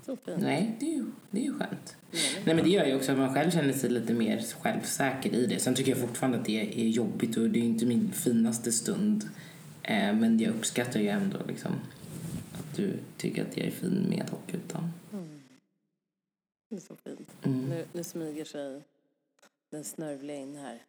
Mm. 0.07 0.17
Så 0.17 0.31
fint. 0.31 0.41
Nej, 0.41 0.75
det 0.79 0.85
är 0.85 0.93
ju, 0.93 1.05
det 1.31 1.39
är 1.39 1.43
ju 1.43 1.53
skönt. 1.53 1.97
Mm. 2.11 2.43
Nej, 2.45 2.55
men 2.55 2.63
det 2.63 2.69
gör 2.69 2.85
ju 2.85 2.95
också 2.95 3.11
att 3.11 3.17
man 3.17 3.33
själv 3.33 3.51
känner 3.51 3.73
sig 3.73 3.89
lite 3.89 4.13
mer 4.13 4.45
självsäker 4.61 5.35
i 5.35 5.45
det. 5.45 5.59
Sen 5.59 5.75
tycker 5.75 5.91
jag 5.91 5.99
fortfarande 5.99 6.37
att 6.37 6.45
det 6.45 6.81
är 6.81 6.87
jobbigt 6.87 7.37
och 7.37 7.49
det 7.49 7.59
är 7.59 7.63
inte 7.63 7.85
min 7.85 8.11
finaste 8.11 8.71
stund. 8.71 9.29
Eh, 9.83 10.13
men 10.13 10.39
jag 10.39 10.49
uppskattar 10.55 10.99
ju 10.99 11.07
ändå 11.07 11.37
liksom 11.47 11.71
att 12.53 12.75
du 12.75 12.93
tycker 13.17 13.41
att 13.41 13.57
jag 13.57 13.67
är 13.67 13.71
fin 13.71 14.05
med 14.09 14.29
och 14.31 14.53
utan. 14.53 14.91
Det 16.69 16.75
är 16.75 16.79
så 16.79 16.95
fint. 16.95 17.29
Mm. 17.43 17.69
Nu, 17.69 17.85
nu 17.93 18.03
smyger 18.03 18.45
sig 18.45 18.81
den 19.75 19.83
snörvliga 19.83 20.37
in 20.37 20.55
här. 20.55 20.83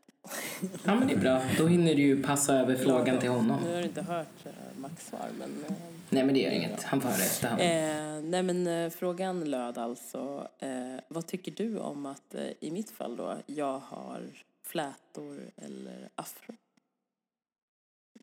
Ja, 0.84 0.94
men 0.94 1.08
det 1.08 1.14
är 1.14 1.18
bra. 1.20 1.42
Då 1.58 1.66
hinner 1.66 1.94
du 1.94 2.02
ju 2.02 2.22
passa 2.22 2.54
över 2.54 2.76
frågan 2.76 3.18
till 3.20 3.28
honom. 3.28 3.60
Nu 3.64 3.74
har 3.74 3.80
du 3.80 3.86
inte 3.86 4.02
hört 4.02 4.46
eh, 4.46 4.52
Max 4.78 5.06
svar, 5.06 5.28
men... 5.38 5.64
eh, 5.68 5.72
Nej, 6.10 6.24
men 6.24 6.34
det 6.34 6.40
gör 6.40 6.50
inget. 6.50 6.82
Han 6.82 7.00
får 7.00 7.08
höra 7.08 7.22
efterhand. 7.22 7.60
Eh, 7.60 8.30
nej 8.30 8.42
men 8.42 8.66
eh, 8.66 8.90
frågan 8.90 9.44
löd 9.50 9.78
alltså, 9.78 10.48
eh, 10.58 10.96
vad 11.08 11.26
tycker 11.26 11.52
du 11.52 11.78
om 11.78 12.06
att 12.06 12.34
eh, 12.34 12.50
i 12.60 12.70
mitt 12.70 12.90
fall 12.90 13.16
då, 13.16 13.36
jag 13.46 13.78
har 13.78 14.22
flätor 14.62 15.40
eller 15.56 16.08
afro? 16.14 16.54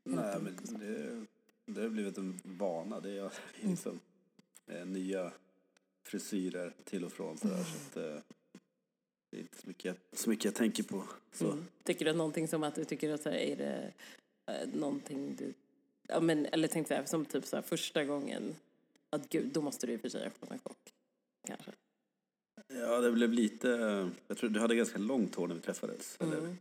Nej, 0.03 0.35
men 0.41 0.57
det, 0.79 1.25
det 1.73 1.81
har 1.81 1.89
blivit 1.89 2.17
en 2.17 2.41
vana. 2.43 2.99
Det 2.99 3.17
är 3.17 3.31
liksom 3.61 3.99
eh, 4.67 4.85
nya 4.85 5.31
frisyrer 6.05 6.73
till 6.83 7.05
och 7.05 7.11
från 7.11 7.37
sådär. 7.37 7.63
Så 7.63 7.99
att, 7.99 8.05
eh, 8.05 8.21
det 9.33 9.39
är 9.39 9.41
inte 9.41 9.57
så 9.61 9.67
mycket, 9.67 9.97
så 10.13 10.29
mycket 10.29 10.45
jag 10.45 10.55
tänker 10.55 10.83
på. 10.83 11.03
Mm. 11.41 11.65
Tycker 11.83 12.05
du 12.05 12.11
att 12.11 12.17
någonting 12.17 12.47
som 12.47 12.63
att 12.63 12.75
du 12.75 12.85
tycker 12.85 13.13
att 13.13 13.21
så 13.21 13.29
här, 13.29 13.37
är 13.37 13.55
det 13.55 13.93
eh, 14.45 14.69
någonting 14.73 15.35
du, 15.35 15.53
ja 16.07 16.19
men 16.19 16.45
eller 16.45 16.67
tänk 16.67 16.87
så 16.87 16.93
här, 16.93 17.05
som 17.05 17.25
typ 17.25 17.45
så 17.45 17.55
här 17.55 17.63
första 17.63 18.03
gången, 18.05 18.55
att 19.09 19.29
gud, 19.29 19.47
då 19.53 19.61
måste 19.61 19.87
du 19.87 19.93
i 19.93 19.95
och 19.95 20.01
för 20.01 20.09
sig 20.09 20.25
öppna 20.25 20.57
chock. 20.63 20.93
Kanske. 21.47 21.71
Ja, 22.67 22.99
det 23.01 23.11
blev 23.11 23.33
lite... 23.33 23.67
Jag 24.27 24.37
tror 24.37 24.49
du 24.49 24.59
hade 24.59 24.75
ganska 24.75 24.97
långt 24.97 25.35
hår 25.35 25.47
när 25.47 25.55
vi 25.55 25.61
träffades. 25.61 26.17
Eller, 26.19 26.37
Mm. 26.37 26.57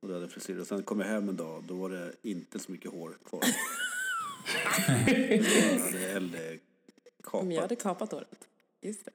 och 0.00 0.08
du 0.08 0.14
hade 0.14 0.28
frisyr. 0.28 0.58
Och 0.60 0.66
sen 0.66 0.82
kom 0.82 1.00
jag 1.00 1.06
hem 1.06 1.28
en 1.28 1.36
dag, 1.36 1.64
då 1.64 1.74
var 1.74 1.90
det 1.90 2.12
inte 2.22 2.58
så 2.58 2.72
mycket 2.72 2.90
hår 2.90 3.18
kvar. 3.24 3.42
jag 6.06 6.12
hade 6.14 6.58
kapat. 7.22 7.44
Men 7.44 7.50
jag 7.50 7.62
hade 7.62 7.76
kapat 7.76 8.12
håret. 8.12 8.48
Just 8.80 9.04
det. 9.04 9.12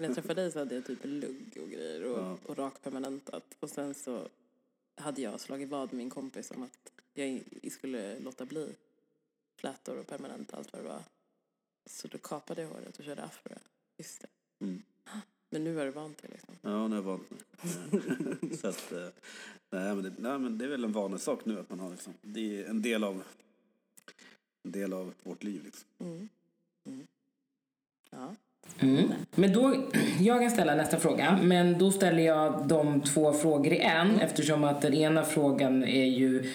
När 0.00 0.06
jag 0.08 0.14
träffade 0.14 0.42
dig 0.42 0.52
så 0.52 0.58
hade 0.58 0.74
jag 0.74 0.86
typ 0.86 0.98
lugg 1.02 1.58
och 1.62 1.70
grejer 1.70 2.04
och, 2.04 2.18
Ja. 2.18 2.38
och 2.46 2.58
rakpermanentat. 2.58 3.56
Och 3.60 3.70
sen 3.70 3.94
så 3.94 4.28
hade 4.94 5.20
jag 5.22 5.40
slagit 5.40 5.68
vad 5.68 5.92
med 5.92 5.98
min 5.98 6.10
kompis 6.10 6.50
om 6.50 6.62
att 6.62 6.92
jag 7.14 7.42
skulle 7.70 8.18
låta 8.20 8.46
bli 8.46 8.74
flätor 9.56 9.98
och 9.98 10.06
permanent 10.06 10.54
allt 10.54 10.72
vad 10.72 10.82
det 10.82 10.88
var. 10.88 11.02
Så 11.86 12.08
då 12.08 12.18
kapade 12.18 12.62
jag 12.62 12.68
håret 12.68 12.98
och 12.98 13.04
körde 13.04 13.22
afro. 13.22 13.54
Just 13.98 14.20
det. 14.20 14.28
Mm. 14.64 14.82
Men 15.50 15.64
nu 15.64 15.80
är 15.80 15.84
du 15.84 15.90
van 15.90 16.14
till 16.14 16.30
liksom. 16.30 16.54
Ja, 16.62 16.88
nu 16.88 16.96
har 16.96 17.02
jag 17.02 17.02
vant 17.02 17.30
mig. 17.30 18.56
så 18.58 18.68
att, 18.68 18.92
eh, 18.92 19.08
nej, 19.70 19.94
men 19.94 20.02
det, 20.02 20.14
nej, 20.18 20.38
men 20.38 20.58
det 20.58 20.64
är 20.64 20.68
väl 20.68 20.84
en 20.84 20.92
vanesak 20.92 21.44
nu 21.44 21.58
att 21.58 21.70
man 21.70 21.80
har 21.80 21.90
liksom, 21.90 22.14
det 22.22 22.62
är 22.62 22.68
en 22.68 22.82
del 22.82 23.04
av, 23.04 23.22
en 24.62 24.72
del 24.72 24.92
av 24.92 25.14
vårt 25.22 25.42
liv 25.42 25.64
liksom. 25.64 25.88
Mm. 25.98 26.28
Mm. 26.84 27.06
Mm. 28.80 29.12
Men 29.34 29.52
då, 29.52 29.74
jag 30.20 30.40
kan 30.40 30.50
ställa 30.50 30.74
nästa 30.74 30.96
fråga, 30.96 31.38
men 31.42 31.78
då 31.78 31.90
ställer 31.90 32.22
jag 32.22 32.66
de 32.66 33.00
två 33.00 33.32
frågor 33.32 33.72
i 33.72 33.78
en 33.78 34.20
eftersom 34.20 34.64
att 34.64 34.82
den 34.82 34.94
ena 34.94 35.22
frågan 35.22 35.84
är 35.84 36.04
ju 36.04 36.52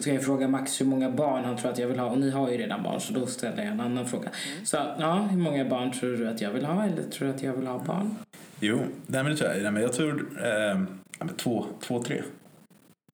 ska 0.00 0.12
jag 0.14 0.24
fråga 0.24 0.48
Max 0.48 0.80
hur 0.80 0.86
många 0.86 1.10
barn 1.10 1.44
han 1.44 1.56
tror 1.56 1.70
att 1.70 1.78
jag 1.78 1.88
vill 1.88 1.98
ha 1.98 2.10
och 2.10 2.18
ni 2.18 2.30
har 2.30 2.50
ju 2.50 2.56
redan 2.56 2.82
barn 2.82 3.00
så 3.00 3.12
då 3.12 3.26
ställer 3.26 3.62
jag 3.62 3.66
en 3.66 3.80
annan 3.80 4.06
fråga. 4.06 4.28
Så 4.64 4.76
ja, 4.76 5.28
hur 5.30 5.38
många 5.38 5.64
barn 5.64 5.92
tror 5.92 6.10
du 6.10 6.28
att 6.28 6.40
jag 6.40 6.50
vill 6.50 6.64
ha 6.64 6.84
eller 6.84 7.02
tror 7.02 7.28
du 7.28 7.34
att 7.34 7.42
jag 7.42 7.52
vill 7.52 7.66
ha 7.66 7.78
barn? 7.78 8.16
Jo, 8.60 8.78
nej, 9.06 9.22
men 9.22 9.32
det 9.32 9.36
tror 9.36 9.50
jag. 9.50 9.62
Nej, 9.62 9.72
men 9.72 9.82
jag 9.82 9.92
tror 9.92 10.28
eh, 10.44 11.26
två, 11.36 11.66
två, 11.80 12.02
tre. 12.02 12.22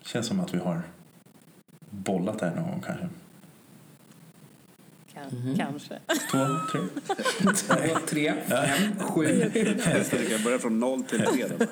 Känns 0.05 0.27
som 0.27 0.41
att 0.41 0.55
vi 0.55 0.59
har 0.59 0.83
bollat 1.91 2.39
där 2.39 2.55
någon 2.55 2.65
gång 2.65 2.83
kanske. 2.87 3.09
Kan, 5.19 5.57
Kanske. 5.57 5.99
Två, 6.31 6.47
tre. 6.73 6.81
Två, 7.55 7.99
tre, 8.09 8.35
fem, 8.47 8.99
sju. 9.01 9.51
Det 9.55 10.31
kan 10.31 10.45
börja 10.45 10.59
från 10.59 10.81
noll 10.81 11.03
till 11.03 11.21
tre. 11.21 11.41
Jag. 11.41 11.69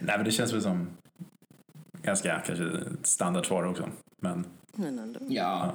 Nej, 0.00 0.16
men 0.16 0.24
det 0.24 0.30
känns 0.30 0.52
väl 0.52 0.62
som 0.62 0.90
ganska 2.02 2.40
kanske 2.40 2.64
ett 2.64 3.06
standardsvar 3.06 3.64
också. 3.64 3.88
Men 4.20 4.46
Men 4.74 4.98
ändå. 4.98 5.20
Ja. 5.28 5.74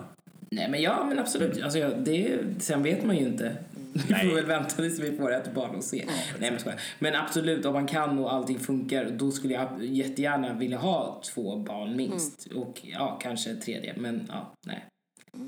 Nej 0.55 0.69
men 0.69 0.81
ja 0.81 1.03
men 1.09 1.19
absolut. 1.19 1.63
Alltså, 1.63 1.79
jag- 1.79 1.97
det, 2.03 2.39
sen 2.59 2.83
vet 2.83 3.03
man 3.05 3.17
ju 3.17 3.25
inte. 3.25 3.55
Vi 3.93 4.01
får 4.13 4.35
väl 4.35 4.45
vänta 4.45 4.69
tills 4.75 4.99
vi 4.99 5.17
får 5.17 5.33
ett 5.33 5.53
barn 5.53 5.75
och 5.75 5.83
se. 5.83 6.05
Nej 6.39 6.51
men 6.51 6.59
skojar. 6.59 6.79
Men 6.99 7.15
absolut 7.15 7.65
om 7.65 7.73
man 7.73 7.87
kan 7.87 8.19
och 8.19 8.33
allting 8.33 8.59
funkar 8.59 9.09
då 9.09 9.31
skulle 9.31 9.53
jag 9.53 9.67
jättegärna 9.85 10.53
vilja 10.53 10.77
ha 10.77 11.21
två 11.33 11.55
barn 11.55 11.95
minst. 11.95 12.45
Och 12.45 12.81
ja 12.83 13.19
kanske 13.21 13.51
ett 13.51 13.61
tredje 13.61 13.93
men 13.97 14.27
ja 14.31 14.53
nej. 14.65 14.85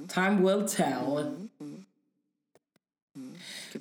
Time 0.08 0.42
will 0.54 0.68
tell. 0.70 1.26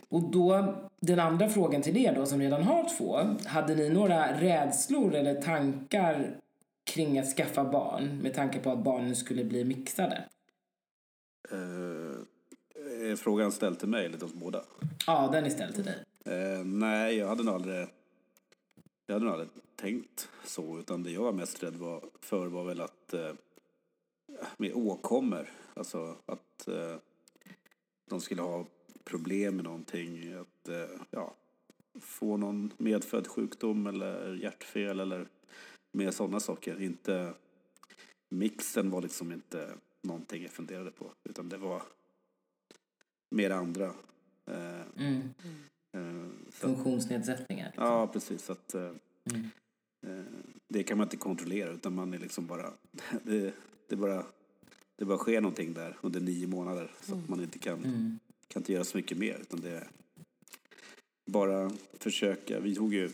Och 0.08 0.22
då 0.30 0.74
den 1.00 1.20
andra 1.20 1.48
frågan 1.48 1.82
till 1.82 1.96
er 1.96 2.14
då 2.14 2.26
som 2.26 2.40
redan 2.40 2.62
har 2.62 2.88
två. 2.98 3.20
Hade 3.46 3.74
ni 3.74 3.88
några 3.88 4.40
rädslor 4.40 5.14
eller 5.14 5.34
tankar 5.42 6.36
kring 6.84 7.18
att 7.18 7.26
skaffa 7.36 7.64
barn 7.64 8.18
med 8.22 8.34
tanke 8.34 8.58
på 8.58 8.70
att 8.70 8.78
barnen 8.84 9.16
skulle 9.16 9.44
bli 9.44 9.64
mixade? 9.64 10.24
Eh, 11.50 13.10
är 13.10 13.16
frågan 13.16 13.52
ställd 13.52 13.78
till 13.78 13.88
mig 13.88 14.06
eller 14.06 14.18
till 14.18 14.26
oss 14.26 14.34
båda? 14.34 14.64
Ja, 15.06 15.28
den 15.32 15.44
är 15.44 15.50
ställd 15.50 15.74
till 15.74 15.84
dig. 15.84 16.04
Eh, 16.24 16.64
nej, 16.64 17.16
jag 17.16 17.28
hade 17.28 17.42
nog 17.42 17.54
aldrig, 17.54 17.86
jag 19.06 19.14
hade 19.14 19.24
nog 19.24 19.32
aldrig 19.32 19.48
tänkt 19.76 20.28
så. 20.44 20.78
Utan 20.78 21.02
det 21.02 21.10
jag 21.10 21.22
var 21.22 21.32
mest 21.32 21.62
rädd 21.62 21.76
var, 21.76 22.04
för 22.20 22.46
var 22.46 22.64
väl 22.64 22.80
att 22.80 23.14
eh, 23.14 23.32
med 24.56 24.72
åkommor. 24.74 25.50
Alltså 25.74 26.16
att 26.26 26.68
eh, 26.68 26.96
de 28.10 28.20
skulle 28.20 28.42
ha 28.42 28.66
problem 29.04 29.56
med 29.56 29.64
någonting. 29.64 30.32
Att 30.32 30.68
eh, 30.68 31.00
ja, 31.10 31.34
få 32.00 32.36
någon 32.36 32.72
medfödd 32.76 33.26
sjukdom 33.26 33.86
eller 33.86 34.34
hjärtfel 34.34 35.00
eller 35.00 35.28
mer 35.92 36.10
sådana 36.10 36.40
saker. 36.40 36.82
Inte, 36.82 37.32
mixen 38.28 38.90
var 38.90 39.02
liksom 39.02 39.32
inte 39.32 39.68
någonting 40.06 40.42
jag 40.42 40.52
funderade 40.52 40.90
på. 40.90 41.12
Utan 41.24 41.48
det 41.48 41.56
var 41.56 41.82
mer 43.30 43.50
andra. 43.50 43.86
Eh, 44.50 44.80
Mm. 44.96 45.34
eh, 45.96 46.50
Funktionsnedsättningar. 46.50 47.66
liksom. 47.66 47.84
Ja, 47.84 48.06
precis. 48.06 48.50
Att, 48.50 48.74
eh, 48.74 48.92
Mm. 49.32 49.50
eh, 50.06 50.24
det 50.68 50.82
kan 50.82 50.98
man 50.98 51.06
inte 51.06 51.16
kontrollera 51.16 51.70
utan 51.70 51.94
man 51.94 52.14
är 52.14 52.18
liksom 52.18 52.46
bara... 52.46 52.72
Det, 53.22 53.54
det, 53.88 53.96
bara, 53.96 54.26
det 54.96 55.04
bara 55.04 55.18
sker 55.18 55.40
någonting 55.40 55.72
där 55.74 55.96
under 56.00 56.20
nio 56.20 56.46
månader 56.46 56.90
så 57.00 57.14
att 57.14 57.28
man 57.28 57.40
inte 57.42 57.58
kan, 57.58 57.84
Mm. 57.84 58.18
kan 58.48 58.60
inte 58.62 58.72
göra 58.72 58.84
så 58.84 58.96
mycket 58.96 59.18
mer. 59.18 59.38
Utan 59.40 59.60
det 59.60 59.70
är 59.70 59.88
bara 61.30 61.70
försöka. 61.98 62.60
Vi 62.60 62.74
tog 62.74 62.94
ju 62.94 63.10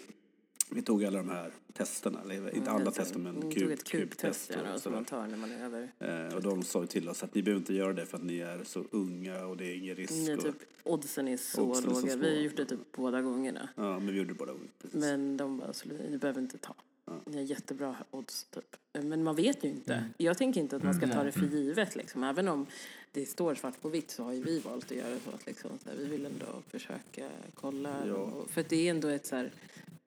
vi 0.71 0.83
tog 0.83 1.05
alla 1.05 1.19
de 1.19 1.29
här 1.31 1.53
testerna, 1.73 2.21
eller 2.25 2.55
inte 2.57 2.71
alla 2.71 2.91
tester 2.91 3.19
men 3.19 3.37
Mm, 3.37 3.51
kub, 3.51 3.71
ett 3.71 3.85
kubtest 3.85 4.51
och 4.51 4.57
som 4.57 4.79
sådär. 4.79 4.97
man 4.97 5.05
tar 5.05 5.27
när 5.27 5.37
man 5.37 5.53
är 5.53 5.65
över. 5.65 5.93
Eh, 5.99 6.35
och 6.35 6.43
de 6.43 6.63
sa 6.63 6.81
ju 6.81 6.87
till 6.87 7.09
oss 7.09 7.23
att 7.23 7.35
ni 7.35 7.43
behöver 7.43 7.61
inte 7.61 7.75
göra 7.75 7.93
det 7.93 8.07
för 8.07 8.17
att 8.17 8.25
ni 8.25 8.39
är 8.39 8.65
så 8.65 8.85
unga 8.91 9.47
och 9.47 9.57
det 9.57 9.65
är 9.67 9.75
ingen 9.77 9.97
risk. 9.97 10.13
Ni, 10.13 10.35
och, 10.35 10.43
typ, 10.43 10.57
oddsen 10.83 11.29
är 11.29 11.37
så 11.37 11.63
Oddsen 11.63 11.91
är 11.91 11.95
så 11.95 12.01
låga. 12.01 12.17
Vi 12.17 12.37
har 12.37 12.43
gjort 12.43 12.57
det 12.57 12.65
typ 12.65 12.81
båda 12.93 13.23
gångerna. 13.23 13.69
Ja, 13.77 13.99
men 13.99 14.07
vi 14.07 14.19
gjorde 14.19 14.31
det 14.31 14.35
båda 14.35 14.53
gånger. 14.53 14.69
Precis. 14.83 15.01
Men 15.01 15.37
de 15.37 15.59
bara, 15.59 15.73
så, 15.73 15.89
ni 16.11 16.19
behöver 16.19 16.41
inte 16.41 16.59
ta. 16.59 16.75
Ja. 17.05 17.21
Ni 17.27 17.37
har 17.37 17.45
jättebra 17.45 17.97
odds 18.11 18.45
typ. 18.45 18.77
Men 18.93 19.23
man 19.25 19.37
vet 19.37 19.65
ju 19.65 19.69
inte. 19.69 19.95
Mm. 19.95 20.11
Jag 20.17 20.39
tänker 20.39 20.61
inte 20.61 20.77
att 20.77 20.83
man 20.83 20.95
ska 20.95 21.09
ta 21.09 21.25
det 21.25 21.33
för 21.33 21.47
givet 21.47 21.97
liksom. 21.97 22.25
Även 22.25 22.49
om 22.49 22.67
det 23.13 23.27
står 23.27 23.55
svart 23.55 23.81
på 23.83 23.89
vitt 23.89 24.11
så 24.11 24.25
har 24.25 24.33
ju 24.33 24.43
vi 24.43 24.59
valt 24.59 24.85
att 24.85 24.97
göra 24.97 25.17
så 25.25 25.31
att 25.31 25.47
liksom, 25.47 25.71
så 25.85 25.89
här, 25.91 25.97
vi 25.97 26.05
vill 26.05 26.27
ändå 26.27 26.47
försöka 26.69 27.29
kolla. 27.55 28.07
Ja. 28.07 28.15
Och, 28.15 28.51
för 28.51 28.65
det 28.69 28.87
är 28.87 28.91
ändå 28.91 29.09
ett 29.09 29.27
så 29.27 29.37
här, 29.37 29.51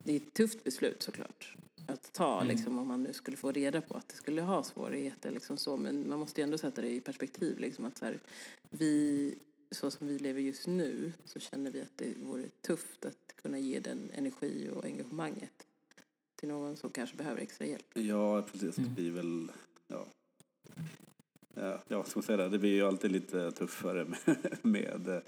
det 0.06 0.14
är 0.14 0.18
ett 0.18 0.34
tufft 0.34 0.64
beslut 0.64 1.04
såklart. 1.04 1.56
Att 1.88 2.14
ta 2.14 2.44
liksom 2.44 2.80
om 2.80 2.88
man 2.88 3.04
nu 3.04 3.14
skulle 3.14 3.38
få 3.38 3.52
reda 3.52 3.82
på 3.82 3.94
att 3.94 4.10
det 4.10 4.16
skulle 4.16 4.42
ha 4.42 4.64
svårigheter 4.64 5.32
liksom 5.32 5.58
så. 5.58 5.78
Men 5.78 6.10
man 6.10 6.20
måste 6.20 6.42
ju 6.42 6.44
ändå 6.44 6.58
sätta 6.58 6.82
det 6.82 6.90
i 6.90 7.02
perspektiv 7.02 7.60
liksom 7.60 7.86
att 7.86 7.98
så 7.98 8.06
här, 8.06 8.20
vi 8.70 9.36
så 9.72 9.92
som 9.92 10.08
vi 10.08 10.20
lever 10.20 10.42
just 10.42 10.68
nu 10.68 11.14
så 11.26 11.40
känner 11.40 11.72
vi 11.72 11.82
att 11.82 11.98
det 11.98 12.14
vore 12.24 12.50
tufft 12.62 13.06
att 13.06 13.36
kunna 13.42 13.60
ge 13.60 13.80
den 13.80 14.12
energi 14.14 14.70
och 14.76 14.86
engagemanget 14.86 15.68
till 16.36 16.50
någon 16.50 16.78
som 16.78 16.90
kanske 16.90 17.16
behöver 17.16 17.42
extra 17.42 17.66
hjälp. 17.66 17.86
Ja, 17.94 18.42
precis. 18.42 18.76
Det 18.76 18.90
blir 18.90 19.12
väl... 19.12 19.52
Ja. 19.88 20.06
Ja, 21.56 21.80
ja, 21.88 22.04
ska 22.04 22.22
säga 22.22 22.38
det? 22.38 22.50
Det 22.50 22.60
blir 22.60 22.74
ju 22.74 22.82
alltid 22.88 23.12
lite 23.12 23.52
tuffare 23.52 24.06
med... 24.06 24.48
med 24.62 25.08
eh, 25.08 25.22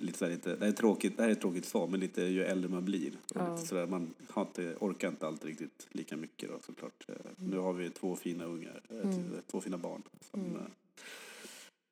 lite 0.00 0.18
så 0.18 0.28
lite, 0.28 0.50
det, 0.56 0.60
här 0.60 0.72
är 0.72 0.72
tråkigt, 0.76 1.16
det 1.16 1.22
här 1.22 1.30
är 1.30 1.34
tråkigt 1.34 1.64
svar, 1.64 1.86
men 1.88 2.00
lite 2.00 2.22
ju 2.22 2.44
äldre 2.44 2.70
man 2.70 2.84
blir. 2.84 3.12
Ja. 3.34 3.56
så 3.58 3.74
där, 3.74 3.86
man 3.86 4.14
har 4.30 4.42
inte, 4.42 4.74
orkar 4.80 5.08
inte 5.08 5.26
alltid 5.26 5.48
riktigt 5.48 5.86
lika 5.90 6.16
mycket 6.16 6.48
då, 6.48 6.58
såklart. 6.66 7.04
Eh, 7.08 7.14
Nu 7.36 7.58
har 7.58 7.72
vi 7.72 7.90
två 7.90 8.16
fina 8.16 8.44
ungar, 8.44 8.80
eh, 8.90 9.00
Mm. 9.00 9.30
två 9.50 9.60
fina 9.60 9.78
barn 9.78 10.02
som 10.30 10.40
Mm. 10.40 10.56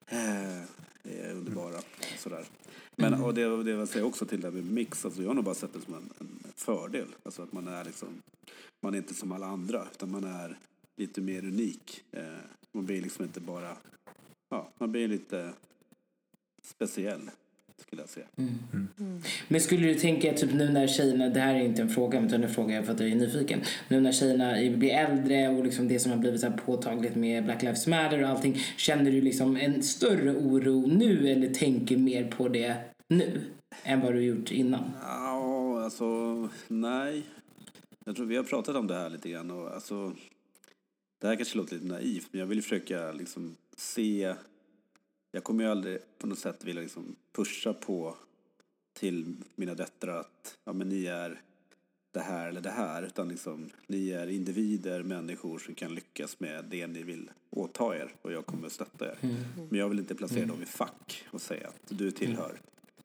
eh, 0.07 0.63
är 1.03 1.33
underbara. 1.35 1.81
Sådär. 2.19 2.45
Men 2.97 3.15
och 3.23 3.35
det, 3.35 3.63
det 3.63 3.71
jag 3.71 3.89
säger 3.89 4.07
också 4.07 4.27
till 4.27 4.41
det 4.41 4.51
med 4.51 4.73
mix, 4.73 5.05
alltså 5.05 5.23
jag 5.23 5.29
har 5.29 5.35
nog 5.35 5.45
bara 5.45 5.55
sett 5.55 5.73
det 5.73 5.81
som 5.81 5.95
en, 5.95 6.11
en 6.19 6.53
fördel. 6.57 7.07
Alltså 7.23 7.43
att 7.43 7.53
man 7.53 7.69
är 7.69 7.85
liksom, 7.85 8.09
man 8.83 8.95
är 8.95 8.99
inte 8.99 9.15
som 9.15 9.33
alla 9.33 9.47
andra, 9.47 9.87
utan 9.93 10.11
man 10.11 10.25
är 10.25 10.59
lite 10.97 11.21
mer 11.21 11.39
unik. 11.45 12.05
Eh, 12.13 12.23
man 12.75 12.87
blir 12.87 13.03
liksom 13.03 13.25
inte 13.25 13.41
bara, 13.41 13.77
ja, 14.51 14.71
man 14.79 14.93
blir 14.93 15.09
lite 15.09 15.53
speciell, 16.63 17.31
skulle 17.79 18.03
jag 18.03 18.09
säga. 18.09 18.27
Men 19.49 19.61
skulle 19.61 19.87
du 19.87 19.95
tänka 19.95 20.33
typ 20.33 20.53
nu 20.53 20.73
när 20.73 20.87
tjejerna, 20.87 21.29
det 21.29 21.41
här 21.41 21.55
är 21.55 21.61
inte 21.61 21.83
en 21.83 21.89
fråga 21.89 22.21
utan 22.21 22.45
en 22.45 22.55
fråga 22.55 22.83
för 22.83 22.93
att 22.93 23.01
jag 23.01 23.11
är 23.11 23.15
nyfiken. 23.15 23.61
Nu 23.89 24.01
när 24.01 24.13
tjejerna 24.13 24.77
blir 24.77 24.91
äldre 24.91 25.49
och 25.49 25.65
liksom 25.65 25.89
det 25.89 25.99
som 25.99 26.13
har 26.13 26.19
blivit 26.19 26.41
så 26.41 26.49
här 26.49 26.57
påtagligt 26.57 27.15
med 27.15 27.45
Black 27.45 27.63
Lives 27.63 27.87
Matter 27.87 28.23
och 28.23 28.29
allting. 28.29 28.59
Känner 28.77 29.11
du 29.11 29.21
liksom 29.21 29.57
en 29.57 29.83
större 29.83 30.31
oro 30.31 30.87
nu 30.87 31.29
eller 31.29 31.55
tänker 31.55 31.97
mer 31.97 32.31
på 32.31 32.49
det 32.49 32.77
nu 33.09 33.41
än 33.83 34.01
vad 34.01 34.13
du 34.13 34.25
gjort 34.25 34.51
innan? 34.51 34.91
Ja, 35.03 35.85
alltså 35.85 36.49
nej. 36.69 37.23
Jag 38.07 38.17
tror 38.17 38.27
vi 38.27 38.37
har 38.37 38.45
pratat 38.45 38.77
om 38.77 38.87
det 38.87 38.95
här 38.95 39.11
lite 39.11 39.31
grann 39.31 39.51
och 39.51 39.75
alltså 39.75 40.13
det 41.25 41.29
här 41.29 41.37
kanske 41.37 41.59
låter 41.59 41.75
lite 41.75 41.87
naivt 41.87 42.29
men 42.31 42.41
jag 42.41 42.47
vill 42.47 42.63
försöka 42.63 43.13
liksom 43.13 43.57
se. 43.77 44.35
Jag 45.33 45.45
kommer 45.45 45.65
ju 45.65 45.71
aldrig 45.71 45.99
på 46.19 46.27
något 46.27 46.39
sätt 46.39 46.65
vilja 46.65 46.83
liksom 46.83 47.17
pusha 47.33 47.73
på 47.73 48.17
till 48.93 49.37
mina 49.55 49.75
döttrar 49.75 50.21
att 50.21 50.59
ja, 50.65 50.73
men 50.73 50.89
ni 50.89 51.07
är 51.07 51.41
det 52.13 52.21
här 52.21 52.49
eller 52.49 52.61
det 52.61 52.71
här 52.71 53.03
utan 53.03 53.29
liksom 53.29 53.71
ni 53.87 54.11
är 54.11 54.27
individer, 54.27 55.03
människor 55.03 55.59
som 55.59 55.75
kan 55.75 55.95
lyckas 55.95 56.41
med 56.41 56.65
det 56.65 56.87
ni 56.87 57.03
vill 57.03 57.31
åta 57.51 57.97
er 57.97 58.15
och 58.23 58.33
jag 58.33 58.47
kommer 58.47 58.69
stötta 58.69 59.07
er. 59.07 59.19
Men 59.71 59.79
jag 59.79 59.89
vill 59.89 59.99
inte 59.99 60.15
placera 60.15 60.47
dem 60.47 60.63
i 60.63 60.67
fack 60.67 61.25
och 61.31 61.41
säga 61.41 61.69
att 61.69 61.99
du 61.99 62.11
tillhör 62.11 62.61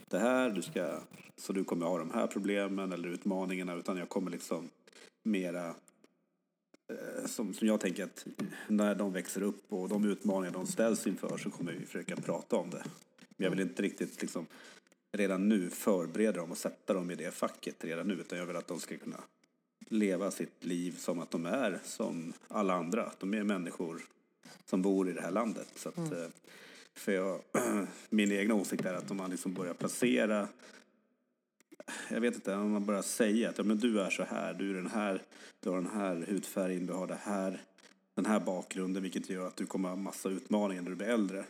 det 0.07 0.19
här, 0.19 0.49
du 0.49 0.61
ska, 0.61 0.99
så 1.37 1.53
du 1.53 1.63
kommer 1.63 1.85
ha 1.85 1.97
de 1.97 2.11
här 2.11 2.27
problemen 2.27 2.91
eller 2.91 3.09
utmaningarna 3.09 3.75
utan 3.75 3.97
jag 3.97 4.09
kommer 4.09 4.31
liksom 4.31 4.69
mera 5.23 5.75
som, 7.25 7.53
som 7.53 7.67
jag 7.67 7.79
tänker 7.79 8.03
att 8.03 8.25
när 8.67 8.95
de 8.95 9.13
växer 9.13 9.43
upp 9.43 9.73
och 9.73 9.89
de 9.89 10.05
utmaningar 10.05 10.53
de 10.53 10.67
ställs 10.67 11.07
inför 11.07 11.37
så 11.37 11.49
kommer 11.49 11.73
vi 11.73 11.85
försöka 11.85 12.15
prata 12.15 12.55
om 12.55 12.69
det. 12.69 12.83
Men 13.37 13.43
jag 13.43 13.51
vill 13.51 13.59
inte 13.59 13.81
riktigt 13.81 14.21
liksom 14.21 14.45
redan 15.11 15.49
nu 15.49 15.69
förbereda 15.69 16.39
dem 16.39 16.51
och 16.51 16.57
sätta 16.57 16.93
dem 16.93 17.11
i 17.11 17.15
det 17.15 17.31
facket 17.31 17.83
redan 17.83 18.07
nu 18.07 18.13
utan 18.13 18.39
jag 18.39 18.45
vill 18.45 18.55
att 18.55 18.67
de 18.67 18.79
ska 18.79 18.97
kunna 18.97 19.23
leva 19.89 20.31
sitt 20.31 20.65
liv 20.65 20.95
som 20.97 21.19
att 21.19 21.31
de 21.31 21.45
är 21.45 21.79
som 21.83 22.33
alla 22.47 22.73
andra. 22.73 23.05
Att 23.05 23.19
de 23.19 23.33
är 23.33 23.43
människor 23.43 24.01
som 24.65 24.81
bor 24.81 25.09
i 25.09 25.13
det 25.13 25.21
här 25.21 25.31
landet. 25.31 25.67
Så 25.75 25.89
att, 25.89 25.97
eh, 25.97 26.27
för 26.93 27.11
jag, 27.11 27.41
min 28.09 28.31
egna 28.31 28.53
åsikt 28.53 28.85
är 28.85 28.93
att 28.93 29.11
om 29.11 29.17
man 29.17 29.31
liksom 29.31 29.53
börjar 29.53 29.73
placera 29.73 30.47
jag 32.09 32.21
vet 32.21 32.35
inte, 32.35 32.55
om 32.55 32.71
man 32.71 32.85
bara 32.85 33.03
säger 33.03 33.49
att 33.49 33.57
ja, 33.57 33.63
men 33.63 33.77
du 33.77 34.01
är 34.01 34.09
så 34.09 34.23
här, 34.23 34.53
du 34.53 34.69
är 34.69 34.73
den 34.73 34.87
här, 34.89 35.21
du 35.59 35.69
har 35.69 35.75
den 35.75 35.91
här 35.93 36.25
hudfärgen, 36.27 36.85
du 36.85 36.93
har 36.93 37.07
det 37.07 37.19
här, 37.23 37.61
den 38.15 38.25
här 38.25 38.39
bakgrunden 38.39 39.03
vilket 39.03 39.29
gör 39.29 39.47
att 39.47 39.55
du 39.55 39.65
kommer 39.65 39.89
ha 39.89 39.95
massa 39.95 40.29
utmaningar 40.29 40.81
när 40.81 40.89
du 40.89 40.95
blir 40.95 41.07
äldre. 41.07 41.45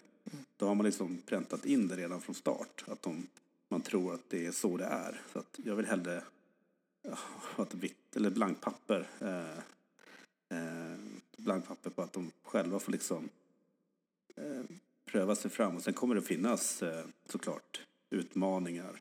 Då 0.57 0.67
har 0.67 0.75
man 0.75 0.85
liksom 0.85 1.17
präntat 1.25 1.65
in 1.65 1.87
det 1.87 1.95
redan 1.95 2.21
från 2.21 2.35
start, 2.35 2.83
att 2.87 3.01
de, 3.01 3.27
man 3.69 3.81
tror 3.81 4.13
att 4.13 4.29
det 4.29 4.45
är 4.45 4.51
så 4.51 4.77
det 4.77 4.85
är. 4.85 5.21
Så 5.33 5.39
att 5.39 5.59
jag 5.63 5.75
vill 5.75 5.85
hellre 5.85 6.23
ha 7.55 7.63
ett 7.63 7.73
vitt 7.73 8.15
eller 8.15 8.29
blankt 8.29 8.61
papper. 8.61 9.07
Eh, 9.19 9.57
eh, 10.57 10.97
blankt 11.37 11.67
papper 11.67 11.89
på 11.89 12.01
att 12.01 12.13
de 12.13 12.31
själva 12.43 12.79
får 12.79 12.91
liksom 12.91 13.29
eh, 14.35 14.63
pröva 15.05 15.35
sig 15.35 15.51
fram. 15.51 15.75
Och 15.75 15.83
sen 15.83 15.93
kommer 15.93 16.15
det 16.15 16.21
finnas 16.21 16.83
eh, 16.83 17.05
såklart 17.25 17.81
utmaningar 18.09 18.99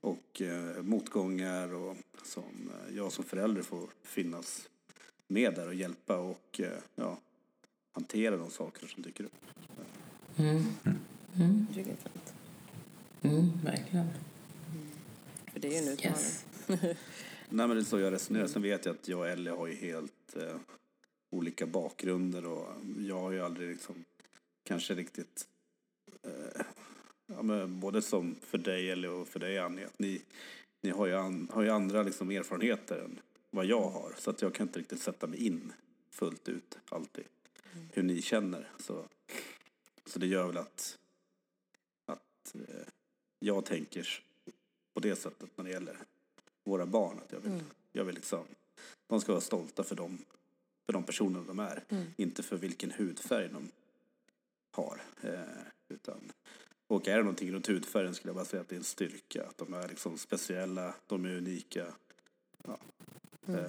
och 0.00 0.42
eh, 0.42 0.82
motgångar 0.82 1.74
och 1.74 1.96
som 2.22 2.70
eh, 2.70 2.96
jag 2.96 3.12
som 3.12 3.24
förälder 3.24 3.62
får 3.62 3.88
finnas 4.02 4.68
med 5.28 5.54
där 5.54 5.66
och 5.66 5.74
hjälpa 5.74 6.16
och 6.16 6.60
eh, 6.60 6.78
ja, 6.94 7.18
hantera 7.92 8.36
de 8.36 8.50
saker 8.50 8.86
som 8.86 9.02
dyker 9.02 9.24
upp. 9.24 9.32
Mm. 10.36 10.64
Är 11.70 11.84
fint. 11.84 12.34
Mm, 13.22 13.50
verkligen. 13.64 14.06
För 15.52 15.60
det 15.60 15.68
är 15.68 15.72
ju 15.72 15.78
en 15.78 15.92
utmaning. 15.92 16.18
Yes. 16.18 16.44
Nej, 17.48 17.66
men 17.66 17.70
det 17.70 17.80
är 17.80 17.84
så 17.84 17.98
jag 17.98 18.12
resonerar. 18.12 18.46
Sen 18.46 18.62
vet 18.62 18.84
jag 18.84 18.94
att 18.94 19.08
jag 19.08 19.18
och 19.18 19.28
Ellie 19.28 19.50
har 19.50 19.66
ju 19.66 19.74
helt 19.74 20.36
eh, 20.36 20.56
olika 21.30 21.66
bakgrunder 21.66 22.46
och 22.46 22.68
jag 22.98 23.20
har 23.20 23.30
ju 23.30 23.40
aldrig 23.40 23.70
liksom 23.70 24.04
kanske 24.62 24.94
riktigt 24.94 25.48
eh, 26.22 26.62
ja, 27.48 27.66
både 27.66 28.02
som 28.02 28.36
för 28.40 28.58
dig 28.58 28.90
Ellie 28.90 29.08
och 29.08 29.28
för 29.28 29.40
dig 29.40 29.58
Annie 29.58 29.84
att 29.84 29.98
ni, 29.98 30.22
ni 30.80 30.90
har, 30.90 31.06
ju 31.06 31.14
an, 31.14 31.48
har 31.52 31.62
ju 31.62 31.70
andra 31.70 32.02
liksom 32.02 32.30
erfarenheter 32.30 32.98
än 32.98 33.20
vad 33.50 33.66
jag 33.66 33.90
har 33.90 34.14
så 34.18 34.30
att 34.30 34.42
jag 34.42 34.54
kan 34.54 34.66
inte 34.66 34.78
riktigt 34.78 35.02
sätta 35.02 35.26
mig 35.26 35.46
in 35.46 35.72
fullt 36.10 36.48
ut 36.48 36.78
alltid 36.88 37.24
hur 37.92 38.02
ni 38.02 38.22
känner. 38.22 38.70
Så, 38.78 39.04
så 40.06 40.18
det 40.18 40.26
gör 40.26 40.46
väl 40.46 40.56
att, 40.56 40.98
att 42.06 42.54
eh, 42.54 42.86
jag 43.38 43.64
tänker 43.64 44.22
på 44.94 45.00
det 45.00 45.16
sättet 45.16 45.50
när 45.56 45.64
det 45.64 45.70
gäller 45.70 45.96
våra 46.64 46.86
barn. 46.86 47.18
Att 47.24 47.32
jag 47.32 47.40
vill, 47.40 47.62
jag 47.92 48.04
vill 48.04 48.14
liksom, 48.14 48.44
de 49.06 49.20
ska 49.20 49.32
vara 49.32 49.40
stolta 49.40 49.84
för 49.84 49.96
de, 49.96 50.18
för 50.86 50.92
de 50.92 51.04
personer 51.04 51.44
de 51.46 51.58
är. 51.58 51.84
Inte 52.16 52.42
för 52.42 52.56
vilken 52.56 52.90
hudfärg 52.90 53.48
de 53.48 53.70
har. 54.70 55.02
Eh, 55.22 55.40
utan, 55.88 56.32
och 56.90 57.08
är 57.08 57.16
det 57.16 57.22
någonting 57.22 57.52
runt 57.52 57.68
hudfärgen 57.68 58.14
skulle 58.14 58.28
jag 58.28 58.36
bara 58.36 58.44
säga 58.44 58.60
att 58.60 58.68
det 58.68 58.74
är 58.74 58.78
en 58.78 58.84
styrka. 58.84 59.42
Att 59.48 59.58
de 59.58 59.74
är 59.74 59.88
liksom 59.88 60.18
speciella, 60.18 60.94
de 61.06 61.24
är 61.24 61.34
unika. 61.36 61.86
Ja. 62.66 62.78
Eh, 63.48 63.64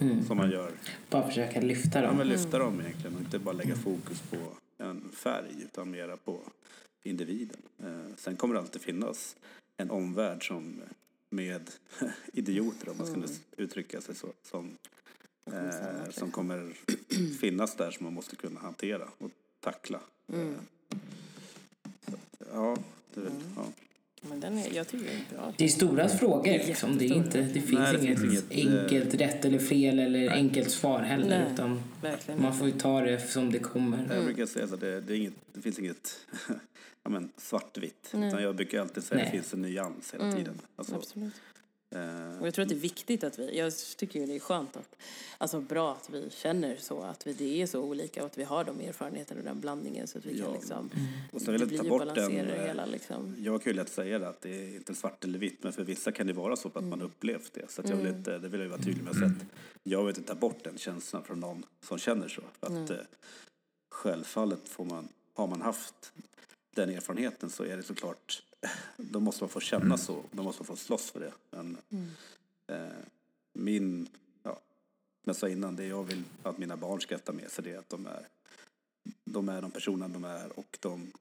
Mm. 0.00 0.24
Som 0.24 0.36
man 0.36 0.50
gör. 0.50 0.72
Bara 1.10 1.26
försöka 1.28 1.60
lyfta 1.60 2.00
Ja, 2.00 2.06
dem. 2.06 2.16
men 2.16 2.28
lyfta 2.28 2.58
dem 2.58 2.80
egentligen 2.80 3.14
och 3.16 3.20
inte 3.20 3.38
bara 3.38 3.52
lägga 3.52 3.76
fokus 3.76 4.20
på 4.20 4.36
en 4.78 5.08
färg 5.12 5.62
utan 5.62 5.90
mera 5.90 6.16
på 6.16 6.40
individen. 7.02 7.56
Eh, 7.82 8.14
sen 8.16 8.36
kommer 8.36 8.54
det 8.54 8.60
alltid 8.60 8.82
finnas 8.82 9.36
en 9.76 9.90
omvärld 9.90 10.46
som 10.48 10.80
med 11.30 11.70
idioter 12.32 12.88
om 12.88 12.96
man 12.98 13.06
skulle 13.06 13.26
uttrycka 13.56 14.00
sig 14.00 14.14
så. 14.14 14.28
Som, 14.42 14.76
eh, 15.46 16.10
som 16.10 16.30
kommer 16.30 16.72
finnas 17.40 17.74
där 17.74 17.90
som 17.90 18.04
man 18.04 18.14
måste 18.14 18.36
kunna 18.36 18.60
hantera 18.60 19.08
och 19.18 19.30
tackla. 19.60 20.00
Mm. 20.32 20.54
Ja, 22.52 22.76
det 23.14 23.20
är 23.20 23.24
väl, 23.24 23.32
ja. 23.56 23.62
Men 24.20 24.40
den 24.40 24.58
är, 24.58 24.74
jag 24.74 24.88
tycker 24.88 25.04
det 25.04 25.12
är 25.12 25.36
bra. 25.36 25.52
Det 25.56 25.64
är 25.64 25.68
stora 25.68 26.08
frågor 26.08 26.52
liksom. 26.52 26.98
Det, 26.98 27.04
är 27.04 27.14
inte, 27.14 27.42
det 27.42 27.60
finns 27.60 27.72
Nej, 27.72 27.92
det 27.96 28.06
inget, 28.06 28.20
finns 28.20 28.44
inget, 28.50 28.74
eh, 28.74 28.82
enkelt 28.82 29.14
rätt 29.14 29.44
eller 29.44 29.58
fel 29.58 29.98
eller 29.98 30.30
enkelt 30.30 30.70
svar 30.70 31.00
heller. 31.00 31.38
Nej. 31.44 31.52
Utan 31.52 31.82
Verkligen. 32.02 32.42
man 32.42 32.58
får 32.58 32.66
ju 32.66 32.72
ta 32.72 33.00
det 33.00 33.18
som 33.30 33.52
det 33.52 33.58
kommer. 33.58 34.14
Jag 34.14 34.24
brukar 34.24 34.46
säga 34.46 34.64
att 34.64 34.80
det, 34.80 35.00
det, 35.00 35.12
är 35.12 35.16
inget, 35.16 35.34
det 35.52 35.60
finns 35.60 35.78
inget 35.78 36.18
ja, 37.02 37.10
men 37.10 37.30
svartvitt. 37.36 38.10
Nej. 38.12 38.28
Utan 38.28 38.42
jag 38.42 38.56
brukar 38.56 38.80
alltid 38.80 39.04
säga 39.04 39.20
att 39.20 39.26
det 39.26 39.30
Nej. 39.32 39.40
finns 39.40 39.54
en 39.54 39.62
nyans 39.62 40.14
hela 40.14 40.24
Mm. 40.24 40.36
tiden. 40.36 40.54
Alltså, 40.76 40.94
Absolut. 40.94 41.34
Och 42.40 42.46
jag 42.46 42.54
tror 42.54 42.62
att 42.62 42.68
det 42.68 42.74
är 42.74 42.78
viktigt 42.80 43.24
att 43.24 43.38
vi, 43.38 43.58
jag 43.58 43.72
tycker 43.96 44.20
ju 44.20 44.26
det 44.26 44.34
är 44.36 44.40
skönt 44.40 44.76
att, 44.76 44.96
alltså 45.38 45.60
bra 45.60 45.92
att 45.92 46.10
vi 46.10 46.30
känner 46.30 46.76
så, 46.76 47.02
att 47.02 47.26
vi, 47.26 47.32
det 47.32 47.62
är 47.62 47.66
så 47.66 47.80
olika 47.80 48.20
och 48.20 48.26
att 48.26 48.38
vi 48.38 48.44
har 48.44 48.64
de 48.64 48.80
erfarenheterna 48.80 49.40
och 49.40 49.44
den 49.46 49.60
blandningen 49.60 50.06
så 50.06 50.18
att 50.18 50.26
vi 50.26 50.38
Ja. 50.38 50.44
kan 50.44 50.54
liksom, 50.54 50.90
Och 51.32 51.40
sen 51.42 51.52
vill 51.52 51.68
det 51.68 51.76
ta 51.76 51.82
blir 51.82 51.90
bort 51.90 51.98
balansera 52.00 52.28
den, 52.28 52.46
det 52.46 52.56
eh, 52.56 52.66
hela 52.66 52.86
liksom. 52.86 53.36
Jag 53.38 53.62
kan 53.62 53.72
ju 53.72 53.76
lätt 53.76 53.88
säga 53.88 54.18
det 54.18 54.28
att 54.28 54.40
det 54.40 54.50
är 54.50 54.74
inte 54.76 54.94
svart 54.94 55.24
eller 55.24 55.38
vitt 55.38 55.62
men 55.62 55.72
för 55.72 55.84
vissa 55.84 56.12
kan 56.12 56.26
det 56.26 56.32
vara 56.32 56.56
så 56.56 56.68
att 56.68 56.76
Mm. 56.76 56.90
man 56.90 57.02
upplevt 57.02 57.52
det. 57.52 57.70
Så 57.70 57.82
jag 57.84 57.96
vill 57.96 58.06
inte, 58.06 58.38
det 58.38 58.48
vill 58.48 58.60
jag 58.60 58.68
vara 58.68 58.82
tydlig 58.82 59.04
med. 59.04 59.16
Så 59.16 59.24
att 59.24 59.32
jag 59.82 60.04
vill 60.04 60.16
inte 60.16 60.28
ta 60.28 60.34
bort 60.34 60.64
den 60.64 60.78
känslan 60.78 61.24
från 61.24 61.40
någon 61.40 61.64
som 61.82 61.98
känner 61.98 62.28
så. 62.28 62.42
Att 62.60 62.90
eh, 62.90 62.96
självfallet 63.90 64.68
får 64.68 64.84
man, 64.84 65.08
har 65.34 65.46
man 65.46 65.62
haft 65.62 66.12
den 66.78 66.90
erfarenheten 66.90 67.50
så 67.50 67.64
är 67.64 67.76
det 67.76 67.82
såklart, 67.82 68.42
då 68.96 69.20
måste 69.20 69.42
man 69.42 69.48
få 69.48 69.60
känna 69.60 69.98
så. 69.98 70.24
Då 70.30 70.42
måste 70.42 70.62
man 70.62 70.66
få 70.66 70.76
slåss 70.76 71.10
för 71.10 71.20
det. 71.20 71.32
Men 71.50 71.76
eh, 72.66 72.98
min, 73.52 74.08
ja, 74.42 74.52
som 74.52 75.24
jag 75.24 75.36
sa 75.36 75.48
innan, 75.48 75.76
det 75.76 75.86
jag 75.86 76.04
vill 76.04 76.22
att 76.42 76.58
mina 76.58 76.76
barn 76.76 77.00
ska 77.00 77.18
ta 77.18 77.32
med 77.32 77.50
sig 77.50 77.64
det 77.64 77.72
är 77.72 77.78
att 77.78 77.88
de 77.88 78.06
är, 78.06 78.28
de 79.24 79.48
är 79.48 79.62
de 79.62 79.70
personer 79.70 80.08
de 80.08 80.24
är 80.24 80.58
och 80.58 80.78
de 80.80 81.12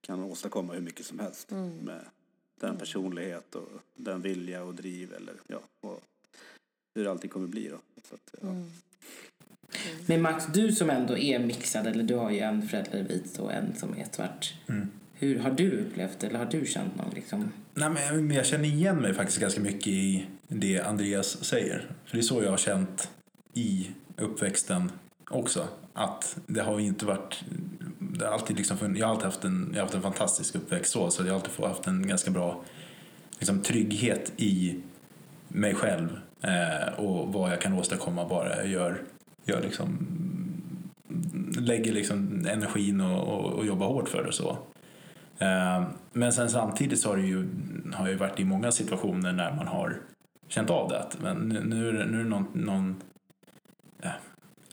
kan 0.00 0.22
åstadkomma 0.22 0.72
hur 0.72 0.80
mycket 0.80 1.06
som 1.06 1.18
helst 1.18 1.50
med 1.82 2.04
den 2.60 2.76
personlighet 2.76 3.54
och 3.54 3.68
den 3.94 4.22
vilja 4.22 4.64
och 4.64 4.74
driv 4.74 5.12
eller 5.12 5.34
ja, 5.46 5.60
och 5.80 6.02
hur 6.94 7.06
allting 7.06 7.30
kommer 7.30 7.46
bli 7.46 7.68
då. 7.68 7.78
Så 8.08 8.14
att, 8.14 8.34
ja. 8.40 8.48
Men 10.06 10.22
Max, 10.22 10.46
du 10.54 10.72
som 10.72 10.90
ändå 10.90 11.18
är 11.18 11.38
mixad, 11.38 11.86
eller 11.86 12.04
du 12.04 12.14
har 12.14 12.30
ju 12.30 12.38
en 12.38 12.68
förälder 12.68 13.02
vit 13.02 13.38
och 13.38 13.52
en 13.52 13.74
som 13.76 13.94
är 13.98 14.06
svart. 14.12 14.54
Hur 15.14 15.38
har 15.38 15.50
du 15.50 15.70
upplevt 15.80 16.24
eller 16.24 16.38
har 16.38 16.46
du 16.46 16.66
känt 16.66 16.96
någon 16.96 17.10
liksom? 17.14 17.52
Nej, 17.74 17.90
men 17.90 18.30
jag 18.30 18.46
känner 18.46 18.64
igen 18.64 18.96
mig 18.96 19.14
faktiskt 19.14 19.40
ganska 19.40 19.60
mycket 19.60 19.86
i 19.86 20.26
det 20.48 20.80
Andreas 20.80 21.44
säger. 21.44 21.86
För 22.04 22.16
det 22.16 22.20
är 22.20 22.22
så 22.22 22.42
jag 22.42 22.50
har 22.50 22.56
känt 22.56 23.10
i 23.54 23.90
uppväxten 24.16 24.92
också. 25.30 25.68
Att 25.92 26.38
det 26.46 26.60
har 26.60 26.80
inte 26.80 27.06
varit... 27.06 27.44
Det 27.98 28.24
har 28.24 28.32
alltid 28.32 28.56
liksom, 28.56 28.76
funnits- 28.78 28.98
jag, 28.98 29.06
har 29.06 29.14
alltid 29.14 29.24
haft 29.24 29.44
en, 29.44 29.70
jag 29.72 29.78
har 29.78 29.82
haft 29.82 29.94
en 29.94 30.02
fantastisk 30.02 30.54
uppväxt 30.54 30.92
så, 30.92 31.10
så 31.10 31.22
jag 31.22 31.28
har 31.28 31.34
alltid 31.34 31.64
haft 31.64 31.86
en 31.86 32.06
ganska 32.08 32.30
bra 32.30 32.64
liksom, 33.38 33.62
trygghet 33.62 34.32
i 34.36 34.80
mig 35.48 35.74
själv 35.74 36.08
eh, 36.40 36.94
och 36.98 37.32
vad 37.32 37.52
jag 37.52 37.60
kan 37.60 37.72
åstadkomma 37.72 38.28
bara 38.28 38.56
jag 38.56 38.66
gör, 38.66 39.02
gör 39.46 39.62
liksom, 39.62 39.98
lägger 41.58 41.92
liksom 41.92 42.46
energin 42.48 43.00
och, 43.00 43.28
och, 43.28 43.52
och 43.52 43.66
jobbar 43.66 43.86
hårt 43.86 44.08
för 44.08 44.24
det. 44.24 44.32
Så. 44.32 44.58
Eh, 45.38 45.84
men 46.12 46.32
sen 46.32 46.50
samtidigt 46.50 47.00
så 47.00 47.08
har, 47.08 47.16
det 47.16 47.22
ju, 47.22 47.48
har 47.92 48.08
jag 48.08 48.18
varit 48.18 48.40
i 48.40 48.44
många 48.44 48.72
situationer 48.72 49.32
när 49.32 49.54
man 49.54 49.66
har 49.66 49.96
känt 50.48 50.70
av 50.70 50.88
det. 50.88 50.98
att, 50.98 51.18
Men 51.22 51.36
nu, 51.36 51.64
nu, 51.64 51.92
nu 51.92 52.20
är 52.20 52.24
det 52.24 52.28
någon, 52.28 52.46
någon 52.52 52.96
eh, 54.02 54.10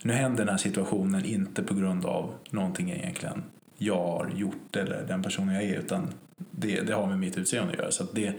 nu 0.04 0.14
händer 0.14 0.38
den 0.38 0.50
här 0.50 0.58
situationen 0.58 1.26
inte 1.26 1.64
på 1.64 1.74
grund 1.74 2.06
av 2.06 2.34
någonting 2.50 2.92
egentligen 2.92 3.44
jag 3.78 4.08
har 4.08 4.30
gjort 4.36 4.76
eller 4.76 5.04
den 5.08 5.24
personen 5.24 5.56
jag 5.56 5.64
är 5.64 5.80
utan 5.80 6.08
det, 6.52 6.82
det 6.82 6.94
har 6.94 7.08
med 7.08 7.20
mitt 7.20 7.38
utseende 7.38 7.74
att 7.74 7.80
göra. 7.80 7.92
Så 7.92 8.04
att 8.04 8.16
det, 8.16 8.34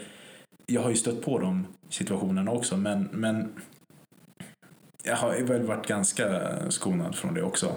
jag 0.67 0.83
har 0.83 0.91
ju 0.91 0.97
stött 0.97 1.23
på 1.23 1.39
de 1.39 1.67
situationerna 1.89 2.51
också 2.51 2.77
men, 2.77 3.09
men 3.13 3.53
jag 5.07 5.17
har 5.17 5.43
väl 5.43 5.63
varit 5.63 5.87
ganska 5.87 6.41
skonad 6.71 7.15
från 7.15 7.35
det 7.35 7.43
också. 7.43 7.77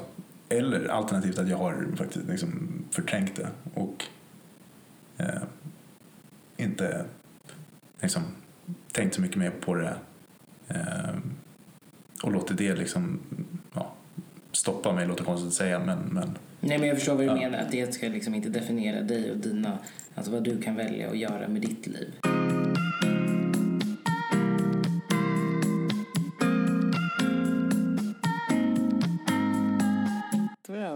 Eller 0.50 0.88
alternativt 0.88 1.40
att 1.40 1.50
jag 1.50 1.58
har 1.58 1.88
faktiskt 1.96 2.28
liksom 2.30 2.70
förträngt 2.92 3.36
det 3.36 3.48
och 3.74 4.06
eh, 5.18 5.42
inte 6.58 7.06
liksom 8.02 8.22
tänkt 8.92 9.16
så 9.16 9.22
mycket 9.22 9.38
mer 9.38 9.50
på 9.52 9.76
det 9.76 9.96
eh, 10.68 11.16
och 12.24 12.32
låtit 12.32 12.58
det 12.58 12.76
liksom 12.76 13.20
ja, 13.74 13.94
stoppa 14.52 14.94
mig, 14.94 15.08
låter 15.08 15.24
konstigt 15.24 15.48
att 15.48 15.54
säga 15.54 15.80
men, 15.80 16.00
men 16.00 16.38
Nej 16.60 16.78
men 16.78 16.88
jag 16.88 16.98
förstår 16.98 17.14
vad 17.16 17.22
du 17.24 17.28
Ja. 17.28 17.36
menar, 17.36 17.58
att 17.60 17.72
det 17.72 17.94
ska 17.94 18.08
liksom 18.08 18.36
inte 18.36 18.50
definiera 18.50 19.02
dig 19.02 19.32
och 19.32 19.38
dina, 19.38 19.78
alltså 20.16 20.32
vad 20.32 20.44
du 20.44 20.62
kan 20.62 20.76
välja 20.76 21.10
att 21.10 21.18
göra 21.18 21.48
med 21.48 21.62
ditt 21.62 21.88
liv. 21.88 22.14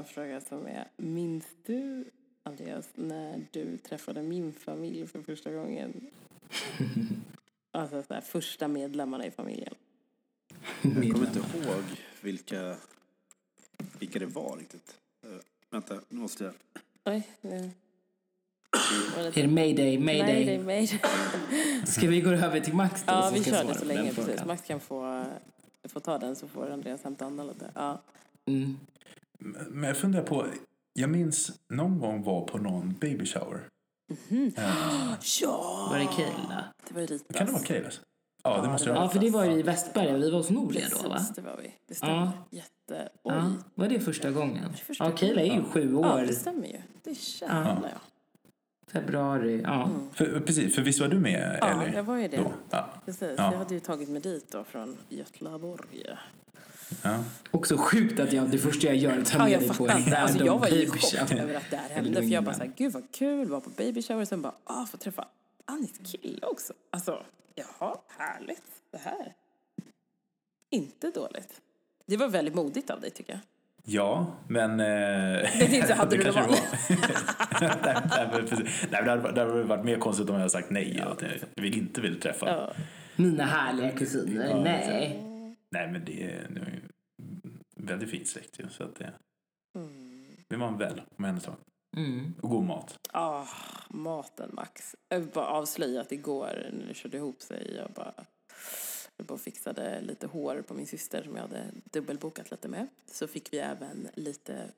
En 0.02 0.08
fråga 0.08 0.42
som 0.42 0.68
är, 0.68 0.88
minns 0.98 1.46
du 1.66 2.06
Andreas 2.44 2.90
när 2.96 3.46
du 3.52 3.78
träffade 3.78 4.22
min 4.22 4.54
familj 4.54 5.08
för 5.08 5.22
första 5.22 5.52
gången? 5.52 6.08
Alltså 7.74 8.04
så 8.04 8.14
här, 8.14 8.22
första 8.22 8.68
medlemmarna 8.68 9.26
i 9.26 9.32
familjen. 9.32 9.74
Jag 10.82 10.94
kommer 10.94 11.28
inte 11.28 11.40
ihåg 11.40 11.84
vilka, 12.22 12.76
vilka 14.00 14.20
det 14.20 14.26
var 14.26 14.58
riktigt. 14.58 14.96
Eh, 15.24 15.30
vänta, 15.70 16.00
nu 16.10 16.20
måste 16.20 16.44
jag... 16.44 16.54
Oj, 17.06 17.28
nu. 17.42 17.72
Är 19.18 19.32
det 19.32 19.48
mayday, 19.48 20.00
mayday? 20.00 20.34
Nej, 20.34 20.46
det 20.46 20.56
är 20.56 20.64
mig. 20.64 21.02
Ska 21.86 22.08
vi 22.08 22.22
gå 22.22 22.30
över 22.30 22.60
till 22.60 22.74
Max 22.74 23.04
då? 23.04 23.14
Ja, 23.14 23.32
vi 23.34 23.44
kör 23.44 23.64
det 23.64 23.76
så 23.76 23.86
länge. 23.86 24.14
Precis. 24.14 24.46
Max 24.46 24.62
kan 24.68 24.80
få, 24.80 25.26
få 25.84 26.00
ta 26.00 26.18
den 26.18 26.36
så 26.36 26.48
får 26.48 26.70
Andreas 26.70 27.04
hämta 27.04 27.26
andan 27.26 27.48
lite. 27.48 27.72
Ja. 27.76 28.02
Mm. 28.46 28.78
Men 29.70 29.84
jag 29.84 29.98
funderar 29.98 30.24
på, 30.24 30.46
jag 30.94 31.10
minns 31.10 31.52
någon 31.70 32.00
gång 32.00 32.24
var 32.24 32.42
på 32.48 32.58
någon 32.58 32.96
baby 33.02 33.26
shower. 33.26 33.68
ja! 35.42 35.88
Var 35.92 36.00
det 36.00 36.06
Kayla? 36.06 36.64
Det 36.88 36.94
var 36.94 37.02
ju 37.02 37.08
Ritas. 37.08 37.38
Kan 37.38 37.46
det 37.46 37.52
vara 37.52 37.64
Kaylas? 37.64 38.02
Ja, 38.44 38.58
det 38.62 38.66
Ja, 38.68 38.72
måste 38.72 38.86
det 38.88 38.90
det 38.90 38.94
var 38.94 38.98
Ja, 38.98 39.02
vara. 39.02 39.10
för 39.14 39.20
det 39.20 39.30
var 39.30 39.46
ju 39.46 39.52
i 39.52 39.62
Västberga, 39.64 40.18
vi 40.18 40.30
var 40.32 40.38
hos 40.38 40.50
Noria 40.50 40.86
då 41.04 41.10
va? 41.10 41.20
Det 41.36 41.42
var 41.42 41.58
vi. 41.64 41.74
Det 41.88 41.96
stämmer. 41.96 42.14
Ja. 42.14 42.32
Jätte... 42.50 43.10
Oj. 43.24 43.34
Ja, 43.36 43.54
var 43.76 43.88
det 43.88 44.00
första 44.00 44.32
gången? 44.32 44.74
första 44.86 45.04
Ja, 45.04 45.12
Kayla 45.12 45.42
är 45.42 45.56
ju 45.56 45.64
sju 45.64 45.92
Ja, 46.02 46.14
år. 46.16 46.22
det 46.22 46.34
stämmer 46.34 46.68
ju. 46.68 46.78
Det 47.04 47.16
känner 47.18 47.66
jag. 47.82 48.00
Februari, 48.92 49.62
ja. 49.64 49.90
För, 50.14 50.40
precis, 50.40 50.76
för 50.76 50.82
visst 50.82 51.00
var 51.00 51.08
du 51.08 51.20
med 51.20 51.58
Ja, 51.62 51.68
Ellie? 51.84 51.96
jag 51.96 52.04
var 52.04 52.18
ju 52.18 52.28
det. 52.28 52.38
Då? 52.38 52.52
Ja. 52.70 52.90
Precis. 53.06 53.34
Ja. 53.38 53.52
Jag 53.52 53.58
hade 53.58 53.74
ju 53.74 53.80
tagit 53.80 54.10
mig 54.10 54.22
dit 54.22 54.52
då 54.52 54.64
från 54.64 54.98
Götlaborg. 55.10 56.06
Ja. 57.02 57.24
Också 57.52 57.78
sjukt 57.78 58.20
att 58.20 58.34
jag, 58.34 58.50
det 58.50 58.58
första 58.58 58.88
jag 58.88 58.96
gör 58.96 59.12
är 59.12 59.22
att 59.22 59.26
ta 59.26 59.38
Ja, 59.38 59.44
med 59.44 59.54
jag 59.54 59.60
dig 59.62 59.70
på 59.70 59.88
en 59.90 60.04
fattar. 60.04 60.18
Alltså, 60.18 60.38
jag 60.38 60.48
random 60.48 60.60
var 60.60 60.68
ju 60.68 60.76
i 60.76 60.86
baby 60.86 61.00
chock 61.00 61.32
över 61.32 61.56
att 61.56 61.70
det 61.70 61.76
här 61.78 61.90
hände. 61.90 62.22
För 62.22 62.30
jag 62.30 62.44
bara 62.44 62.56
såhär, 62.56 62.72
gud 62.78 62.94
vad 62.94 63.12
kul, 63.12 63.48
var 63.48 63.60
på 63.60 63.70
baby 63.70 64.02
shower. 64.02 64.26
Sen 64.26 64.42
bara, 64.42 64.54
ah, 64.64 64.86
få 64.86 64.98
träffa 64.98 65.28
Annis 65.66 66.00
kille 66.04 66.46
också. 66.46 66.74
Alltså, 66.90 67.24
jaha, 67.56 67.98
härligt. 68.18 68.64
Det 68.92 68.98
här. 68.98 69.34
Inte 70.70 71.12
dåligt. 71.12 71.62
Det 72.06 72.18
var 72.18 72.28
väldigt 72.28 72.56
modigt 72.56 72.90
av 72.90 73.02
dig 73.02 73.10
tycker 73.10 73.34
jag. 73.34 73.40
Ja, 73.84 74.28
men... 74.48 74.80
Eh, 74.80 74.86
Det 75.60 75.74
inte 75.74 75.94
hade 75.98 76.18
du 76.18 76.24
kanske 76.24 76.42
det 76.42 76.48
var. 76.48 76.58
nej, 78.92 79.06
men 79.06 79.06
det 79.06 79.12
hade, 79.12 79.46
det 79.46 79.64
varit 79.64 79.86
mer 79.86 79.98
konstigt 79.98 80.30
om 80.30 80.34
jag 80.36 80.40
hade 80.40 80.50
sagt 80.50 80.70
nej 80.70 81.04
och 81.06 81.12
att 81.12 81.22
jag 81.22 81.64
vill 81.64 81.78
inte 81.78 82.02
vill 82.02 82.20
träffa. 82.20 82.50
Ja. 82.50 82.72
Mina 83.16 83.46
härliga 83.46 83.92
kusiner, 83.92 84.50
Ja, 84.50 84.64
nej. 84.64 85.31
Nej, 85.72 85.92
men 85.92 86.06
det 86.06 86.24
är, 86.24 86.48
det 86.50 86.62
är 86.62 86.66
ju 86.66 86.82
väldigt 87.76 88.10
fint 88.10 88.28
släkt 88.28 88.60
ju. 88.60 88.70
Så 88.70 88.84
att 88.84 88.96
det 88.96 89.14
Mm. 89.76 90.26
vill 90.50 90.60
man 90.60 90.78
väl 90.78 91.02
omhänderta. 91.18 91.56
Mm. 91.98 92.34
Och 92.42 92.50
god 92.50 92.64
mat. 92.64 93.00
Ah, 93.14 93.48
maten 93.90 94.50
Max. 94.54 94.96
Jag 95.10 95.28
bara 95.28 95.46
avslöjat 95.48 96.12
igår 96.12 96.70
när 96.74 96.88
det 96.88 96.94
körde 96.94 97.18
ihop 97.18 97.42
sig. 97.42 97.76
Jag 97.76 97.92
bara, 97.92 98.14
jag 99.18 99.26
bara 99.28 99.38
fixade 99.38 100.02
lite 100.02 100.28
hår 100.28 100.62
på 100.68 100.74
min 100.74 100.88
syster 100.88 101.24
som 101.24 101.36
jag 101.36 101.42
hade 101.42 101.72
dubbelbokat 101.92 102.52
lite 102.52 102.68
med. 102.68 102.88
Så 103.06 103.28
fick 103.28 103.54
vi 103.54 103.58
även 103.60 104.08
lite 104.14 104.72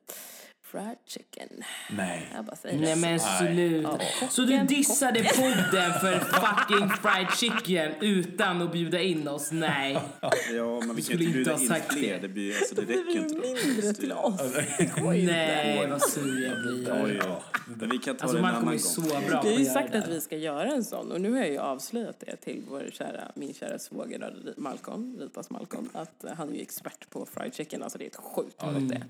fried 0.74 0.98
chicken. 1.06 1.50
Nej. 1.90 2.28
Jag 2.36 2.46
bara 2.46 2.56
säger 2.56 2.80
Nej 2.80 2.96
det. 2.96 3.02
men 3.02 3.20
sluta. 3.20 4.00
Ja, 4.22 4.28
Så 4.30 4.42
du 4.42 4.58
dissade 4.64 5.24
podden 5.24 5.94
för 6.02 6.20
fucking 6.20 6.90
fried 6.90 7.28
chicken 7.38 7.92
utan 8.02 8.62
att 8.62 8.72
bjuda 8.72 9.02
in 9.02 9.28
oss? 9.28 9.52
Nej. 9.52 10.00
Ja, 10.22 10.80
men 10.80 10.96
vi 10.96 11.02
kan 11.02 11.02
skulle 11.02 11.24
inte 11.24 11.34
bjuda 11.34 11.52
ha 11.54 11.60
in 11.62 11.68
sagt 11.68 11.94
fler. 11.94 12.14
det. 12.14 12.20
Det, 12.20 12.28
blir, 12.28 12.56
alltså, 12.58 12.76
det 12.76 12.82
räcker 12.82 13.18
inte 13.20 13.36
då. 13.36 13.42
mindre 13.42 13.94
till 13.94 14.12
oss. 14.12 14.42
Nej, 15.26 15.88
vad 15.90 16.02
sur 16.02 16.44
jag 16.48 16.62
blir. 16.62 17.04
Oj, 17.04 17.20
ja. 17.24 17.44
Men 17.80 17.90
vi 17.90 17.98
kan 17.98 18.16
ta 18.18 18.24
Alltså 18.24 18.38
det 18.38 18.44
en 18.44 18.56
annan 18.56 18.66
gång. 18.66 18.80
så 18.80 19.02
bra 19.02 19.42
Vi 19.44 19.52
har 19.54 19.60
ju 19.60 19.66
sagt 19.66 19.92
det. 19.92 19.98
att 20.00 20.08
vi 20.08 20.22
ska 20.22 20.38
göra 20.38 20.72
en 20.72 20.84
sån 20.84 21.12
och 21.12 21.22
nu 21.22 21.32
har 21.32 21.38
jag 21.40 21.50
ju 21.50 21.58
avslöjat 21.58 22.20
det 22.20 22.36
till 22.36 22.64
vår 22.70 22.90
kära, 22.94 23.32
min 23.36 23.54
kära 23.54 23.80
svåger 23.80 24.34
Malcolm, 24.58 25.18
Ripas 25.20 25.50
Malcolm, 25.50 25.90
att 25.94 26.26
han 26.38 26.50
är 26.50 26.56
ju 26.56 26.62
expert 26.62 27.10
på 27.10 27.26
fried 27.26 27.54
chicken, 27.56 27.84
alltså 27.84 27.98
det 27.98 28.06
är 28.06 28.10
ett 28.10 28.16
sjukt 28.16 28.62
gott 28.62 28.90
det. 28.90 29.02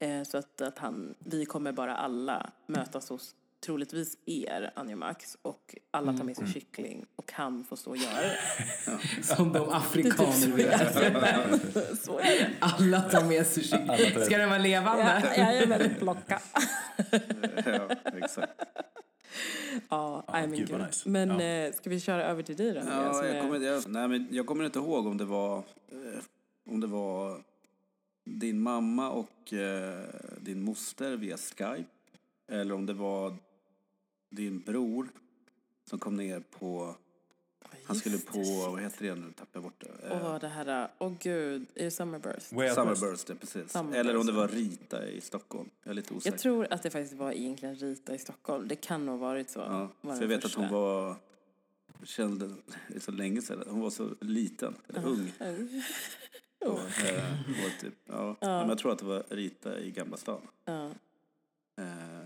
Eh, 0.00 0.22
Så 0.22 0.38
att, 0.38 0.60
att 0.60 0.78
han, 0.78 1.14
vi 1.18 1.44
kommer 1.44 1.72
bara 1.72 1.96
alla 1.96 2.50
mötas 2.66 3.08
hos 3.08 3.34
troligtvis 3.66 4.16
er, 4.26 4.70
Anja 4.74 4.96
Max, 4.96 5.36
och 5.42 5.74
alla 5.90 6.12
tar 6.12 6.24
med 6.24 6.36
sig 6.36 6.46
kyckling 6.52 7.06
och 7.16 7.32
han 7.32 7.64
får 7.64 7.76
stå 7.76 7.90
och 7.90 7.96
göra 7.96 8.22
det. 8.22 8.38
Som 9.22 9.52
de 9.52 9.68
afrikaner 9.70 10.56
vi 10.56 10.62
är. 10.66 11.96
Så 11.96 12.18
är 12.18 12.24
det. 12.24 12.50
Alla 12.58 13.00
tar 13.00 13.24
med 13.24 13.46
sig 13.46 13.62
kyckling. 13.64 14.24
Ska 14.24 14.38
den 14.38 14.48
vara 14.48 14.58
levande? 14.58 15.22
Ja, 15.36 15.42
jag 15.42 15.56
är 15.56 15.66
väldigt 15.66 15.98
plocka. 15.98 16.40
Ja, 17.66 17.88
exakt. 18.22 18.52
Ja, 18.58 18.84
Ja, 19.88 20.24
nej, 20.32 20.46
men 20.48 20.58
gud, 20.58 20.70
nice. 20.86 21.08
Men 21.08 21.28
Ja. 21.40 21.42
eh, 21.42 21.72
ska 21.72 21.90
vi 21.90 22.00
köra 22.00 22.24
över 22.24 22.42
till 22.42 22.56
dig 22.56 22.72
då? 22.72 22.80
Ja, 22.90 23.26
jag, 23.26 23.42
kommer, 23.42 23.58
jag, 23.66 23.88
nej, 23.88 24.08
men 24.08 24.28
jag 24.30 24.46
kommer 24.46 24.64
inte 24.64 24.78
ihåg 24.78 25.06
om 25.06 25.16
det 25.16 25.24
var, 25.24 25.56
eh, 25.58 26.20
om 26.70 26.80
det 26.80 26.86
var 26.86 27.38
din 28.38 28.60
mamma 28.60 29.10
och 29.10 29.52
eh, 29.52 30.08
din 30.40 30.62
moster 30.62 31.16
via 31.16 31.36
Skype. 31.36 31.84
Eller 32.48 32.74
om 32.74 32.86
det 32.86 32.92
var 32.92 33.36
din 34.30 34.60
bror 34.60 35.08
som 35.84 35.98
kom 35.98 36.16
ner 36.16 36.40
på... 36.40 36.94
Han 37.84 37.96
skulle 37.96 38.18
på, 38.18 38.32
shit. 38.32 38.56
vad 38.56 38.80
heter 38.80 39.06
det 39.06 39.14
nu, 39.14 39.32
tappade 39.32 39.48
jag 39.52 39.62
bort 39.62 39.80
det. 39.80 40.10
Och 40.10 40.20
vad 40.20 40.40
det 40.40 40.48
här, 40.48 40.88
åh 40.98 41.12
gud, 41.20 41.66
är 41.74 41.84
det 41.84 41.90
Summerburst? 41.90 42.52
West. 42.52 42.74
Summerburst, 42.74 43.28
ja, 43.28 43.34
precis. 43.40 43.72
Summerburst, 43.72 43.98
Eller 43.98 44.16
om 44.16 44.26
det 44.26 44.32
var 44.32 44.48
Rita 44.48 45.08
i 45.08 45.20
Stockholm. 45.20 45.70
Jag 45.82 45.90
är 45.90 45.94
lite 45.94 46.14
osäker. 46.14 46.32
Jag 46.32 46.40
tror 46.40 46.72
att 46.72 46.82
det 46.82 46.90
faktiskt 46.90 47.14
var 47.14 47.32
egentligen 47.32 47.74
Rita 47.74 48.14
i 48.14 48.18
Stockholm. 48.18 48.68
Det 48.68 48.76
kan 48.76 49.06
nog 49.06 49.20
ha 49.20 49.28
varit 49.28 49.50
så. 49.50 49.60
Ja, 49.60 49.90
var 50.00 50.14
för 50.14 50.22
jag 50.22 50.28
vet 50.28 50.42
första. 50.42 50.60
att 50.60 50.70
hon 50.70 50.80
var... 50.80 51.16
Kände, 52.04 52.48
det 52.88 52.96
är 52.96 53.00
så 53.00 53.12
länge 53.12 53.42
sedan. 53.42 53.64
Hon 53.68 53.80
var 53.80 53.90
så 53.90 54.14
liten, 54.20 54.74
eller 54.88 55.06
ung. 55.06 55.32
Och, 56.60 57.04
eh, 57.04 57.32
var 57.62 57.80
typ, 57.80 57.94
ja. 58.06 58.36
Men 58.40 58.68
jag 58.68 58.78
tror 58.78 58.92
att 58.92 58.98
det 58.98 59.04
var 59.04 59.24
Rita 59.28 59.78
i 59.80 59.90
Gamla 59.90 60.16
stan. 60.16 60.40
Ja, 60.64 60.90
Eh, 61.76 62.24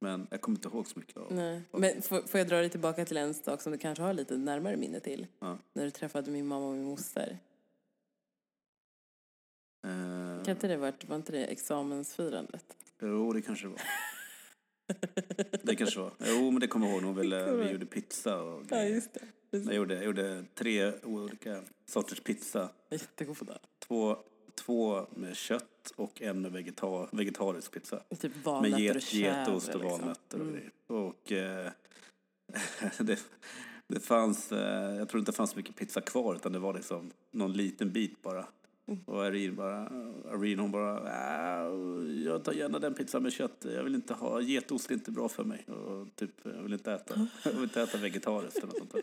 men 0.00 0.26
jag 0.30 0.40
kommer 0.40 0.58
inte 0.58 0.68
ihåg 0.68 0.86
så 0.86 0.98
mycket 0.98 1.16
av 1.16 1.32
nej. 1.32 1.62
Men 1.72 2.02
får, 2.02 2.20
får 2.22 2.38
jag 2.38 2.48
dra 2.48 2.56
dig 2.56 2.70
tillbaka 2.70 3.04
till 3.04 3.16
en 3.16 3.34
sak 3.34 3.60
som 3.62 3.72
du 3.72 3.78
kanske 3.78 4.02
har 4.02 4.12
lite 4.12 4.36
närmare 4.36 4.76
minne 4.76 5.00
till? 5.00 5.26
Ja. 5.38 5.58
När 5.72 5.84
du 5.84 5.90
träffade 5.90 6.30
min 6.30 6.46
mamma 6.46 6.66
och 6.66 6.72
min 6.74 6.84
moster. 6.84 7.38
Eh, 9.84 10.44
Kan 10.44 10.50
inte 10.50 10.68
det 10.68 10.76
varit, 10.76 11.04
var 11.08 11.16
inte 11.16 11.32
det 11.32 11.44
examensfirandet? 11.44 12.76
Jo, 13.00 13.32
det 13.32 13.42
kanske 13.42 13.64
det 13.66 13.70
var. 13.70 13.80
Det 15.62 15.76
kanske 15.76 16.00
var. 16.00 16.10
Jo, 16.26 16.50
men 16.50 16.60
det 16.60 16.66
kommer 16.66 16.86
jag 16.86 16.94
ihåg. 16.94 17.02
Hon 17.04 17.16
ville, 17.16 17.52
vi 17.52 17.70
gjorde 17.70 17.86
pizza 17.86 18.42
och 18.42 18.62
Ja, 18.68 18.76
grejer. 18.76 18.94
just 18.94 19.14
det. 19.14 19.58
Jag 19.58 19.74
gjorde, 19.74 19.94
jag 19.94 20.04
gjorde 20.04 20.44
tre 20.54 20.92
olika 21.02 21.62
sorters 21.86 22.20
pizza. 22.20 22.68
Jättegoda. 22.90 23.58
Två, 23.78 24.16
två 24.54 25.06
med 25.14 25.36
kött 25.36 25.92
och 25.96 26.22
en 26.22 26.40
med 26.42 26.52
vegeta, 26.52 27.08
vegetarisk 27.12 27.70
pizza. 27.72 28.02
Typ 28.20 28.34
Med 28.34 28.44
valnötter 28.44 28.74
och 28.74 28.80
get, 28.80 28.96
chèvre, 29.02 29.40
getost 29.40 29.68
och 29.68 29.80
liksom. 29.80 29.90
valnötter 30.00 30.40
och 30.40 30.46
grejer. 30.52 30.70
Och 30.86 31.32
eh, 31.32 31.70
det, 32.98 33.18
det 33.86 34.00
fanns, 34.00 34.52
eh, 34.52 34.94
jag 34.96 35.08
tror 35.08 35.18
inte 35.18 35.32
det 35.32 35.36
fanns 35.36 35.56
mycket 35.56 35.76
pizza 35.76 36.00
kvar 36.00 36.34
utan 36.34 36.52
det 36.52 36.58
var 36.58 36.74
liksom 36.74 37.10
någon 37.30 37.52
liten 37.52 37.92
bit 37.92 38.22
bara. 38.22 38.46
Mm. 38.88 39.00
Och 39.06 39.26
Irene 39.26 39.52
bara, 39.52 39.90
Irene 40.44 40.62
hon 40.62 40.70
bara, 40.70 41.00
"Ah, 41.00 41.70
jag 42.24 42.44
tar 42.44 42.52
gärna 42.52 42.78
den 42.78 42.94
pizzan 42.94 43.22
med 43.22 43.32
kött. 43.32 43.66
Jag 43.74 43.82
vill 43.84 43.94
inte 43.94 44.14
ha, 44.14 44.40
getost 44.40 44.90
är 44.90 44.94
inte 44.94 45.10
bra 45.10 45.28
för 45.28 45.44
mig. 45.44 45.64
Och 45.68 46.16
typ, 46.16 46.30
jag 46.42 46.62
vill 46.62 46.72
inte 46.72 46.92
äta, 46.92 47.28
jag 47.44 47.52
vill 47.52 47.62
inte 47.62 47.82
äta 47.82 47.98
vegetariskt 47.98 48.56
eller 48.58 48.66
något 48.66 48.78
sånt 48.78 48.92
där. 48.92 49.02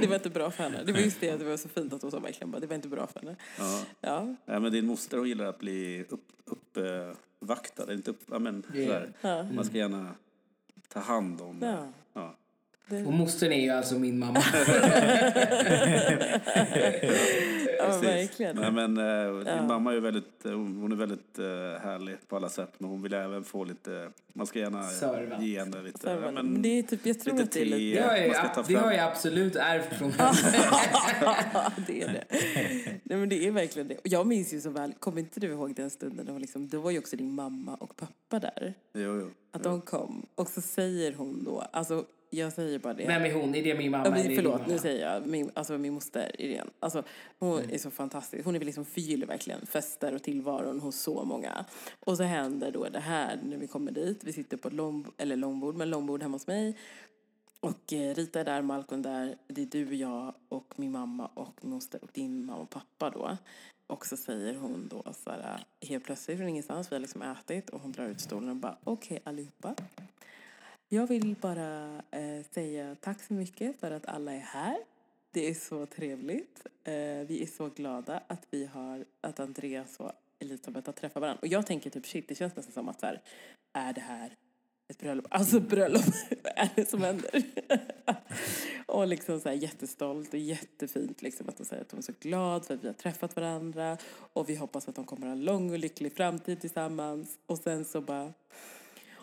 Det 0.00 0.06
var 0.06 0.14
inte 0.14 0.30
bra 0.30 0.50
för 0.50 0.62
henne. 0.62 0.82
Det 0.84 0.92
var 0.92 1.00
just 1.00 1.20
det, 1.20 1.36
det 1.36 1.44
var 1.44 1.56
så 1.56 1.68
fint 1.68 1.92
att 1.92 2.02
hon 2.02 2.10
sa 2.10 2.18
verkligen 2.18 2.50
bara, 2.50 2.60
det 2.60 2.66
var 2.66 2.74
inte 2.74 2.88
bra 2.88 3.06
för 3.06 3.20
henne. 3.20 3.36
Ja. 3.58 3.84
Ja, 4.00 4.34
Ja, 4.44 4.60
men 4.60 4.72
din 4.72 4.86
moster 4.86 5.18
hon 5.18 5.28
gillar 5.28 5.44
att 5.44 5.58
bli 5.58 6.04
upp, 6.08 6.28
uppvaktad. 6.44 7.82
Eller 7.82 7.94
inte 7.94 8.10
upp, 8.10 8.20
ja, 8.30 8.38
men, 8.38 8.62
sådär. 8.62 9.12
ja. 9.20 9.42
Man 9.42 9.64
ska 9.64 9.76
gärna 9.76 10.14
ta 10.88 11.00
hand 11.00 11.40
om. 11.40 11.58
ja. 11.62 11.92
Ja. 12.12 12.36
Och 13.06 13.12
mostern 13.12 13.52
är 13.52 13.60
ju 13.60 13.70
alltså 13.70 13.98
min 13.98 14.18
mamma. 14.18 14.40
Ja, 17.80 17.86
Precis. 17.86 18.02
verkligen. 18.08 18.56
Nej, 18.56 18.72
men, 18.72 18.96
eh, 18.98 19.04
Ja. 19.04 19.54
Din 19.56 19.66
mamma 19.66 19.90
är 19.90 19.94
ju 19.94 20.00
väldigt, 20.00 20.44
eh, 20.46 20.52
hon 20.52 20.92
är 20.92 20.96
väldigt 20.96 21.38
eh, 21.38 21.44
härlig 21.82 22.16
på 22.28 22.36
alla 22.36 22.48
sätt. 22.48 22.72
Men 22.78 22.90
hon 22.90 23.02
vill 23.02 23.14
även 23.14 23.44
få 23.44 23.64
lite, 23.64 24.10
man 24.32 24.46
ska 24.46 24.58
gärna 24.58 24.82
Serva. 24.82 25.42
ge 25.42 25.58
henne 25.58 25.82
lite. 25.82 26.10
Ja, 26.10 26.30
men, 26.30 26.62
det 26.62 26.68
är 26.78 26.82
typ, 26.82 27.06
jag 27.06 27.20
tror 27.20 27.32
lite 27.32 27.44
att 27.44 27.52
det 27.52 27.60
är 27.60 27.64
lite... 27.64 28.00
Det 28.00 28.06
har 28.08 28.16
jag, 28.16 28.54
ta 28.54 28.62
det 28.62 28.74
har 28.74 28.92
jag 28.92 29.08
absolut 29.10 29.56
ärvt 29.56 29.98
från 29.98 30.12
Ja, 30.18 30.32
det 31.86 32.02
är 32.02 32.08
det. 32.08 32.24
Nej, 33.04 33.18
men 33.18 33.28
det 33.28 33.46
är 33.46 33.50
verkligen 33.50 33.88
det. 33.88 33.94
Och 33.94 34.08
jag 34.08 34.26
minns 34.26 34.54
ju 34.54 34.60
så 34.60 34.70
väl, 34.70 34.92
kommer 34.98 35.20
inte 35.20 35.40
du 35.40 35.46
ihåg 35.46 35.74
den 35.74 35.90
stunden? 35.90 36.32
Var, 36.32 36.40
liksom, 36.40 36.68
det 36.68 36.76
var 36.78 36.90
ju 36.90 36.98
också 36.98 37.16
din 37.16 37.34
mamma 37.34 37.74
och 37.74 37.96
pappa 37.96 38.38
där. 38.38 38.74
jo, 38.94 39.20
jo. 39.20 39.30
Att 39.52 39.62
de 39.62 39.80
kom. 39.80 40.26
Och 40.34 40.48
så 40.48 40.60
säger 40.60 41.12
hon 41.14 41.44
då, 41.44 41.60
alltså 41.72 42.04
jag 42.30 42.52
säger 42.52 42.78
bara 42.78 42.94
det. 42.94 43.06
Vem 43.06 43.24
är 43.24 43.32
hon? 43.32 43.54
Är 43.54 43.62
det 43.62 43.74
min 43.74 43.90
mamma? 43.90 44.04
Ja, 44.04 44.10
men, 44.10 44.36
förlåt, 44.36 44.66
nu 44.66 44.78
säger 44.78 45.12
jag 45.12 45.26
min, 45.26 45.50
alltså, 45.54 45.78
min 45.78 45.92
moster 45.94 46.40
Irene. 46.40 46.70
Alltså, 46.80 47.02
hon 47.38 47.58
Mm. 47.58 47.70
är 47.74 47.78
så 47.78 47.90
fantastisk. 47.90 48.44
Hon 48.44 48.54
är 48.54 48.58
väl 48.58 48.66
liksom 48.66 48.84
förgyller 48.84 49.26
verkligen 49.26 49.66
fester 49.66 50.14
och 50.14 50.22
tillvaron 50.22 50.80
hos 50.80 51.00
så 51.00 51.24
många. 51.24 51.64
Och 52.00 52.16
så 52.16 52.22
händer 52.22 52.70
då 52.72 52.88
det 52.88 53.00
här 53.00 53.38
när 53.42 53.56
vi 53.56 53.66
kommer 53.66 53.92
dit. 53.92 54.24
Vi 54.24 54.32
sitter 54.32 54.56
på 54.56 54.68
ett 54.68 54.74
lång, 54.74 55.06
eller 55.16 55.36
långbord, 55.36 55.76
men 55.76 55.90
långbord 55.90 56.22
hemma 56.22 56.34
hos 56.34 56.46
mig. 56.46 56.76
Och 57.60 57.92
eh, 57.92 58.14
Rita 58.14 58.40
är 58.40 58.44
där, 58.44 58.62
Malcolm 58.62 59.02
där. 59.02 59.36
Det 59.48 59.62
är 59.62 59.66
du, 59.66 59.94
jag 59.94 60.34
och 60.48 60.74
min 60.76 60.92
mamma 60.92 61.30
och 61.34 61.54
min 61.60 61.72
moster 61.72 62.04
och 62.04 62.10
din 62.12 62.46
mamma 62.46 62.58
och 62.62 62.70
pappa 62.70 63.10
då. 63.10 63.36
Och 63.86 64.06
så 64.06 64.16
säger 64.16 64.54
hon 64.54 64.88
då 64.90 65.12
så 65.24 65.30
här, 65.30 65.64
helt 65.80 66.04
plötsligt 66.04 66.38
från 66.38 66.48
ingenstans, 66.48 66.92
vi 66.92 66.94
har 66.96 67.00
liksom 67.00 67.22
ätit 67.22 67.70
och 67.70 67.80
hon 67.80 67.92
drar 67.92 68.04
ut 68.06 68.20
stolen 68.20 68.48
och 68.48 68.56
bara 68.56 68.76
okej 68.84 69.20
allihopa. 69.24 69.74
Jag 70.92 71.06
vill 71.06 71.36
bara 71.40 72.02
eh, 72.10 72.44
säga 72.50 72.96
tack 73.00 73.22
så 73.22 73.34
mycket 73.34 73.80
för 73.80 73.90
att 73.90 74.06
alla 74.06 74.32
är 74.32 74.40
här. 74.40 74.76
Det 75.30 75.48
är 75.48 75.54
så 75.54 75.86
trevligt. 75.86 76.66
Eh, 76.84 76.92
vi 77.26 77.42
är 77.42 77.46
så 77.56 77.68
glada 77.68 78.22
att 78.26 78.46
vi 78.50 78.66
har, 78.66 79.04
att 79.20 79.40
Andreas 79.40 80.00
och 80.00 80.12
Elisabeth 80.38 80.88
har 80.88 80.92
träffat 80.92 81.20
varandra. 81.20 81.38
Och 81.40 81.46
jag 81.46 81.66
tänker 81.66 81.90
typ 81.90 82.06
shit, 82.06 82.28
det 82.28 82.34
känns 82.34 82.56
nästan 82.56 82.72
som 82.72 82.88
att 82.88 83.00
så 83.00 83.06
här, 83.06 83.20
är 83.72 83.92
det 83.92 84.00
här 84.00 84.36
ett 84.88 84.98
bröllop? 84.98 85.26
Alltså 85.30 85.60
bröllop, 85.60 86.04
vad 86.44 86.52
är 86.56 86.68
det 86.74 86.88
som 86.88 87.02
händer? 87.02 87.42
och 88.86 89.06
liksom 89.06 89.40
så 89.40 89.48
här 89.48 89.56
jättestolt 89.56 90.34
och 90.34 90.38
jättefint 90.38 91.22
liksom 91.22 91.48
att 91.48 91.56
de 91.56 91.64
säger 91.64 91.82
att 91.82 91.88
de 91.88 91.96
är 91.96 92.02
så 92.02 92.12
glada 92.20 92.64
för 92.64 92.74
att 92.74 92.84
vi 92.84 92.88
har 92.88 92.94
träffat 92.94 93.36
varandra 93.36 93.98
och 94.32 94.48
vi 94.48 94.54
hoppas 94.54 94.88
att 94.88 94.94
de 94.94 95.04
kommer 95.04 95.26
ha 95.26 95.32
en 95.32 95.44
lång 95.44 95.70
och 95.72 95.78
lycklig 95.78 96.16
framtid 96.16 96.60
tillsammans. 96.60 97.38
Och 97.46 97.58
sen 97.58 97.84
så 97.84 98.00
bara 98.00 98.32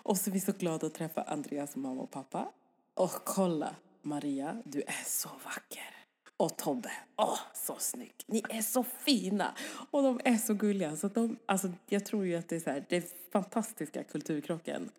och 0.08 0.18
så 0.18 0.30
är 0.30 0.34
vi 0.34 0.40
så 0.40 0.52
glada 0.52 0.88
att 0.88 0.94
träffa 0.94 1.22
Andreas 1.22 1.76
mamma 1.76 2.02
och 2.02 2.12
pappa. 2.12 2.52
Och 2.94 3.12
kolla, 3.12 3.76
Maria, 4.02 4.62
du 4.66 4.82
är 4.82 5.06
så 5.06 5.30
vacker. 5.46 5.96
Och 6.38 6.58
Tobbe, 6.58 6.92
åh, 7.16 7.40
så 7.54 7.76
snygg. 7.80 8.14
Ni 8.26 8.44
är 8.50 8.62
så 8.62 8.84
fina. 8.84 9.56
Och 9.92 10.04
de 10.04 10.20
är 10.24 10.38
så 10.38 10.54
gulliga. 10.54 10.96
Så 10.96 11.08
de, 11.08 11.38
alltså, 11.46 11.72
jag 11.88 12.06
tror 12.06 12.26
ju 12.26 12.36
att 12.36 12.50
det 12.50 12.56
är 12.56 12.60
så 12.60 12.70
här, 12.70 12.86
det 12.90 12.98
är 12.98 13.04
fantastiska 13.32 14.04
kulturkrocken. 14.04 14.90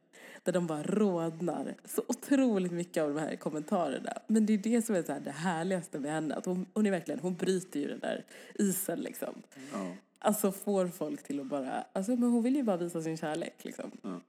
Där 0.43 0.53
de 0.53 0.67
bara 0.67 0.83
rodnar 0.83 1.75
så 1.85 2.03
otroligt 2.09 2.73
mycket 2.73 3.03
av 3.03 3.15
de 3.15 3.21
här 3.21 3.37
kommentarerna. 3.37 4.13
Men 4.27 4.47
det 4.47 4.53
är 4.53 4.59
det 4.59 4.83
som 4.83 4.95
är 4.95 5.03
så 5.03 5.13
här, 5.13 5.21
det 5.21 5.31
härligaste 5.31 5.99
med 5.99 6.13
henne. 6.13 6.35
Att 6.35 6.47
hon, 6.47 6.67
hon 6.75 6.87
är 6.87 6.91
verkligen, 6.91 7.21
hon 7.21 7.35
bryter 7.35 7.81
ju 7.81 7.89
den 7.89 8.01
där 8.01 8.25
isen 8.55 9.01
liksom. 9.01 9.43
Ja. 9.73 9.93
Alltså 10.19 10.53
får 10.53 10.89
folk 10.89 11.23
till 11.23 11.41
att 11.41 11.47
bara, 11.47 11.85
alltså 11.93 12.17
men 12.17 12.31
hon 12.31 12.43
vill 12.43 12.57
ju 12.57 12.63
bara 12.63 12.77
visa 12.77 13.03
sin 13.03 13.17
kärlek 13.17 13.65
liksom. 13.65 13.91
Ja. 14.03 14.21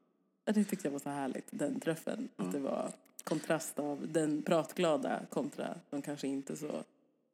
Ja, 0.50 0.54
Det 0.54 0.64
tyckte 0.64 0.88
jag 0.88 0.91
var 0.91 1.00
så 1.00 1.10
härligt, 1.10 1.47
den 1.50 1.80
träffen. 1.80 2.30
Att 2.36 2.52
det 2.52 2.60
var 2.60 2.91
kontrast 3.24 3.80
av 3.80 4.08
den 4.12 4.41
pratglada 4.41 5.22
kontra 5.30 5.76
de 5.89 6.02
kanske 6.02 6.28
inte 6.28 6.56
så 6.58 6.84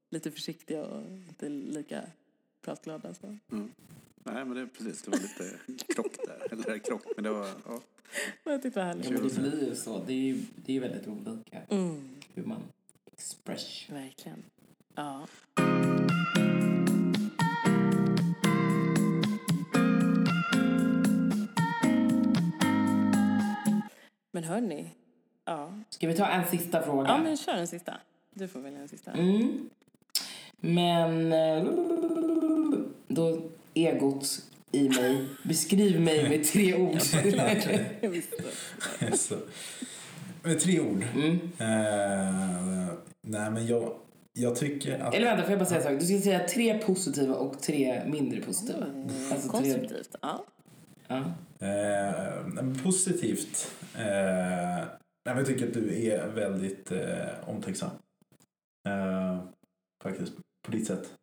lite 0.09 0.31
försiktiga 0.31 0.85
och 0.85 1.03
inte 1.27 1.49
lika 1.49 2.01
pratglada. 2.61 3.13
Så. 3.13 3.25
Mm. 3.51 3.71
Nej, 4.23 4.45
men 4.45 4.49
det 4.55 4.61
är 4.61 4.65
precis, 4.65 5.01
det 5.01 5.11
var 5.11 5.17
lite 5.17 5.57
krock 5.93 6.17
där. 6.25 6.47
Eller 6.51 6.77
krock, 6.79 7.03
men 7.15 7.23
det 7.23 7.29
var, 7.29 7.47
ja. 7.65 7.81
Men 8.43 8.53
jag 8.53 8.61
tyckte 8.61 8.79
det 8.79 8.83
var 8.85 8.91
Ja, 8.91 9.03
härligt. 9.03 9.35
men 9.35 9.43
det 9.43 9.57
blir 9.57 9.69
ju 9.69 9.75
så. 9.75 10.03
Det 10.07 10.13
är 10.13 10.17
ju 10.17 10.41
det 10.65 10.75
är 10.77 10.79
väldigt 10.79 11.07
olika 11.07 11.61
Mm, 11.69 12.09
hur 12.33 12.43
man 12.43 12.61
express. 13.13 13.89
verkligen. 13.89 14.43
Ja. 14.95 15.27
Men 24.35 24.43
hörni, 24.43 24.91
ja. 25.45 25.73
Ska 25.89 26.07
vi 26.07 26.13
ta 26.13 26.27
en 26.27 26.45
sista 26.45 26.81
fråga? 26.81 27.07
ja 27.07 27.17
men 27.17 27.37
kör 27.37 27.53
en 27.53 27.67
sista. 27.67 27.93
Du 28.33 28.47
får 28.47 28.59
välja 28.59 28.79
en 28.79 28.87
sista. 28.87 29.11
Mm. 29.11 29.69
Men 30.59 31.33
eh, 31.33 31.63
då 33.07 33.41
egot 33.73 34.41
i 34.71 34.89
mig. 34.89 35.25
Beskriv 35.43 36.01
mig 36.01 36.29
med 36.29 36.43
tre 36.43 36.75
ord. 36.81 36.99
Jag 38.01 38.09
visste. 38.09 38.35
Så. 39.13 39.35
Med 40.43 40.59
tre 40.59 40.79
ord. 40.79 41.03
Mm. 41.15 41.31
Eh, 41.57 42.93
nej, 43.21 43.51
men 43.51 43.67
jag, 43.67 43.95
jag 44.33 44.55
tycker 44.55 44.99
att... 44.99 45.13
Eller 45.13 45.27
vänta, 45.27 45.43
får 45.43 45.51
jag 45.51 45.59
bara 45.59 45.69
säga 45.69 45.81
en 45.81 45.99
sak? 45.99 45.99
Du 45.99 46.05
ska 46.05 46.19
säga 46.23 46.47
tre 46.47 46.77
positiva 46.77 47.35
och 47.35 47.61
tre 47.61 48.01
mindre 48.05 48.41
positiva. 48.41 48.85
Alltså 49.31 49.49
tre, 49.49 49.59
Konstruktivt. 49.59 50.15
Ja. 50.21 50.45
ja. 51.07 51.17
Eh, 51.59 52.45
men 52.45 52.79
positivt. 52.83 53.71
Eh, 53.99 54.83
jag 55.23 55.45
tycker 55.45 55.67
att 55.67 55.73
du 55.73 56.07
är 56.07 56.27
väldigt 56.27 56.91
eh, 56.91 57.25
omtänksam. 57.45 57.89
Eh, 58.87 59.39
faktiskt, 60.03 60.33
på 60.65 60.71
ditt 60.71 60.87
sätt. 60.87 61.13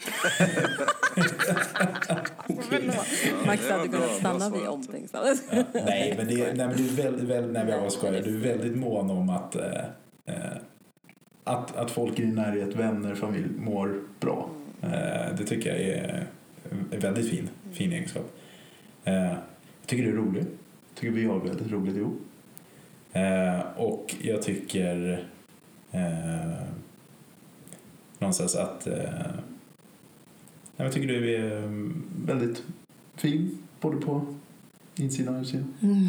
Max 3.46 3.70
hade 3.70 3.88
kunnat 3.88 4.10
stanna 4.10 4.50
vid 4.50 4.68
omtänksam. 4.68 5.36
Nej, 5.72 6.14
men, 6.16 6.26
det, 6.26 6.54
nej, 6.54 6.56
men 6.56 6.76
du 6.76 6.88
är 6.88 6.92
väldigt, 7.02 7.28
väldigt, 7.28 7.52
nej, 7.52 7.64
jag 7.68 7.92
skojar. 7.92 8.22
Du 8.22 8.34
är 8.34 8.54
väldigt 8.54 8.76
mån 8.76 9.10
om 9.10 9.30
att, 9.30 9.56
eh, 9.56 9.84
eh, 10.26 10.56
att, 11.44 11.76
att 11.76 11.90
folk 11.90 12.18
i 12.18 12.22
din 12.22 12.34
närhet, 12.34 12.76
vänner, 12.76 13.14
familj 13.14 13.48
mår 13.58 14.02
bra. 14.20 14.50
Eh, 14.82 15.34
det 15.38 15.44
tycker 15.46 15.70
jag 15.70 15.80
är 15.80 16.26
en 16.90 17.00
väldigt 17.00 17.30
fin, 17.30 17.48
fin 17.72 17.92
egenskap. 17.92 18.32
Eh, 19.04 19.14
jag 19.14 19.36
tycker 19.86 20.04
du 20.04 20.10
är 20.10 20.16
rolig. 20.16 20.44
Tycker 21.00 21.14
vi 21.14 21.24
har 21.24 21.40
väldigt 21.40 21.72
roligt 21.72 21.96
ihop. 21.96 22.20
Eh, 23.12 23.60
och 23.76 24.14
jag 24.20 24.42
tycker 24.42 25.24
eh, 25.92 26.66
någonstans 28.18 28.56
att 28.56 28.86
eh, 28.86 29.30
jag 30.76 30.92
tycker 30.92 31.08
du 31.08 31.34
är 31.34 31.56
mm, 31.56 32.02
väldigt 32.26 32.62
fin 33.14 33.58
både 33.80 33.96
på 33.96 34.34
insidan 34.96 35.34
och 35.34 35.40
utsidan. 35.40 35.74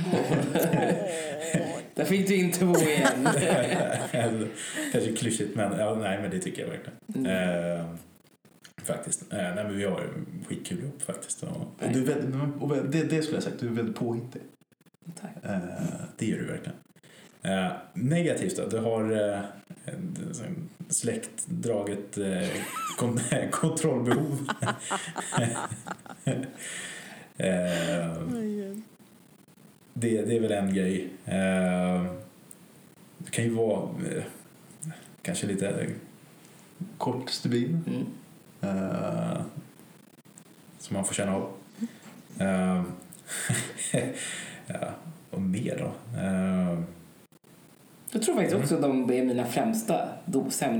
Där 1.95 2.05
fick 2.05 2.27
du 2.27 2.35
in 2.35 2.51
två 2.51 2.75
igen. 2.75 3.29
Kanske 4.91 5.15
klyschigt 5.15 5.55
men 5.55 5.79
ja, 5.79 5.95
nej 5.95 6.21
men 6.21 6.31
det 6.31 6.39
tycker 6.39 6.61
jag 6.61 6.69
verkligen. 6.69 6.97
Mm. 7.15 7.79
Eh, 7.79 7.85
faktiskt. 8.83 9.33
Eh, 9.33 9.37
nej 9.37 9.63
men 9.63 9.77
vi 9.77 9.83
har 9.83 10.07
skitkul 10.47 10.79
ihop 10.79 11.01
faktiskt. 11.01 11.43
Och, 11.43 11.49
och 11.49 11.91
du 11.93 12.01
är 12.01 12.05
väldigt, 12.05 12.61
och 12.61 12.69
det, 12.69 13.03
det 13.03 13.21
skulle 13.21 13.37
jag 13.37 13.43
sagt, 13.43 13.59
du 13.59 13.67
är 13.67 13.71
väldigt 13.71 13.95
påhittig. 13.95 14.41
Tack. 15.21 15.31
Eh, 15.43 15.59
det 16.17 16.25
gör 16.25 16.37
du 16.37 16.45
verkligen. 16.45 16.77
Eh, 17.43 17.71
negativt 17.93 18.57
då, 18.57 18.67
du 18.67 18.77
har 18.77 19.11
eh, 19.33 19.39
släktdraget 20.89 22.17
eh, 22.17 22.49
kon- 22.97 23.19
kontrollbehov. 23.51 24.47
eh, 27.37 28.17
det, 29.93 30.21
det 30.21 30.35
är 30.35 30.39
väl 30.39 30.51
en 30.51 30.73
grej. 30.73 31.09
Eh, 31.25 32.05
det 33.17 33.31
kan 33.31 33.43
ju 33.43 33.49
vara 33.49 33.89
eh, 34.15 34.23
kanske 35.21 35.47
lite 35.47 35.87
kort 36.97 37.29
stubin. 37.29 37.83
Mm. 37.87 38.05
Eh, 38.61 39.41
som 40.79 40.93
man 40.95 41.05
får 41.05 41.13
känna 41.13 41.35
av. 41.35 41.51
Och 45.29 45.41
mer 45.41 45.77
då? 45.79 46.19
Eh, 46.19 46.79
Jag 48.11 48.21
tror 48.21 48.35
faktiskt 48.35 48.55
också 48.57 48.75
att 48.75 48.81
de 48.81 49.11
är 49.11 49.25
mina 49.25 49.45
främsta 49.45 50.09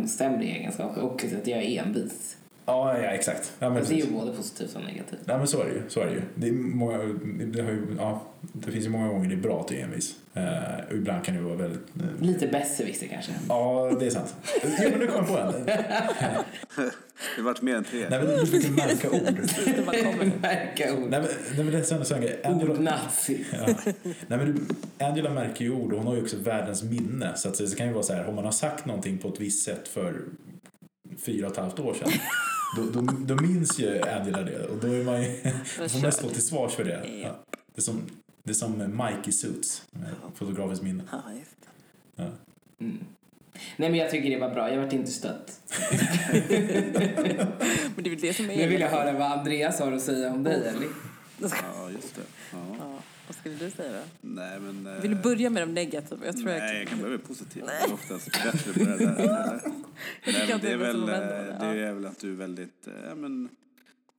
sämre 0.07 0.43
egenskaper 0.43 1.01
och 1.01 1.23
att 1.23 1.47
jag 1.47 1.63
är 1.63 1.81
envis. 1.83 2.37
Ja, 2.65 2.97
ja, 2.97 3.03
exakt. 3.09 3.53
Ja, 3.59 3.69
men 3.69 3.83
det 3.83 3.93
är 3.93 4.05
ju 4.05 4.11
både 4.11 4.31
positivt 4.31 4.75
och 4.75 4.81
negativt. 4.83 5.19
Ja, 5.25 5.37
men 5.37 5.47
så 5.47 5.61
är 5.61 5.65
det 5.65 5.71
ju. 5.71 5.81
Så 5.87 5.99
är 5.99 6.05
det, 6.05 6.11
ju. 6.11 6.21
Det, 6.35 6.47
är 6.47 6.51
många, 6.51 6.97
det, 7.45 7.61
har 7.61 7.71
ju, 7.71 7.87
ja, 7.97 8.21
det 8.41 8.71
finns 8.71 8.85
ju 8.85 8.89
många 8.89 9.07
gånger 9.07 9.29
det 9.29 9.35
är 9.35 9.37
bra 9.41 9.59
att 9.61 9.67
du 9.67 9.75
är 9.75 9.83
envis. 9.83 10.15
Och 10.89 10.95
ibland 10.95 11.23
kan 11.25 11.35
det 11.35 11.41
vara 11.41 11.55
väldigt... 11.55 11.81
eh, 11.95 12.25
Lite 12.25 12.47
besserwisser 12.47 13.07
kanske. 13.07 13.31
Ja, 13.49 13.91
det 13.99 14.05
är 14.05 14.09
sant. 14.09 14.35
Ja, 14.63 14.89
men 14.91 14.99
du 14.99 15.07
kom 15.07 15.25
på 15.25 15.37
en. 15.37 15.53
Det 17.35 17.41
vart 17.41 17.61
mer 17.61 17.75
än 17.75 17.83
tre. 17.83 18.07
Nej, 18.09 18.19
men 18.23 18.27
du 18.45 18.51
brukar 18.51 18.69
märka 18.69 19.09
ord. 19.11 19.47
Det 19.75 19.85
bara 19.85 19.95
kommer. 20.11 20.31
Märka 20.41 20.93
ord. 20.93 21.09
Nej, 21.09 21.19
men, 21.21 21.29
nej, 21.55 21.63
men 21.63 21.71
det 21.71 21.77
är 21.77 21.83
sån, 21.83 22.05
sån 22.05 22.21
grej. 22.21 22.41
Angela, 22.43 22.71
Ordnazi. 22.71 23.45
ja. 23.51 23.65
nej, 24.03 24.05
men 24.27 24.45
du, 24.45 24.55
Angela 25.05 25.29
märker 25.29 25.65
ju 25.65 25.71
ord 25.71 25.91
och 25.93 25.97
hon 25.97 26.07
har 26.07 26.15
ju 26.15 26.21
också 26.21 26.37
världens 26.37 26.83
minne. 26.83 27.31
Så 27.35 27.49
att 27.49 27.57
det 27.57 27.77
kan 27.77 27.87
ju 27.87 27.93
vara 27.93 28.03
så 28.03 28.13
här, 28.13 28.27
om 28.27 28.35
man 28.35 28.45
har 28.45 28.51
sagt 28.51 28.85
någonting 28.85 29.17
på 29.17 29.27
ett 29.27 29.39
visst 29.41 29.65
sätt 29.65 29.87
för 29.87 30.21
fyra 31.25 31.47
och 31.47 31.51
ett 31.51 31.57
halvt 31.57 31.79
år 31.79 31.93
sedan. 31.93 32.11
Då, 32.77 33.01
då, 33.01 33.01
då 33.01 33.35
minns 33.35 33.79
ju 33.79 34.01
Angela 34.01 34.41
det 34.41 34.65
och 34.65 34.77
då 34.77 34.87
är 34.87 35.03
man 35.03 35.21
ju, 35.21 35.27
då 35.79 35.89
får 35.89 36.01
man 36.01 36.11
stå 36.11 36.29
till 36.29 36.45
svars 36.45 36.73
för 36.73 36.83
det. 36.83 37.21
Ja. 37.23 37.35
Det, 37.75 37.79
är 37.79 37.81
som, 37.81 38.01
det 38.43 38.51
är 38.51 38.53
som 38.53 38.77
Mike 38.77 39.29
i 39.29 39.31
Suits, 39.31 39.83
med 39.91 40.09
fotografiskt 40.35 40.83
minne. 40.83 41.03
Ja, 41.11 41.23
just 41.39 41.55
det. 42.15 42.31
Mm. 42.83 42.97
Nej 43.77 43.89
men 43.89 43.99
jag 43.99 44.11
tycker 44.11 44.29
det 44.29 44.39
var 44.39 44.49
bra, 44.49 44.73
jag 44.73 44.81
vart 44.81 44.93
inte 44.93 45.11
stött. 45.11 45.59
Men 47.95 48.03
det 48.03 48.09
är 48.09 48.09
väl 48.09 48.19
det 48.19 48.33
som 48.33 48.49
är... 48.49 48.57
Nu 48.57 48.67
vill 48.67 48.81
jag 48.81 48.89
höra 48.89 49.11
vad 49.11 49.31
Andreas 49.31 49.79
har 49.79 49.91
att 49.91 50.01
säga 50.01 50.31
om 50.31 50.43
dig 50.43 50.67
Ellie. 50.67 50.89
Ja, 51.37 51.89
just 51.91 52.15
det. 52.15 52.21
Ja. 52.51 52.90
Skulle 53.41 53.55
du 53.55 53.71
säga 53.71 53.91
då? 53.99 54.03
Nej, 54.21 54.59
men... 54.59 54.87
eh, 54.87 55.01
Vill 55.01 55.11
du 55.11 55.17
börja 55.17 55.49
med 55.49 55.61
de 55.67 55.73
negativa? 55.73 56.25
Jag 56.25 56.35
tror 56.35 56.45
Nej, 56.45 56.73
jag... 56.73 56.81
jag 56.81 56.87
kan 56.87 56.99
börja 56.99 57.11
med 57.11 57.23
positivt. 57.27 57.65
Det 57.65 57.71
är 57.73 57.93
oftast 57.93 58.31
bättre 58.31 58.73
på 58.73 58.79
det 58.79 58.97
där. 58.97 59.15
Nej, 60.25 60.59
det, 60.61 60.67
är 60.69 60.73
är 60.73 60.77
väl, 60.77 61.03
att 61.03 61.09
eh, 61.09 61.59
det, 61.59 61.79
är 61.79 61.93
väl 61.93 62.05
att 62.05 62.19
du 62.19 62.31
är 62.31 62.35
väldigt... 62.35 62.87
eh, 62.87 62.93
Ja, 63.07 63.15
men, 63.15 63.49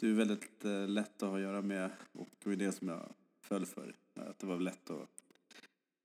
du 0.01 0.11
är 0.11 0.15
väldigt 0.15 0.65
lätt 0.89 1.23
att 1.23 1.29
ha 1.29 1.37
att 1.37 1.43
göra 1.43 1.63
med 1.63 1.91
och 2.13 2.29
det 2.43 2.49
var 2.51 2.57
det 2.57 2.73
som 2.73 2.89
jag 2.89 3.09
föll 3.49 3.67
för. 3.67 3.95
Att 4.21 4.39
det 4.39 4.47
var 4.47 4.61
lätt 4.61 4.91
att 4.91 5.09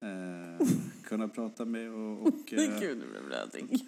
eh, 0.03 0.67
kunna 1.03 1.27
prata 1.27 1.65
med 1.65 1.89
och... 1.91 2.21
och 2.27 2.53
eh, 2.53 2.79
Gud, 2.79 2.97
nu 2.97 3.05
blev 3.11 3.25
blödig. 3.25 3.85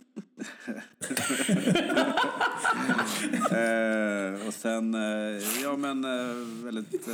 Eh, 3.52 4.48
och 4.48 4.54
sen, 4.54 4.94
eh, 4.94 5.62
ja 5.64 5.78
men 5.78 6.06
eh, 6.06 6.36
väldigt, 6.64 7.08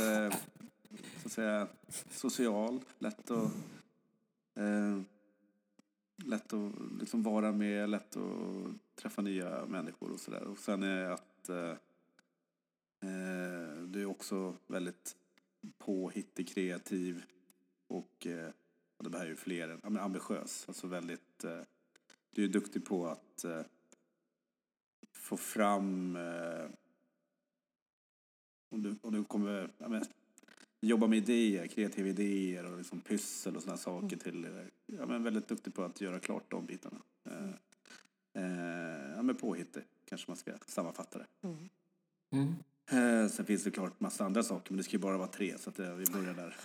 så 1.28 1.30
att 1.30 1.32
säga, 1.32 1.68
social, 2.10 2.84
lätt 2.98 3.30
att, 3.30 3.52
eh, 4.54 5.00
lätt 6.24 6.52
att 6.52 6.72
liksom 7.00 7.22
vara 7.22 7.52
med, 7.52 7.90
lätt 7.90 8.16
att 8.16 8.74
träffa 8.94 9.22
nya 9.22 9.66
människor 9.66 10.10
och 10.12 10.20
sådär. 10.20 10.42
Och 10.42 10.58
sen 10.58 10.82
är 10.82 11.10
att 11.10 11.48
eh, 11.48 11.70
eh, 13.00 13.82
du 13.86 14.02
är 14.02 14.06
också 14.06 14.54
väldigt 14.66 15.16
påhittig, 15.78 16.48
kreativ 16.48 17.24
och 17.86 18.26
eh, 18.26 18.50
ja, 18.98 19.08
det 19.08 19.18
här 19.18 19.24
är 19.24 19.30
ju 19.30 19.36
fler 19.36 19.68
än, 19.68 19.80
men 19.82 19.98
ambitiös. 19.98 20.64
Alltså 20.68 20.86
väldigt, 20.86 21.44
eh, 21.44 21.60
du 22.30 22.44
är 22.44 22.48
duktig 22.48 22.84
på 22.84 23.06
att 23.06 23.44
eh, 23.44 23.62
få 25.12 25.36
fram 25.36 26.16
eh, 26.16 26.70
om, 28.68 28.82
du, 28.82 28.96
om 29.02 29.12
du 29.12 29.24
kommer 29.24 29.70
ja, 29.78 29.88
men, 29.88 30.04
jobba 30.80 31.06
med 31.06 31.18
idéer, 31.18 31.66
kreativa 31.66 32.08
idéer 32.08 32.72
och 32.72 32.78
liksom 32.78 33.00
pyssel 33.00 33.56
och 33.56 33.62
sådana 33.62 33.78
saker 33.78 34.16
till 34.16 34.44
eh, 34.44 34.50
ja, 34.86 35.06
men 35.06 35.22
väldigt 35.22 35.48
duktig 35.48 35.74
på 35.74 35.82
att 35.82 36.00
göra 36.00 36.18
klart 36.18 36.50
de 36.50 36.66
bitarna. 36.66 36.98
Eh, 37.24 37.50
eh, 38.42 39.12
ja, 39.16 39.22
men 39.22 39.34
påhittig 39.34 39.82
kanske 40.08 40.30
man 40.30 40.36
ska 40.36 40.52
sammanfatta 40.66 41.18
det. 41.18 41.26
Mm. 42.32 42.54
Eh, 42.90 43.28
sen 43.30 43.46
finns 43.46 43.64
det 43.64 43.70
klart 43.70 44.00
massa 44.00 44.24
andra 44.24 44.42
saker, 44.42 44.72
men 44.72 44.76
det 44.76 44.84
ska 44.84 44.92
ju 44.92 44.98
bara 44.98 45.18
vara 45.18 45.28
tre, 45.28 45.58
så 45.58 45.70
att, 45.70 45.78
eh, 45.78 45.94
vi 45.94 46.04
börjar 46.12 46.34
där. 46.34 46.56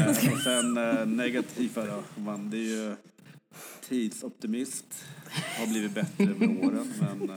Eh, 0.00 0.08
och 0.32 0.40
sen 0.40 0.76
eh, 0.76 1.06
negativa 1.06 1.86
då, 1.86 2.22
man, 2.22 2.50
det 2.50 2.56
är 2.56 2.88
ju 2.88 2.96
tidsoptimist, 3.88 5.04
har 5.58 5.66
blivit 5.66 5.94
bättre 5.94 6.26
med 6.26 6.64
åren, 6.64 6.92
men 7.00 7.30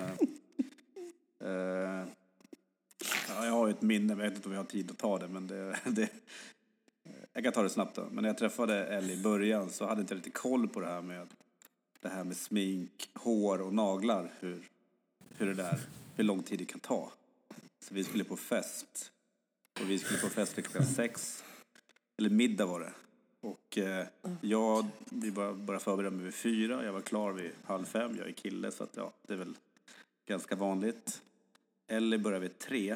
jag 3.45 3.51
har 3.51 3.67
ju 3.67 3.73
ett 3.73 3.81
minne, 3.81 4.15
men 4.15 4.19
jag 4.19 4.29
vet 4.29 4.35
inte 4.35 4.49
om 4.49 4.53
jag 4.53 4.61
har 4.61 4.65
tid 4.65 4.91
att 4.91 4.97
ta 4.97 5.19
det, 5.19 5.27
men 5.27 5.47
det, 5.47 5.79
det 5.85 6.09
jag 7.33 7.43
kan 7.43 7.53
ta 7.53 7.63
det 7.63 7.69
snabbt 7.69 7.95
då. 7.95 8.07
Men 8.11 8.21
när 8.21 8.29
jag 8.29 8.37
träffade 8.37 8.85
Ellie 8.85 9.13
i 9.13 9.23
början 9.23 9.69
så 9.69 9.85
hade 9.85 9.99
jag 9.99 10.03
inte 10.03 10.15
riktigt 10.15 10.33
koll 10.33 10.67
på 10.67 10.79
det 10.79 10.87
här 10.87 11.01
med 11.01 11.27
det 12.01 12.09
här 12.09 12.23
med 12.23 12.37
smink, 12.37 13.09
hår 13.13 13.61
och 13.61 13.73
naglar, 13.73 14.33
hur, 14.39 14.69
hur 15.37 15.45
det 15.45 15.53
där, 15.53 15.79
hur 16.15 16.23
lång 16.23 16.43
tid 16.43 16.59
det 16.59 16.65
kan 16.65 16.79
ta. 16.79 17.11
Så 17.79 17.93
vi 17.93 18.03
skulle 18.03 18.23
på 18.23 18.37
fest. 18.37 19.11
Och 19.81 19.89
vi 19.89 19.99
skulle 19.99 20.19
på 20.19 20.29
fest 20.29 20.53
klockan 20.55 20.85
sex. 20.85 21.43
Eller 22.17 22.29
middag 22.29 22.65
var 22.65 22.79
det. 22.79 22.93
Och 23.41 23.77
eh, 23.77 24.07
jag, 24.41 24.87
vi 25.05 25.31
bara, 25.31 25.53
bara 25.53 26.09
mig 26.09 26.25
vid 26.25 26.33
fyra. 26.33 26.85
Jag 26.85 26.93
var 26.93 27.01
klar 27.01 27.31
vid 27.31 27.51
halv 27.63 27.85
fem. 27.85 28.15
Jag 28.17 28.27
är 28.27 28.31
kille 28.31 28.71
så 28.71 28.83
att 28.83 28.95
ja, 28.97 29.13
det 29.27 29.33
är 29.33 29.37
väl 29.37 29.57
ganska 30.25 30.55
vanligt. 30.55 31.21
Ellie 31.87 32.17
började 32.17 32.41
vid 32.41 32.59
tre. 32.59 32.95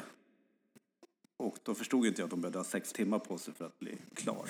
Och 1.42 1.58
då 1.62 1.74
förstod 1.74 2.06
inte 2.06 2.20
jag 2.20 2.26
att 2.26 2.30
de 2.30 2.40
behövde 2.40 2.58
ha 2.58 2.64
sex 2.64 2.92
timmar 2.92 3.18
på 3.18 3.38
sig 3.38 3.54
för 3.54 3.64
att 3.66 3.78
bli 3.78 3.98
klar. 4.14 4.46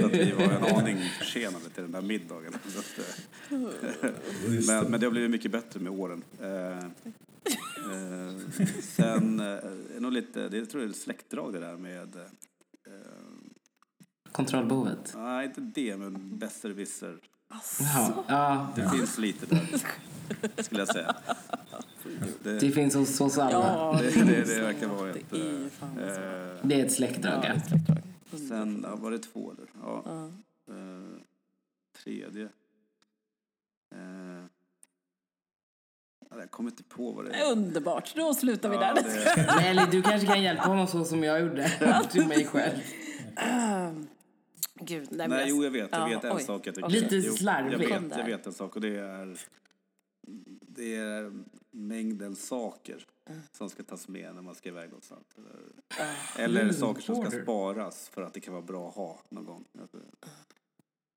Så 0.00 0.06
att 0.06 0.12
vi 0.12 0.32
var 0.32 0.42
en 0.44 0.64
aning 0.76 0.98
försenade 1.18 1.64
till 1.74 1.82
den 1.82 1.92
där 1.92 2.02
middagen. 2.02 2.54
Eh, 2.54 4.10
men, 4.66 4.90
men 4.90 5.00
det 5.00 5.06
har 5.06 5.10
blivit 5.10 5.30
mycket 5.30 5.50
bättre 5.50 5.80
med 5.80 5.92
åren. 5.92 6.24
Eh, 6.40 6.78
eh, 6.78 6.84
sen 8.82 9.40
eh, 9.40 9.46
är 9.46 10.00
nog 10.00 10.12
lite, 10.12 10.48
det 10.48 10.66
tror 10.66 10.82
jag 10.82 10.88
är 10.88 10.92
ett 10.94 11.00
släktdrag 11.00 11.52
det 11.52 11.60
där 11.60 11.76
med, 11.76 12.16
eh, 12.16 12.22
Kontrollbehovet. 14.32 15.12
nej 15.16 15.46
inte 15.46 15.60
det, 15.60 15.96
men 15.96 16.38
besserwisser. 16.38 17.18
Ja, 18.28 18.72
Det 18.76 18.90
finns 18.90 19.18
lite 19.18 19.46
där, 19.46 19.82
skulle 20.62 20.80
jag 20.80 20.88
säga. 20.88 21.16
Det, 22.42 22.58
det 22.58 22.70
finns 22.70 22.94
hos 22.94 23.20
oss 23.20 23.38
alla. 23.38 23.52
Ja, 23.52 23.98
det, 24.02 24.24
det, 24.24 24.44
det 24.44 24.60
verkar 24.60 24.86
vara 24.86 25.12
det 25.12 25.18
ett... 25.18 25.32
är 25.32 25.68
fan 25.68 25.94
så. 25.96 26.00
eh, 26.00 26.56
Det 26.62 26.80
är 26.80 26.84
ett 26.86 26.92
släktdrag. 26.92 27.44
Ja, 27.44 27.60
släktdrag. 27.68 27.98
sen, 28.48 28.80
ja, 28.88 28.96
var 28.96 29.10
det 29.10 29.18
två 29.18 29.52
eller? 29.52 29.66
Ja. 29.82 30.02
Ja. 30.06 30.24
Eh, 30.74 31.20
tredje. 32.04 32.42
Eh, 33.94 34.44
ja, 36.30 36.36
jag 36.38 36.50
kommer 36.50 36.70
inte 36.70 36.82
på 36.82 37.10
vad 37.12 37.24
det 37.24 37.30
är. 37.30 37.52
Underbart, 37.52 38.14
då 38.16 38.34
slutar 38.34 38.68
vi 38.70 38.76
där. 38.76 38.94
det, 39.74 39.88
du 39.90 40.02
kanske 40.02 40.26
kan 40.26 40.42
hjälpa 40.42 40.62
honom 40.62 40.86
så 40.86 41.04
som 41.04 41.24
jag 41.24 41.40
gjorde 41.40 41.70
till 42.10 42.26
mig 42.28 42.44
själv. 42.46 42.78
Gud, 44.74 45.08
nej, 45.10 45.28
men 45.28 45.30
nej, 45.30 45.38
jag- 45.40 45.48
jo 45.48 45.64
jag 45.64 45.70
vet. 45.70 45.88
Jag 45.92 46.00
Ja, 46.00 46.06
vet 46.06 46.24
en 46.24 46.36
oj. 46.36 46.42
sak 46.42 46.66
jag 46.66 46.74
tycker. 46.74 46.88
Lite 46.88 47.16
Jag 47.16 47.34
slarvigt. 47.34 47.90
Kom 47.92 48.08
vet, 48.08 48.18
jag 48.18 48.24
vet 48.24 48.46
en 48.46 48.52
sak 48.52 48.74
och 48.74 48.80
det 48.82 48.96
är, 48.98 49.36
det 50.60 50.94
är 50.96 51.32
mängden 51.70 52.36
saker 52.36 53.06
som 53.52 53.70
ska 53.70 53.82
tas 53.82 54.08
med 54.08 54.34
när 54.34 54.42
man 54.42 54.54
ska 54.54 54.68
iväg 54.68 54.88
någonstans. 54.88 55.26
Eller, 55.36 56.44
eller 56.44 56.60
Mm, 56.62 56.74
saker 56.74 57.02
som 57.02 57.30
ska 57.30 57.42
sparas 57.42 58.08
för 58.08 58.22
att 58.22 58.34
det 58.34 58.40
kan 58.40 58.54
vara 58.54 58.62
bra 58.64 58.88
att 58.88 58.94
ha 58.94 59.20
någon 59.28 59.44
gång. 59.44 59.64
Alltså, 59.80 59.96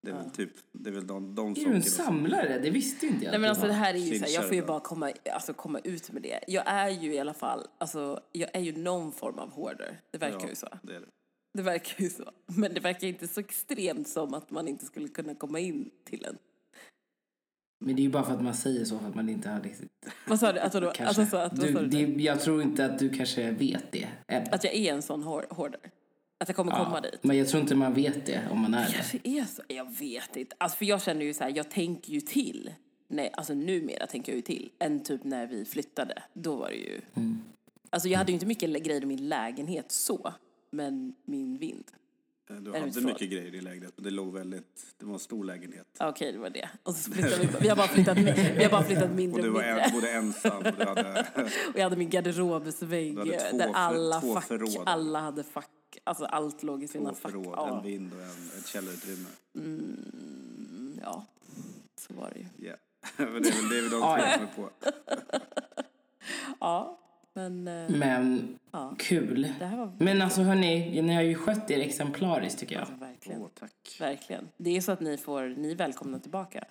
Det 0.02 0.12
är 0.12 0.16
väl 0.16 0.30
typ, 0.32 0.52
det 0.72 0.90
är 0.90 0.94
väl 0.94 1.08
de, 1.08 1.36
de 1.36 1.52
Är 1.52 1.56
du 1.56 1.74
en 1.76 1.84
som- 1.84 2.06
samlare? 2.06 2.60
Det 2.60 2.70
visste 2.70 3.06
inte 3.06 3.26
jag. 3.26 3.32
Nej 3.32 3.40
men 3.40 3.50
alltså 3.50 3.68
det 3.68 3.74
här 3.74 3.94
är 3.94 3.98
ju 3.98 4.20
så 4.20 4.26
här, 4.26 4.32
jag 4.34 4.46
får 4.48 4.56
ju 4.56 4.66
bara 4.66 4.80
komma, 4.80 5.12
alltså, 5.34 5.54
komma 5.54 5.80
ut 5.80 6.12
med 6.12 6.22
det. 6.22 6.40
Jag 6.48 6.64
är 6.68 6.90
ju 6.90 7.14
i 7.14 7.20
alla 7.20 7.34
fall, 7.34 7.68
alltså 7.78 8.20
jag 8.32 8.50
är 8.56 8.60
ju 8.62 8.78
någon 8.78 9.12
form 9.12 9.40
av 9.40 9.50
hoarder. 9.52 10.00
Det 10.12 10.18
verkar 10.18 10.40
Ja, 10.40 10.48
ju 10.50 10.56
så. 10.56 10.68
det 10.84 10.96
är 10.96 11.00
det. 11.00 11.08
Det 11.54 11.62
verkar 11.62 12.04
ju 12.04 12.10
så. 12.10 12.32
Men 12.46 12.74
det 12.74 12.80
verkar 12.80 13.08
inte 13.08 13.28
så 13.28 13.40
extremt 13.40 14.08
som 14.08 14.34
att 14.34 14.52
man 14.52 14.68
inte 14.68 14.86
skulle 14.86 15.08
kunna 15.08 15.36
komma 15.36 15.60
in 15.60 15.90
till 16.04 16.26
en. 16.26 16.38
Men 17.80 17.96
det 17.96 18.02
är 18.02 18.04
ju 18.04 18.10
bara 18.10 18.24
för 18.24 18.34
att 18.34 18.44
man 18.44 18.54
säger 18.54 18.86
så 18.86 19.00
för 19.00 19.08
att 19.08 19.16
man 19.16 19.30
inte 19.30 19.50
har 19.50 19.62
riktigt... 19.62 19.92
Vad 20.28 20.40
sa 20.40 20.54
du? 20.54 20.60
Alltså, 20.60 20.80
då, 20.80 20.92
Kanske. 20.92 21.06
alltså 21.22 21.26
så 21.26 21.38
att, 21.38 21.56
du, 21.56 21.74
du? 21.74 21.86
det, 21.86 22.24
jag 22.24 22.40
tror 22.42 22.62
inte 22.62 22.86
att 22.86 23.00
du 23.00 23.10
kanske 23.10 23.52
vet 23.52 23.92
det 23.92 24.08
än. 24.28 24.44
att 24.52 24.64
jag 24.64 24.74
är 24.74 24.94
en 24.94 25.02
sån 25.02 25.24
hoard- 25.24 25.54
hoarder? 25.56 25.80
Att 26.38 26.50
jag 26.50 26.56
kommer 26.56 26.72
komma 26.72 27.02
dit? 27.02 27.20
Men 27.24 27.38
jag 27.38 27.48
tror 27.48 27.62
inte 27.62 27.76
man 27.76 27.94
vet 27.94 28.26
det 28.26 28.42
om 28.52 28.60
man 28.62 28.74
är 28.74 28.86
det. 28.86 28.94
kanske 28.94 29.20
är 29.24 29.44
så. 29.44 29.62
Jag 29.68 29.98
vet 30.00 30.36
inte. 30.36 30.56
Alltså, 30.60 30.78
för 30.78 30.86
jag 30.86 31.02
känner 31.02 31.26
ju 31.26 31.34
så 31.34 31.44
här, 31.44 31.54
jag 31.56 31.72
tänker 31.72 32.12
ju 32.14 32.22
till. 32.22 32.72
Nej, 33.08 33.32
alltså 33.34 33.54
numera 33.54 34.08
tänker 34.08 34.32
jag 34.32 34.36
ju 34.36 34.42
till. 34.42 34.70
Än 34.80 35.04
typ 35.04 35.24
när 35.24 35.48
vi 35.48 35.66
flyttade. 35.66 36.24
Då 36.34 36.56
var 36.56 36.68
det 36.70 36.76
ju... 36.76 37.02
Mm. 37.16 37.42
Alltså 37.90 38.10
jag 38.10 38.18
hade 38.18 38.32
ju 38.32 38.34
inte 38.34 38.46
mycket 38.46 38.84
grejer 38.84 39.02
i 39.04 39.06
min 39.06 39.30
lägenhet 39.30 39.92
så. 39.92 40.34
Men 40.72 41.14
min 41.26 41.58
vind. 41.58 41.92
Eh, 42.50 42.56
Du 42.56 42.74
hade 42.74 43.02
mycket 43.02 43.30
grejer 43.30 43.46
i 43.48 43.50
din 43.50 43.64
lägenhet, 43.64 43.94
men 43.96 44.04
det 44.04 44.12
låg 44.12 44.34
väldigt, 44.34 44.86
det 44.98 45.06
var 45.06 45.14
en 45.14 45.20
stor 45.20 45.44
lägenhet. 45.46 45.88
Ja, 46.00 46.10
Okej, 46.10 46.32
det 46.32 46.38
var 46.38 46.50
det. 46.50 46.70
Och 46.84 46.96
så 46.96 47.12
flyttade 47.14 47.36
vi. 47.42 47.48
Vi 47.62 47.68
har 47.70 47.76
bara 47.76 47.88
flyttat, 47.88 48.18
vi 48.18 48.64
har 48.64 48.72
bara 48.72 48.84
flyttat 48.84 49.12
mindre 49.12 49.42
Och 49.42 49.48
och 49.48 49.54
var 49.54 49.62
mindre. 49.64 49.82
en, 49.82 49.92
både 49.94 50.12
ensam 50.12 50.58
och 50.58 50.64
du 50.78 50.86
hade... 50.86 51.26
Och 51.74 51.76
jag 51.80 51.84
hade 51.84 51.96
min 51.96 52.10
garderobsvägg 52.10 53.16
två 53.16 53.58
där 53.58 53.72
alla 53.74 54.22
två 54.22 54.34
fack, 54.34 54.44
förråd. 54.48 54.84
alla 54.86 55.20
hade 55.20 55.44
fack. 55.44 55.70
Alltså 56.04 56.26
allt 56.26 56.64
låg 56.64 56.84
i 56.84 56.88
sina 56.88 57.10
Två 57.10 57.16
fack. 57.16 57.32
förråd, 57.32 57.54
Ja. 57.58 57.78
en 57.78 57.84
vind 57.84 58.14
och 58.14 58.20
en, 58.22 58.60
ett 58.60 58.68
källarutrymme. 58.68 59.30
Mm, 59.56 61.00
ja, 61.04 61.26
så 61.98 62.14
var 62.14 62.32
det 62.34 62.40
ju. 62.40 62.66
Yeah. 62.68 62.80
Men 63.18 63.42
det 63.44 63.50
är 63.50 63.54
väl 63.62 63.70
det 63.70 63.82
vi 63.82 63.90
de 63.90 64.00
Ja, 64.00 64.20
ja. 64.20 64.38
kommer 64.38 64.52
på. 64.56 64.70
Ja, 66.60 67.00
men 67.36 67.68
eh, 67.68 67.90
Men 67.90 68.58
ja, 68.72 68.96
kul. 69.00 69.48
det 69.60 69.66
här 69.66 69.78
var 69.78 69.92
Men 70.00 70.22
alltså 70.22 70.42
hörni, 70.42 71.02
ni 71.02 71.14
har 71.14 71.22
ju 71.22 71.36
skött 71.36 71.72
er 71.72 71.80
exemplariskt 71.80 72.60
tycker 72.60 72.76
jag. 72.76 72.82
alltså, 72.82 72.96
verkligen. 72.96 73.42
Åh, 73.42 73.48
tack. 73.60 73.98
Verkligen. 74.00 74.50
Det 74.58 74.78
är 74.78 74.82
så 74.82 74.92
att 74.92 75.00
ni 75.02 75.18
får, 75.18 75.42
ni 75.58 75.72
är 75.72 75.76
välkomna 75.76 76.20
tillbaka. 76.20 76.64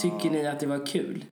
Tycker 0.00 0.30
ni 0.30 0.46
att 0.46 0.60
det 0.60 0.66
var 0.66 0.86
kul? 0.86 1.24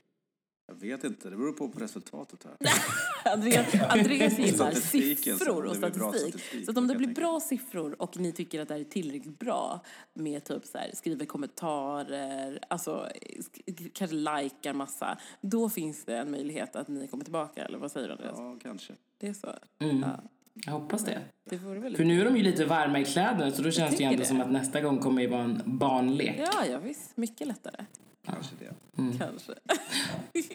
Jag 0.80 0.88
vet 0.88 1.04
inte, 1.04 1.30
det 1.30 1.36
beror 1.36 1.52
på 1.52 1.68
på 1.68 1.78
resultatet 1.80 2.44
här. 2.44 3.32
Andreas, 3.32 3.74
Andreas 3.88 4.38
gillar 4.38 4.70
siffror 4.72 5.64
och 5.66 5.76
statistik. 5.76 6.12
statistik, 6.34 6.64
Så 6.64 6.70
att 6.70 6.76
om 6.78 6.86
det 6.88 6.94
blir 6.94 7.08
jag 7.08 7.16
bra 7.16 7.40
siffror 7.40 8.02
och 8.02 8.16
ni 8.20 8.32
tycker 8.32 8.60
att 8.60 8.68
det 8.68 8.74
här 8.74 8.80
är 8.80 8.84
tillräckligt 8.84 9.38
bra 9.38 9.80
med 10.14 10.44
typ 10.44 10.64
så 10.66 10.78
här, 10.78 10.90
skriver 10.94 11.26
kommentarer, 11.26 12.58
alltså 12.70 13.08
sk- 13.38 13.90
kanske 13.94 14.16
likar 14.16 14.72
massa, 14.74 15.18
då 15.40 15.70
finns 15.70 16.04
det 16.04 16.16
en 16.18 16.30
möjlighet 16.30 16.76
att 16.76 16.88
ni 16.88 17.08
kommer 17.08 17.24
tillbaka, 17.24 17.64
eller 17.64 17.78
vad 17.78 17.92
säger 17.92 18.06
du 18.08 18.12
Andreas? 18.12 18.34
Ja, 18.38 18.56
kanske. 18.62 18.92
Det 19.18 19.28
är 19.28 19.34
så? 19.34 19.48
Mm. 19.78 20.00
Ja, 20.00 20.22
Jag 20.54 20.72
hoppas 20.72 21.04
det. 21.04 21.20
det 21.44 21.56
vore 21.56 21.78
väldigt 21.80 21.96
För 21.96 22.04
nu 22.04 22.20
är 22.20 22.24
de 22.24 22.36
ju 22.36 22.42
lite 22.42 22.64
varma 22.64 23.00
i 23.00 23.04
kläderna 23.04 23.50
så 23.50 23.62
då 23.62 23.70
känns 23.70 23.96
det 23.96 24.02
ju 24.02 24.06
ändå 24.06 24.18
det. 24.18 24.24
som 24.24 24.40
att 24.40 24.50
nästa 24.50 24.80
gång 24.80 24.98
kommer 24.98 25.22
ju 25.22 25.28
vara 25.28 25.42
en 25.42 25.62
barnlek. 25.64 26.36
Ja, 26.38 26.66
ja 26.70 26.78
visst. 26.78 27.16
Mycket 27.16 27.46
lättare. 27.46 27.84
Kanske 28.24 28.54
det. 28.58 28.74
Kanske. 29.18 29.54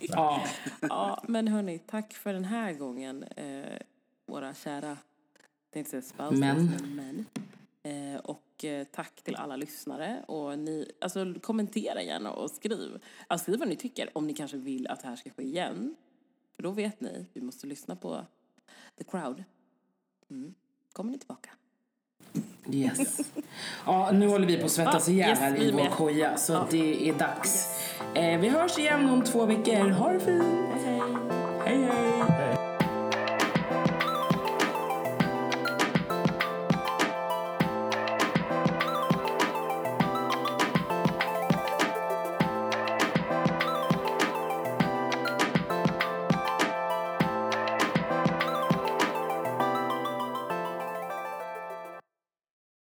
Ja. 0.10 0.48
Ja, 0.82 1.24
men 1.28 1.48
hörni, 1.48 1.80
tack 1.80 2.14
för 2.14 2.34
den 2.34 2.46
här 2.46 2.74
gången, 2.74 3.24
eh, 3.24 3.80
våra 4.26 4.54
kära, 4.54 4.98
tänkte 5.70 5.90
säga 5.90 6.02
spouses, 6.02 6.40
men 6.40 6.96
män. 6.96 7.26
Eh, 7.84 8.20
och 8.20 8.66
eh, 8.66 8.88
tack 8.92 9.22
till 9.22 9.36
alla 9.36 9.56
lyssnare. 9.56 10.24
Och 10.28 10.60
ni, 10.60 10.92
alltså, 11.02 11.34
kommentera 11.42 12.02
gärna 12.02 12.32
och 12.32 12.52
skriv. 12.52 13.04
Alltså, 13.28 13.44
skriv 13.44 13.60
vad 13.60 13.68
ni 13.68 13.76
tycker, 13.76 14.18
om 14.18 14.28
ni 14.28 14.34
kanske 14.34 14.58
vill 14.58 14.88
att 14.88 15.02
det 15.02 15.08
här 15.08 15.16
ska 15.16 15.30
ske 15.30 15.44
igen. 15.44 15.96
För 16.56 16.64
då 16.64 16.72
vet 16.72 17.02
ni, 17.02 17.26
vi 17.34 17.42
måste 17.42 17.68
lyssna 17.68 17.96
på 17.96 18.26
the 18.98 19.04
crowd. 19.04 19.44
Mm. 20.30 20.54
Kommer 20.94 21.12
ni 21.12 21.18
tillbaka? 21.18 21.50
Yes. 22.72 23.20
Ja, 23.86 24.10
nu 24.12 24.28
håller 24.28 24.48
vi 24.48 24.58
på 24.58 24.66
att 24.66 24.72
svettas 24.72 25.10
ihjäl 25.10 25.30
yes, 25.30 25.40
här 25.40 25.62
i 25.62 25.72
vår 25.72 25.86
koja 25.86 26.38
så 26.38 26.66
det 26.72 27.10
är 27.10 27.14
dags. 27.14 27.68
Eh, 28.14 28.40
vi 28.40 28.50
hörs 28.50 28.78
igen 28.78 29.10
om 29.10 29.24
två 29.24 29.46
veckor. 29.46 29.90
Ha 29.90 30.14
det 30.14 30.20
fint! 30.20 30.44